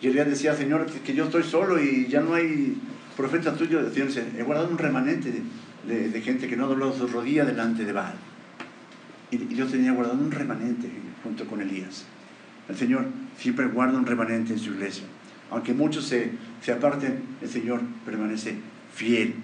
Y 0.00 0.06
Elías 0.06 0.28
decía, 0.28 0.54
Señor, 0.54 0.86
que, 0.86 1.14
yo 1.14 1.24
estoy 1.24 1.42
solo 1.42 1.82
y 1.82 2.06
ya 2.08 2.20
no 2.20 2.34
hay 2.34 2.76
profeta 3.16 3.54
tuyo. 3.54 3.88
Señor 3.90 4.08
dice, 4.08 4.24
he 4.38 4.42
guardado 4.42 4.68
un 4.68 4.78
remanente 4.78 5.32
de, 5.86 6.22
gente 6.22 6.48
que 6.48 6.56
no 6.56 6.68
dobló 6.68 6.92
su 6.92 7.06
rodilla 7.06 7.44
delante 7.44 7.84
de 7.84 7.92
Baal. 7.92 8.14
Y, 9.30 9.36
y 9.36 9.54
Dios 9.54 9.70
tenía 9.70 9.92
guardado 9.92 10.18
un 10.18 10.30
remanente 10.30 10.88
junto 11.22 11.46
con 11.46 11.60
Elías. 11.60 12.06
El 12.68 12.76
Señor 12.76 13.06
siempre 13.36 13.66
guarda 13.66 13.98
un 13.98 14.06
remanente 14.06 14.52
en 14.52 14.58
su 14.58 14.72
iglesia. 14.72 15.04
Aunque 15.50 15.74
muchos 15.74 16.04
se, 16.06 16.30
se 16.62 16.72
aparten, 16.72 17.22
el 17.42 17.48
Señor 17.48 17.80
permanece 18.06 18.54
fiel. 18.94 19.34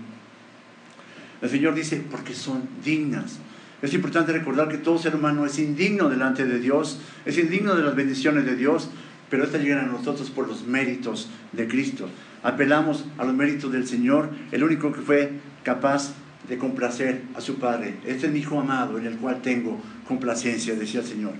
El 1.42 1.50
Señor 1.50 1.74
dice, 1.74 2.02
porque 2.10 2.34
son 2.34 2.62
dignas. 2.84 3.38
Es 3.82 3.92
importante 3.92 4.32
recordar 4.32 4.68
que 4.68 4.78
todo 4.78 4.98
ser 4.98 5.14
humano 5.14 5.44
es 5.44 5.58
indigno 5.58 6.08
delante 6.08 6.46
de 6.46 6.58
Dios, 6.58 7.00
es 7.26 7.36
indigno 7.36 7.74
de 7.74 7.82
las 7.82 7.94
bendiciones 7.94 8.46
de 8.46 8.56
Dios, 8.56 8.90
pero 9.30 9.44
estas 9.44 9.62
llegan 9.62 9.80
a 9.80 9.92
nosotros 9.92 10.30
por 10.30 10.46
los 10.46 10.66
méritos 10.66 11.28
de 11.52 11.66
Cristo. 11.66 12.08
Apelamos 12.42 13.04
a 13.18 13.24
los 13.24 13.34
méritos 13.34 13.72
del 13.72 13.86
Señor, 13.86 14.30
el 14.52 14.62
único 14.62 14.92
que 14.92 15.00
fue 15.00 15.32
capaz 15.64 16.12
de 16.48 16.58
complacer 16.58 17.22
a 17.34 17.40
su 17.40 17.56
Padre. 17.56 17.96
Este 18.06 18.26
es 18.26 18.32
mi 18.32 18.40
Hijo 18.40 18.60
amado 18.60 18.98
en 18.98 19.06
el 19.06 19.16
cual 19.16 19.42
tengo 19.42 19.80
complacencia, 20.06 20.74
decía 20.74 21.00
el 21.00 21.06
Señor. 21.06 21.32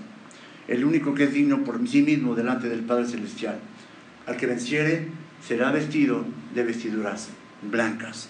El 0.67 0.83
único 0.83 1.13
que 1.13 1.25
es 1.25 1.33
digno 1.33 1.63
por 1.63 1.85
sí 1.87 2.01
mismo 2.01 2.35
delante 2.35 2.67
del 2.67 2.81
Padre 2.81 3.05
Celestial. 3.05 3.59
Al 4.25 4.35
que 4.35 4.47
venciere 4.47 5.07
será 5.45 5.71
vestido 5.71 6.25
de 6.53 6.63
vestiduras 6.63 7.29
blancas. 7.61 8.29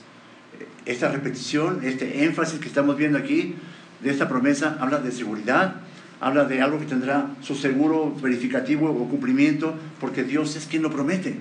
Esta 0.85 1.11
repetición, 1.11 1.79
este 1.83 2.23
énfasis 2.25 2.59
que 2.59 2.67
estamos 2.67 2.95
viendo 2.95 3.17
aquí 3.17 3.55
de 4.01 4.11
esta 4.11 4.29
promesa, 4.29 4.77
habla 4.79 4.99
de 4.99 5.11
seguridad, 5.11 5.81
habla 6.19 6.45
de 6.45 6.61
algo 6.61 6.79
que 6.79 6.85
tendrá 6.85 7.27
su 7.41 7.55
seguro 7.55 8.15
verificativo 8.21 8.89
o 8.89 9.09
cumplimiento, 9.09 9.75
porque 9.99 10.23
Dios 10.23 10.55
es 10.55 10.65
quien 10.65 10.83
lo 10.83 10.91
promete. 10.91 11.37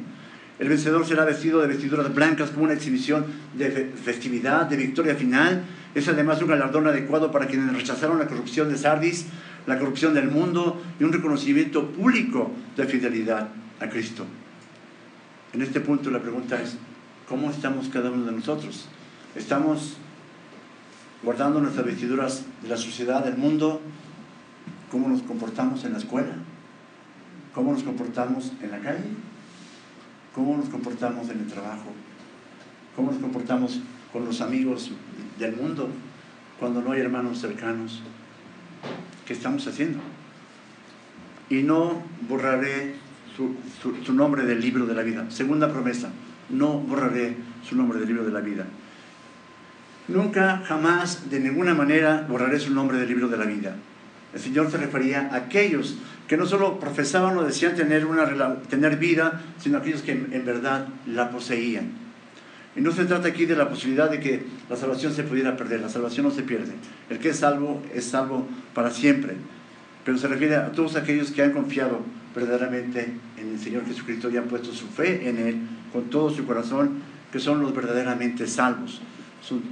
El 0.58 0.68
vencedor 0.68 1.06
será 1.06 1.24
vestido 1.24 1.60
de 1.60 1.68
vestiduras 1.68 2.14
blancas 2.14 2.50
como 2.50 2.64
una 2.64 2.72
exhibición 2.72 3.26
de 3.54 3.70
festividad, 3.70 4.66
de 4.66 4.76
victoria 4.76 5.14
final. 5.14 5.64
Es 5.94 6.08
además 6.08 6.40
un 6.40 6.48
galardón 6.48 6.86
adecuado 6.86 7.30
para 7.30 7.46
quienes 7.46 7.74
rechazaron 7.74 8.18
la 8.18 8.26
corrupción 8.26 8.70
de 8.70 8.78
Sardis, 8.78 9.26
la 9.66 9.78
corrupción 9.78 10.14
del 10.14 10.30
mundo 10.30 10.82
y 10.98 11.04
un 11.04 11.12
reconocimiento 11.12 11.90
público 11.90 12.52
de 12.76 12.86
fidelidad 12.86 13.48
a 13.80 13.88
Cristo. 13.88 14.24
En 15.52 15.62
este 15.62 15.80
punto 15.80 16.10
la 16.10 16.20
pregunta 16.20 16.60
es, 16.60 16.76
¿cómo 17.28 17.50
estamos 17.50 17.88
cada 17.88 18.10
uno 18.10 18.24
de 18.24 18.32
nosotros? 18.32 18.88
¿Estamos 19.34 19.96
guardando 21.22 21.60
nuestras 21.60 21.84
vestiduras 21.84 22.44
de 22.62 22.68
la 22.68 22.76
sociedad, 22.76 23.24
del 23.24 23.36
mundo? 23.36 23.82
¿Cómo 24.90 25.08
nos 25.08 25.22
comportamos 25.22 25.84
en 25.84 25.92
la 25.92 25.98
escuela? 25.98 26.34
¿Cómo 27.54 27.72
nos 27.72 27.82
comportamos 27.82 28.52
en 28.62 28.70
la 28.70 28.78
calle? 28.78 29.08
¿Cómo 30.34 30.56
nos 30.56 30.68
comportamos 30.68 31.28
en 31.30 31.40
el 31.40 31.46
trabajo? 31.46 31.92
¿Cómo 32.94 33.10
nos 33.10 33.20
comportamos 33.20 33.80
con 34.12 34.24
los 34.24 34.40
amigos 34.40 34.90
del 35.38 35.56
mundo 35.56 35.88
cuando 36.60 36.82
no 36.82 36.92
hay 36.92 37.00
hermanos 37.00 37.38
cercanos? 37.40 38.02
¿Qué 39.26 39.32
estamos 39.32 39.66
haciendo? 39.66 40.00
y 41.48 41.62
no 41.62 42.02
borraré 42.28 42.94
su, 43.36 44.12
nombre 44.12 44.44
del 44.44 44.60
libro 44.60 44.86
de 44.86 44.94
la 44.94 45.02
vida. 45.02 45.30
Segunda 45.30 45.70
promesa, 45.70 46.10
no 46.48 46.78
borraré 46.80 47.36
su 47.62 47.76
nombre 47.76 47.98
del 47.98 48.08
libro 48.08 48.24
de 48.24 48.32
la 48.32 48.40
vida. 48.40 48.66
Nunca, 50.08 50.62
jamás, 50.66 51.30
de 51.30 51.40
ninguna 51.40 51.74
manera 51.74 52.26
borraré 52.28 52.58
su 52.58 52.72
nombre 52.72 52.98
del 52.98 53.08
libro 53.08 53.28
de 53.28 53.36
la 53.36 53.44
vida. 53.44 53.76
El 54.36 54.42
Señor 54.42 54.70
se 54.70 54.76
refería 54.76 55.30
a 55.32 55.36
aquellos 55.36 55.96
que 56.28 56.36
no 56.36 56.44
solo 56.44 56.78
profesaban 56.78 57.38
o 57.38 57.42
decían 57.42 57.74
tener, 57.74 58.04
una, 58.04 58.56
tener 58.68 58.98
vida, 58.98 59.40
sino 59.58 59.78
aquellos 59.78 60.02
que 60.02 60.12
en 60.12 60.44
verdad 60.44 60.88
la 61.06 61.30
poseían. 61.30 61.92
Y 62.76 62.82
no 62.82 62.92
se 62.92 63.06
trata 63.06 63.28
aquí 63.28 63.46
de 63.46 63.56
la 63.56 63.70
posibilidad 63.70 64.10
de 64.10 64.20
que 64.20 64.44
la 64.68 64.76
salvación 64.76 65.14
se 65.14 65.22
pudiera 65.22 65.56
perder, 65.56 65.80
la 65.80 65.88
salvación 65.88 66.26
no 66.26 66.32
se 66.32 66.42
pierde. 66.42 66.74
El 67.08 67.18
que 67.18 67.30
es 67.30 67.38
salvo 67.38 67.82
es 67.94 68.04
salvo 68.04 68.46
para 68.74 68.90
siempre. 68.90 69.36
Pero 70.04 70.18
se 70.18 70.28
refiere 70.28 70.56
a 70.56 70.70
todos 70.70 70.96
aquellos 70.96 71.30
que 71.30 71.42
han 71.42 71.52
confiado 71.52 72.02
verdaderamente 72.34 73.14
en 73.38 73.52
el 73.52 73.58
Señor 73.58 73.86
Jesucristo 73.86 74.28
y 74.28 74.36
han 74.36 74.48
puesto 74.48 74.70
su 74.70 74.86
fe 74.88 75.30
en 75.30 75.38
Él 75.38 75.60
con 75.94 76.10
todo 76.10 76.28
su 76.28 76.44
corazón, 76.44 77.00
que 77.32 77.40
son 77.40 77.62
los 77.62 77.74
verdaderamente 77.74 78.46
salvos. 78.46 79.00
Son, 79.40 79.62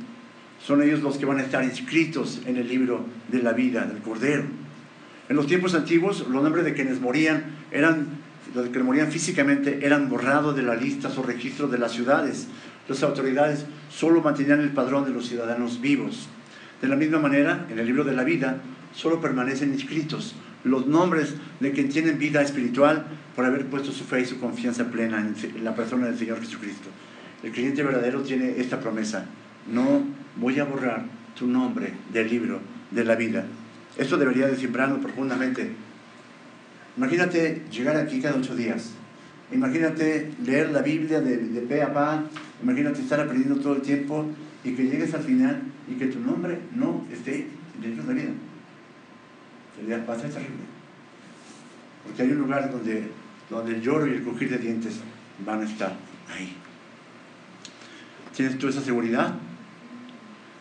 son 0.67 0.83
ellos 0.83 1.03
los 1.03 1.19
que 1.19 1.27
van 1.27 1.39
a 1.39 1.43
estar 1.43 1.62
inscritos 1.62 2.41
en 2.47 2.57
el 2.57 2.69
libro 2.69 3.05
de 3.29 3.43
la 3.43 3.53
vida 3.53 3.85
del 3.85 3.99
Cordero. 3.99 4.45
En 5.29 5.37
los 5.37 5.47
tiempos 5.47 5.75
antiguos, 5.75 6.27
los 6.29 6.43
nombres 6.43 6.65
de 6.65 6.73
quienes 6.73 7.01
morían 7.01 7.45
eran, 7.71 8.07
los 8.55 8.69
que 8.69 8.79
morían 8.83 9.12
físicamente, 9.12 9.81
eran 9.85 10.09
borrados 10.09 10.57
de 10.57 10.62
las 10.62 10.81
listas 10.81 11.19
o 11.19 11.23
registros 11.23 11.71
de 11.71 11.79
las 11.79 11.93
ciudades. 11.93 12.49
Las 12.89 13.03
autoridades 13.03 13.67
solo 13.91 14.23
mantenían 14.23 14.61
el 14.61 14.71
padrón 14.71 15.05
de 15.05 15.11
los 15.11 15.27
ciudadanos 15.29 15.83
vivos. 15.83 16.29
De 16.81 16.89
la 16.89 16.97
misma 16.97 17.19
manera, 17.19 17.67
en 17.71 17.79
el 17.79 17.87
libro 17.87 18.05
de 18.05 18.15
la 18.15 18.25
vida, 18.25 18.59
solo 18.95 19.21
permanecen 19.21 19.73
inscritos 19.73 20.35
los 20.65 20.87
nombres 20.87 21.35
de 21.61 21.73
quienes 21.73 21.93
tienen 21.93 22.19
vida 22.19 22.41
espiritual 22.41 23.05
por 23.37 23.45
haber 23.45 23.67
puesto 23.67 23.93
su 23.93 24.05
fe 24.05 24.23
y 24.23 24.25
su 24.25 24.41
confianza 24.41 24.91
plena 24.91 25.21
en 25.21 25.65
la 25.65 25.75
persona 25.75 26.07
del 26.07 26.19
Señor 26.19 26.41
Jesucristo. 26.41 26.89
El 27.43 27.53
creyente 27.53 27.83
verdadero 27.83 28.23
tiene 28.23 28.59
esta 28.59 28.81
promesa, 28.81 29.27
no 29.71 30.24
voy 30.37 30.59
a 30.61 30.64
borrar 30.64 31.05
tu 31.35 31.47
nombre 31.47 31.93
del 32.12 32.28
libro 32.28 32.61
de 32.91 33.05
la 33.05 33.16
vida. 33.16 33.45
Esto 33.97 34.16
debería 34.16 34.49
de 34.49 34.68
profundamente. 34.68 35.70
Imagínate 36.97 37.62
llegar 37.70 37.97
aquí 37.97 38.20
cada 38.20 38.37
ocho 38.37 38.55
días. 38.55 38.93
Imagínate 39.53 40.32
leer 40.45 40.70
la 40.70 40.82
Biblia 40.82 41.20
de, 41.20 41.37
de 41.37 41.61
pe 41.61 41.82
a 41.82 41.93
pa. 41.93 42.24
Imagínate 42.62 43.01
estar 43.01 43.20
aprendiendo 43.20 43.61
todo 43.61 43.76
el 43.76 43.82
tiempo 43.82 44.26
y 44.64 44.72
que 44.72 44.85
llegues 44.85 45.14
al 45.14 45.22
final 45.22 45.62
y 45.89 45.95
que 45.95 46.07
tu 46.07 46.20
nombre 46.20 46.59
no 46.74 47.05
esté 47.12 47.49
en 47.76 47.85
el 47.85 47.91
libro 47.91 48.05
de 48.05 48.14
la 48.14 48.20
vida. 48.20 48.32
Sería 49.76 49.99
bastante 49.99 50.35
terrible. 50.35 50.64
Porque 52.05 52.22
hay 52.22 52.30
un 52.30 52.39
lugar 52.39 52.70
donde, 52.70 53.11
donde 53.51 53.74
el 53.74 53.82
lloro 53.82 54.07
y 54.07 54.12
el 54.12 54.22
crujir 54.22 54.51
de 54.51 54.59
dientes 54.59 55.01
van 55.45 55.61
a 55.61 55.64
estar 55.64 55.95
ahí. 56.32 56.57
¿Tienes 58.35 58.59
tú 58.59 58.68
esa 58.68 58.80
seguridad? 58.80 59.35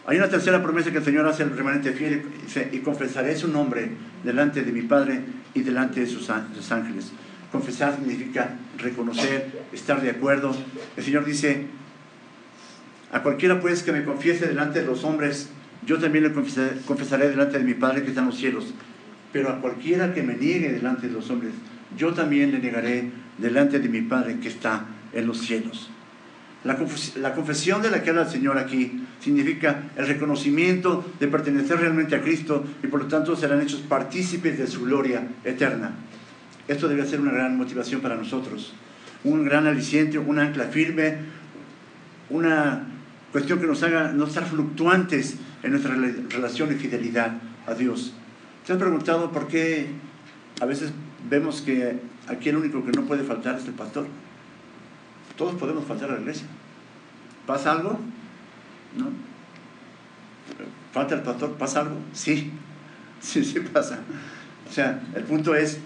Hay 0.06 0.18
una 0.18 0.28
tercera 0.28 0.62
promesa 0.62 0.92
que 0.92 0.98
el 0.98 1.04
Señor 1.06 1.26
hace 1.28 1.44
al 1.44 1.56
remanente 1.56 1.94
fiel 1.94 2.24
y 2.72 2.80
confesaré 2.80 3.38
su 3.38 3.48
nombre 3.48 3.90
delante 4.24 4.62
de 4.62 4.72
mi 4.74 4.82
Padre 4.82 5.22
y 5.54 5.62
delante 5.62 6.02
de 6.02 6.08
sus 6.08 6.30
ángeles. 6.30 7.12
Confesar 7.52 7.96
significa 7.96 8.56
reconocer, 8.78 9.64
estar 9.72 10.02
de 10.02 10.10
acuerdo. 10.10 10.54
El 10.98 11.04
Señor 11.04 11.24
dice, 11.24 11.68
a 13.14 13.24
cualquiera 13.24 13.62
pues 13.62 13.84
que 13.84 13.94
me 13.94 14.04
confiese 14.04 14.48
delante 14.48 14.82
de 14.82 14.88
los 14.88 15.06
hombres, 15.06 15.50
yo 15.86 16.00
también 16.00 16.26
le 16.26 16.34
confesaré, 16.34 16.82
confesaré 16.86 17.30
delante 17.30 17.58
de 17.58 17.64
mi 17.64 17.74
Padre 17.74 18.02
que 18.04 18.10
está 18.10 18.22
en 18.22 18.28
los 18.28 18.38
cielos. 18.38 18.74
Pero 19.32 19.50
a 19.50 19.62
cualquiera 19.62 20.14
que 20.14 20.22
me 20.22 20.36
niegue 20.36 20.72
delante 20.72 21.08
de 21.08 21.14
los 21.14 21.30
hombres, 21.30 21.54
yo 21.98 22.14
también 22.14 22.52
le 22.52 22.60
negaré 22.60 23.10
delante 23.38 23.80
de 23.80 23.88
mi 23.88 24.02
Padre 24.02 24.40
que 24.42 24.50
está 24.50 24.86
en 25.14 25.28
los 25.28 25.40
cielos. 25.40 25.93
La, 26.64 26.78
confesión 27.34 27.82
de 27.82 27.92
la 27.92 28.02
que 28.02 28.12
habla 28.12 28.24
el 28.24 28.30
Señor 28.30 28.58
aquí 28.58 29.04
significa 29.20 29.84
el 29.98 30.08
reconocimiento 30.08 31.04
de 31.20 31.28
pertenecer 31.28 31.78
realmente 31.78 32.16
a 32.16 32.22
Cristo 32.22 32.64
y 32.82 32.88
por 32.88 33.02
lo 33.02 33.08
tanto 33.08 33.36
serán 33.36 33.62
hechos 33.62 33.82
partícipes 33.82 34.58
de 34.58 34.68
su 34.68 34.84
gloria 34.86 35.28
eterna. 35.44 35.92
Esto 36.70 36.88
debe 36.88 37.06
ser 37.06 37.20
una 37.20 37.34
gran 37.34 37.58
motivación 37.58 38.00
para 38.00 38.16
nosotros, 38.16 38.74
un 39.26 39.44
gran 39.44 39.68
aliciente, 39.68 40.18
un 40.18 40.40
ancla 40.40 40.66
firme, 40.66 41.18
una 42.30 42.88
cuestión 43.34 43.60
que 43.60 43.68
nos 43.68 43.84
haga 43.84 44.14
no 44.14 44.26
estar 44.26 44.46
fluctuantes 44.46 45.36
en 45.64 45.72
nuestra 45.72 45.96
relación 46.30 46.72
y 46.72 46.76
fidelidad 46.76 47.42
a 47.68 47.74
Dios. 47.74 48.14
¿Te 48.66 48.72
has 48.72 48.80
preguntado 48.80 49.34
por 49.34 49.48
qué 49.48 49.88
a 50.62 50.66
veces 50.66 50.94
vemos 51.30 51.62
que 51.62 52.00
aquí 52.30 52.48
el 52.48 52.56
único 52.56 52.86
que 52.86 52.92
no 52.92 53.04
puede 53.04 53.24
faltar 53.24 53.58
es 53.58 53.66
el 53.66 53.74
pastor? 53.74 54.08
Todos 55.38 55.56
podemos 55.56 55.86
faltar 55.86 56.10
a 56.12 56.14
la 56.14 56.20
iglesia. 56.20 56.48
¿Pasa 57.46 57.72
algo? 57.72 58.00
¿No? 58.98 59.08
¿Falta 60.92 61.16
el 61.16 61.22
pastor? 61.22 61.54
¿Pasa 61.54 61.82
algo? 61.82 61.98
Sí, 62.14 62.52
sí, 63.22 63.44
sí 63.44 63.60
pasa. 63.60 64.00
O 64.70 64.72
sea, 64.72 65.02
el 65.16 65.24
punto 65.24 65.56
es, 65.56 65.80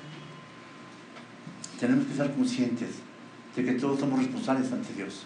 tenemos 1.79 2.05
que 2.05 2.11
estar 2.11 2.33
conscientes 2.33 2.89
de 3.55 3.63
que 3.63 3.73
todos 3.73 3.99
somos 3.99 4.19
responsables 4.19 4.71
ante 4.71 4.93
Dios. 4.93 5.25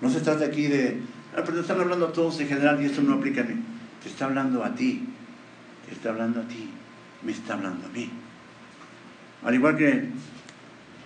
No 0.00 0.10
se 0.10 0.20
trata 0.20 0.46
aquí 0.46 0.66
de, 0.66 1.00
ah, 1.36 1.42
pero 1.44 1.60
están 1.60 1.80
hablando 1.80 2.06
a 2.06 2.12
todos 2.12 2.40
en 2.40 2.48
general 2.48 2.82
y 2.82 2.86
esto 2.86 3.02
no 3.02 3.14
aplica 3.14 3.42
a 3.42 3.44
mí. 3.44 3.54
Te 4.02 4.08
está 4.08 4.24
hablando 4.24 4.64
a 4.64 4.74
ti 4.74 5.06
está 5.92 6.10
hablando 6.10 6.40
a 6.40 6.44
ti, 6.44 6.68
me 7.22 7.32
está 7.32 7.54
hablando 7.54 7.86
a 7.86 7.90
mí. 7.90 8.10
Al 9.44 9.54
igual 9.54 9.76
que 9.76 10.08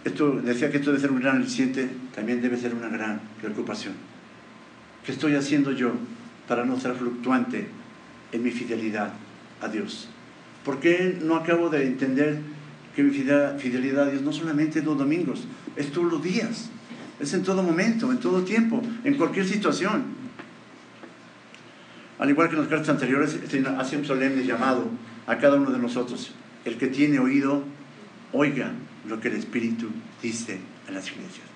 esto, 0.06 0.40
decía 0.40 0.70
que 0.70 0.76
esto 0.76 0.90
debe 0.90 1.00
ser 1.00 1.10
un 1.10 1.20
gran 1.20 1.36
aliciente, 1.36 1.88
también 2.14 2.40
debe 2.40 2.56
ser 2.56 2.74
una 2.74 2.88
gran 2.88 3.20
preocupación. 3.40 3.94
¿Qué 5.04 5.12
estoy 5.12 5.34
haciendo 5.34 5.72
yo 5.72 5.92
para 6.46 6.64
no 6.64 6.78
ser 6.78 6.94
fluctuante 6.94 7.66
en 8.30 8.42
mi 8.42 8.52
fidelidad 8.52 9.12
a 9.60 9.68
Dios? 9.68 10.08
¿Por 10.64 10.78
qué 10.78 11.18
no 11.20 11.34
acabo 11.36 11.70
de 11.70 11.86
entender 11.86 12.38
que 12.94 13.02
mi 13.02 13.10
fidelidad 13.10 14.08
a 14.08 14.10
Dios 14.10 14.22
no 14.22 14.32
solamente 14.32 14.78
es 14.78 14.84
los 14.84 14.96
domingos, 14.96 15.44
es 15.74 15.90
todos 15.90 16.10
los 16.10 16.22
días, 16.22 16.70
es 17.18 17.34
en 17.34 17.42
todo 17.42 17.64
momento, 17.64 18.12
en 18.12 18.18
todo 18.18 18.42
tiempo, 18.42 18.80
en 19.02 19.14
cualquier 19.14 19.46
situación? 19.46 20.04
Al 22.18 22.30
igual 22.30 22.48
que 22.48 22.54
en 22.54 22.60
las 22.60 22.70
cartas 22.70 22.90
anteriores, 22.90 23.38
hace 23.78 23.96
un 23.96 24.04
solemne 24.04 24.44
llamado 24.44 24.88
a 25.26 25.36
cada 25.38 25.56
uno 25.56 25.72
de 25.72 25.78
nosotros. 25.78 26.32
El 26.64 26.78
que 26.78 26.86
tiene 26.86 27.18
oído, 27.18 27.64
oiga 28.32 28.72
lo 29.08 29.20
que 29.20 29.28
el 29.28 29.36
Espíritu 29.36 29.88
dice 30.22 30.58
en 30.88 30.94
las 30.94 31.06
iglesias. 31.08 31.46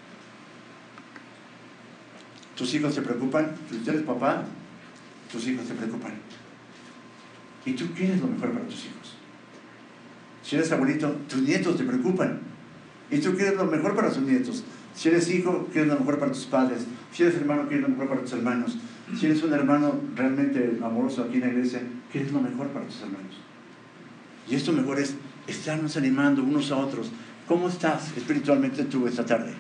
Tus 2.57 2.75
hijos 2.75 2.95
se 2.95 3.03
preocupan, 3.03 3.53
si 3.71 3.77
usted 3.77 3.93
eres 3.95 4.05
papá, 4.05 4.45
tus 5.33 5.47
hijos 5.47 5.67
se 5.67 5.75
preocupan. 5.75 6.13
¿Y 7.65 7.73
tú 7.73 7.87
quieres 7.95 8.21
lo 8.21 8.27
mejor 8.27 8.53
para 8.53 8.65
tus 8.67 8.85
hijos? 8.87 9.17
Si 10.43 10.57
eres 10.57 10.71
abuelito, 10.73 11.11
tus 11.29 11.43
nietos 11.43 11.77
te 11.77 11.85
preocupan. 11.85 12.41
¿Y 13.11 13.19
tú 13.19 13.35
quieres 13.35 13.57
lo 13.57 13.67
mejor 13.67 13.95
para 13.95 14.11
tus 14.11 14.23
nietos? 14.23 14.65
Si 14.95 15.09
eres 15.09 15.31
hijo, 15.31 15.69
quieres 15.73 15.91
lo 15.91 15.99
mejor 15.99 16.19
para 16.19 16.33
tus 16.33 16.45
padres. 16.45 16.87
Si 17.13 17.23
eres 17.23 17.37
hermano, 17.37 17.67
quieres 17.69 17.83
lo 17.83 17.89
mejor 17.89 18.09
para 18.09 18.21
tus 18.23 18.33
hermanos. 18.33 18.79
Si 19.19 19.27
eres 19.27 19.43
un 19.43 19.53
hermano 19.53 20.01
realmente 20.15 20.79
amoroso 20.83 21.23
aquí 21.23 21.35
en 21.37 21.41
la 21.41 21.49
iglesia, 21.49 21.83
¿qué 22.13 22.23
es 22.23 22.33
lo 22.33 22.41
mejor 22.41 22.69
para 22.69 22.87
tus 22.87 23.01
hermanos? 23.01 23.37
Y 24.49 24.55
esto 24.55 24.73
mejor 24.73 24.99
es 25.01 25.15
estarnos 25.47 25.97
animando 25.97 26.43
unos 26.43 26.71
a 26.71 26.77
otros. 26.77 27.11
¿Cómo 27.51 27.69
estás 27.69 28.17
espiritualmente 28.17 28.85
tú 28.85 29.09
esta 29.09 29.27
tarde? 29.27 29.51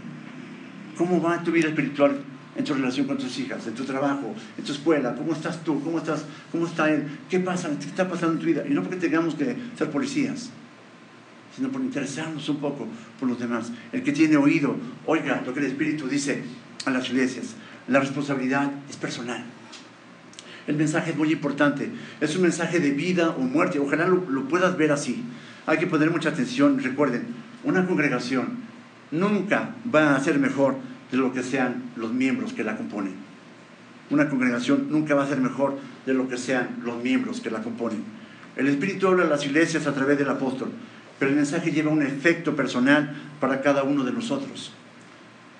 ¿Cómo 0.96 1.20
va 1.20 1.42
tu 1.42 1.50
vida 1.50 1.70
espiritual 1.70 2.20
en 2.54 2.64
tu 2.64 2.72
relación 2.72 3.04
con 3.08 3.18
tus 3.18 3.36
hijas, 3.40 3.66
en 3.66 3.74
tu 3.74 3.82
trabajo, 3.82 4.32
en 4.56 4.62
tu 4.62 4.70
escuela? 4.70 5.12
¿Cómo 5.16 5.32
estás 5.32 5.64
tú? 5.64 5.82
¿Cómo, 5.82 5.98
estás, 5.98 6.24
cómo 6.52 6.68
está 6.68 6.88
él? 6.88 7.08
¿Qué 7.28 7.40
pasa? 7.40 7.68
¿Qué 7.80 7.86
está 7.86 8.08
pasando 8.08 8.34
en 8.34 8.38
tu 8.38 8.46
vida? 8.46 8.62
Y 8.64 8.74
no 8.74 8.84
porque 8.84 8.96
tengamos 8.96 9.34
que 9.34 9.56
ser 9.76 9.90
policías, 9.90 10.50
sino 11.56 11.68
por 11.70 11.80
interesarnos 11.80 12.48
un 12.48 12.58
poco 12.58 12.86
por 13.18 13.28
los 13.28 13.40
demás. 13.40 13.72
El 13.90 14.04
que 14.04 14.12
tiene 14.12 14.36
oído, 14.36 14.76
oiga 15.04 15.42
lo 15.44 15.52
que 15.52 15.58
el 15.58 15.66
Espíritu 15.66 16.06
dice 16.06 16.44
a 16.86 16.90
las 16.90 17.10
iglesias. 17.10 17.56
La 17.88 17.98
responsabilidad 17.98 18.70
es 18.88 18.98
personal. 18.98 19.42
El 20.68 20.76
mensaje 20.76 21.10
es 21.10 21.16
muy 21.16 21.32
importante. 21.32 21.90
Es 22.20 22.36
un 22.36 22.42
mensaje 22.42 22.78
de 22.78 22.92
vida 22.92 23.30
o 23.30 23.40
muerte. 23.40 23.80
Ojalá 23.80 24.06
lo, 24.06 24.48
puedas 24.48 24.76
ver 24.76 24.92
así. 24.92 25.24
Hay 25.66 25.78
que 25.78 25.88
poner 25.88 26.12
mucha 26.12 26.28
atención. 26.28 26.78
Recuerden, 26.78 27.49
una 27.64 27.86
congregación 27.86 28.58
nunca 29.10 29.74
va 29.92 30.16
a 30.16 30.20
ser 30.20 30.38
mejor 30.38 30.76
de 31.10 31.18
lo 31.18 31.32
que 31.32 31.42
sean 31.42 31.82
los 31.96 32.12
miembros 32.12 32.52
que 32.52 32.64
la 32.64 32.76
componen. 32.76 33.14
Una 34.10 34.28
congregación 34.28 34.88
nunca 34.90 35.14
va 35.14 35.24
a 35.24 35.28
ser 35.28 35.40
mejor 35.40 35.78
de 36.06 36.14
lo 36.14 36.28
que 36.28 36.36
sean 36.36 36.80
los 36.82 37.02
miembros 37.02 37.40
que 37.40 37.50
la 37.50 37.62
componen. 37.62 38.02
El 38.56 38.66
Espíritu 38.68 39.08
habla 39.08 39.24
a 39.24 39.28
las 39.28 39.44
iglesias 39.44 39.86
a 39.86 39.94
través 39.94 40.18
del 40.18 40.28
apóstol, 40.28 40.70
pero 41.18 41.30
el 41.30 41.36
mensaje 41.36 41.70
lleva 41.70 41.90
un 41.90 42.02
efecto 42.02 42.56
personal 42.56 43.14
para 43.40 43.60
cada 43.60 43.82
uno 43.84 44.04
de 44.04 44.12
nosotros. 44.12 44.72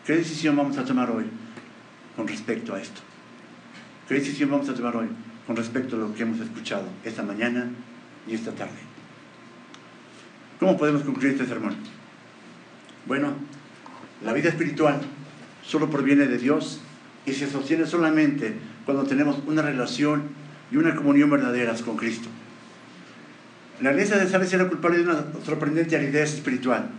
¿Qué 0.07 0.14
decisión 0.16 0.57
vamos 0.57 0.78
a 0.78 0.84
tomar 0.84 1.11
hoy? 1.11 1.24
con 2.16 2.28
respecto 2.28 2.74
a 2.74 2.80
esto? 2.80 3.01
¿Qué 4.07 4.14
decisión 4.14 4.51
vamos 4.51 4.68
a 4.68 4.74
tomar 4.74 4.94
hoy 4.94 5.09
con 5.46 5.57
respecto 5.57 5.96
a 5.96 6.01
lo 6.01 6.14
que 6.14 6.22
hemos 6.22 6.38
escuchado 6.40 6.84
esta 7.03 7.22
mañana 7.22 7.70
y 8.26 8.34
esta 8.34 8.53
tarde? 8.53 8.89
¿Cómo 10.61 10.77
podemos 10.77 11.03
concluir 11.03 11.33
este 11.33 11.47
sermón? 11.47 11.75
Bueno, 13.07 13.33
la 14.23 14.35
vida 14.35 14.51
espiritual 14.51 15.01
solo 15.65 15.89
proviene 15.89 16.27
de 16.27 16.37
Dios 16.37 16.81
y 17.25 17.33
se 17.33 17.51
sostiene 17.51 17.87
solamente 17.87 18.55
cuando 18.85 19.05
tenemos 19.05 19.39
una 19.47 19.63
relación 19.63 20.25
y 20.71 20.77
una 20.77 20.95
comunión 20.95 21.31
verdaderas 21.31 21.81
con 21.81 21.97
Cristo. 21.97 22.29
La 23.81 23.93
iglesia 23.93 24.19
de 24.19 24.29
Sales 24.29 24.53
era 24.53 24.69
culpable 24.69 24.99
de 24.99 25.05
una 25.05 25.25
sorprendente 25.47 25.97
aridez 25.97 26.35
espiritual. 26.35 26.91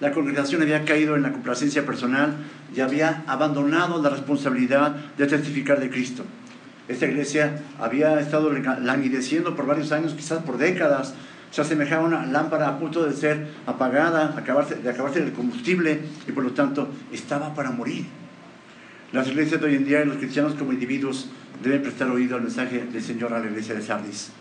La 0.00 0.12
congregación 0.12 0.62
había 0.62 0.86
caído 0.86 1.14
en 1.14 1.22
la 1.22 1.32
complacencia 1.32 1.84
personal 1.84 2.34
y 2.74 2.80
había 2.80 3.22
abandonado 3.26 4.02
la 4.02 4.08
responsabilidad 4.08 4.96
de 5.18 5.26
testificar 5.26 5.78
de 5.78 5.90
Cristo. 5.90 6.24
Esta 6.88 7.06
iglesia 7.06 7.60
había 7.78 8.18
estado 8.18 8.50
languideciendo 8.50 9.54
por 9.54 9.66
varios 9.66 9.92
años, 9.92 10.14
quizás 10.14 10.42
por 10.42 10.56
décadas. 10.56 11.14
Se 11.54 11.60
asemejaba 11.60 12.02
a 12.02 12.06
una 12.06 12.26
lámpara 12.26 12.66
a 12.66 12.80
punto 12.80 13.06
de 13.06 13.12
ser 13.12 13.46
apagada, 13.64 14.34
acabarse, 14.36 14.74
de 14.74 14.90
acabarse 14.90 15.22
el 15.22 15.32
combustible 15.32 16.00
y 16.26 16.32
por 16.32 16.42
lo 16.42 16.50
tanto 16.50 16.88
estaba 17.12 17.54
para 17.54 17.70
morir. 17.70 18.06
Las 19.12 19.28
iglesias 19.28 19.60
de 19.60 19.68
hoy 19.68 19.76
en 19.76 19.84
día 19.84 20.02
y 20.02 20.06
los 20.06 20.16
cristianos 20.16 20.54
como 20.54 20.72
individuos 20.72 21.30
deben 21.62 21.82
prestar 21.82 22.10
oído 22.10 22.34
al 22.34 22.42
mensaje 22.42 22.84
del 22.92 23.00
Señor 23.00 23.32
a 23.32 23.38
la 23.38 23.46
iglesia 23.46 23.76
de 23.76 23.82
Sardis. 23.82 24.32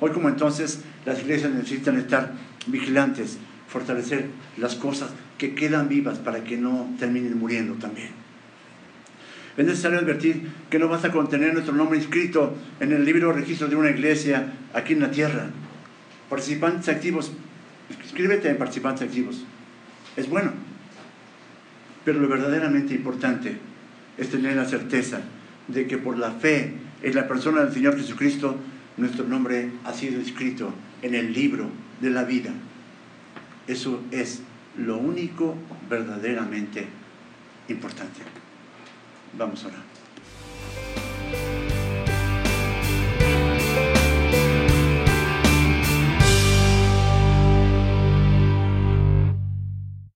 Hoy 0.00 0.10
como 0.10 0.28
entonces, 0.28 0.80
las 1.04 1.20
iglesias 1.20 1.52
necesitan 1.52 1.98
estar 1.98 2.32
vigilantes, 2.66 3.38
fortalecer 3.68 4.26
las 4.56 4.74
cosas 4.74 5.10
que 5.38 5.54
quedan 5.54 5.88
vivas 5.88 6.18
para 6.18 6.42
que 6.42 6.56
no 6.56 6.92
terminen 6.98 7.38
muriendo 7.38 7.74
también. 7.74 8.08
Es 9.56 9.64
necesario 9.64 10.00
advertir 10.00 10.48
que 10.68 10.80
no 10.80 10.88
basta 10.88 11.12
con 11.12 11.28
tener 11.28 11.52
nuestro 11.52 11.76
nombre 11.76 11.96
inscrito 11.96 12.56
en 12.80 12.90
el 12.90 13.04
libro 13.04 13.28
de 13.28 13.34
registro 13.34 13.68
de 13.68 13.76
una 13.76 13.90
iglesia 13.90 14.52
aquí 14.74 14.94
en 14.94 15.00
la 15.02 15.12
tierra. 15.12 15.46
Participantes 16.28 16.88
activos, 16.88 17.32
escríbete 18.04 18.48
en 18.50 18.58
participantes 18.58 19.02
activos. 19.02 19.44
Es 20.16 20.28
bueno. 20.28 20.52
Pero 22.04 22.20
lo 22.20 22.28
verdaderamente 22.28 22.94
importante 22.94 23.58
es 24.16 24.30
tener 24.30 24.56
la 24.56 24.64
certeza 24.64 25.20
de 25.68 25.86
que 25.86 25.98
por 25.98 26.16
la 26.18 26.30
fe 26.30 26.74
en 27.02 27.14
la 27.14 27.28
persona 27.28 27.62
del 27.62 27.72
Señor 27.72 27.96
Jesucristo, 27.96 28.56
nuestro 28.96 29.26
nombre 29.26 29.70
ha 29.84 29.92
sido 29.92 30.20
inscrito 30.20 30.72
en 31.02 31.14
el 31.14 31.32
libro 31.32 31.68
de 32.00 32.10
la 32.10 32.24
vida. 32.24 32.50
Eso 33.66 34.02
es 34.10 34.42
lo 34.76 34.96
único 34.96 35.56
verdaderamente 35.88 36.86
importante. 37.68 38.20
Vamos 39.36 39.64
a 39.64 39.68
orar. 39.68 41.05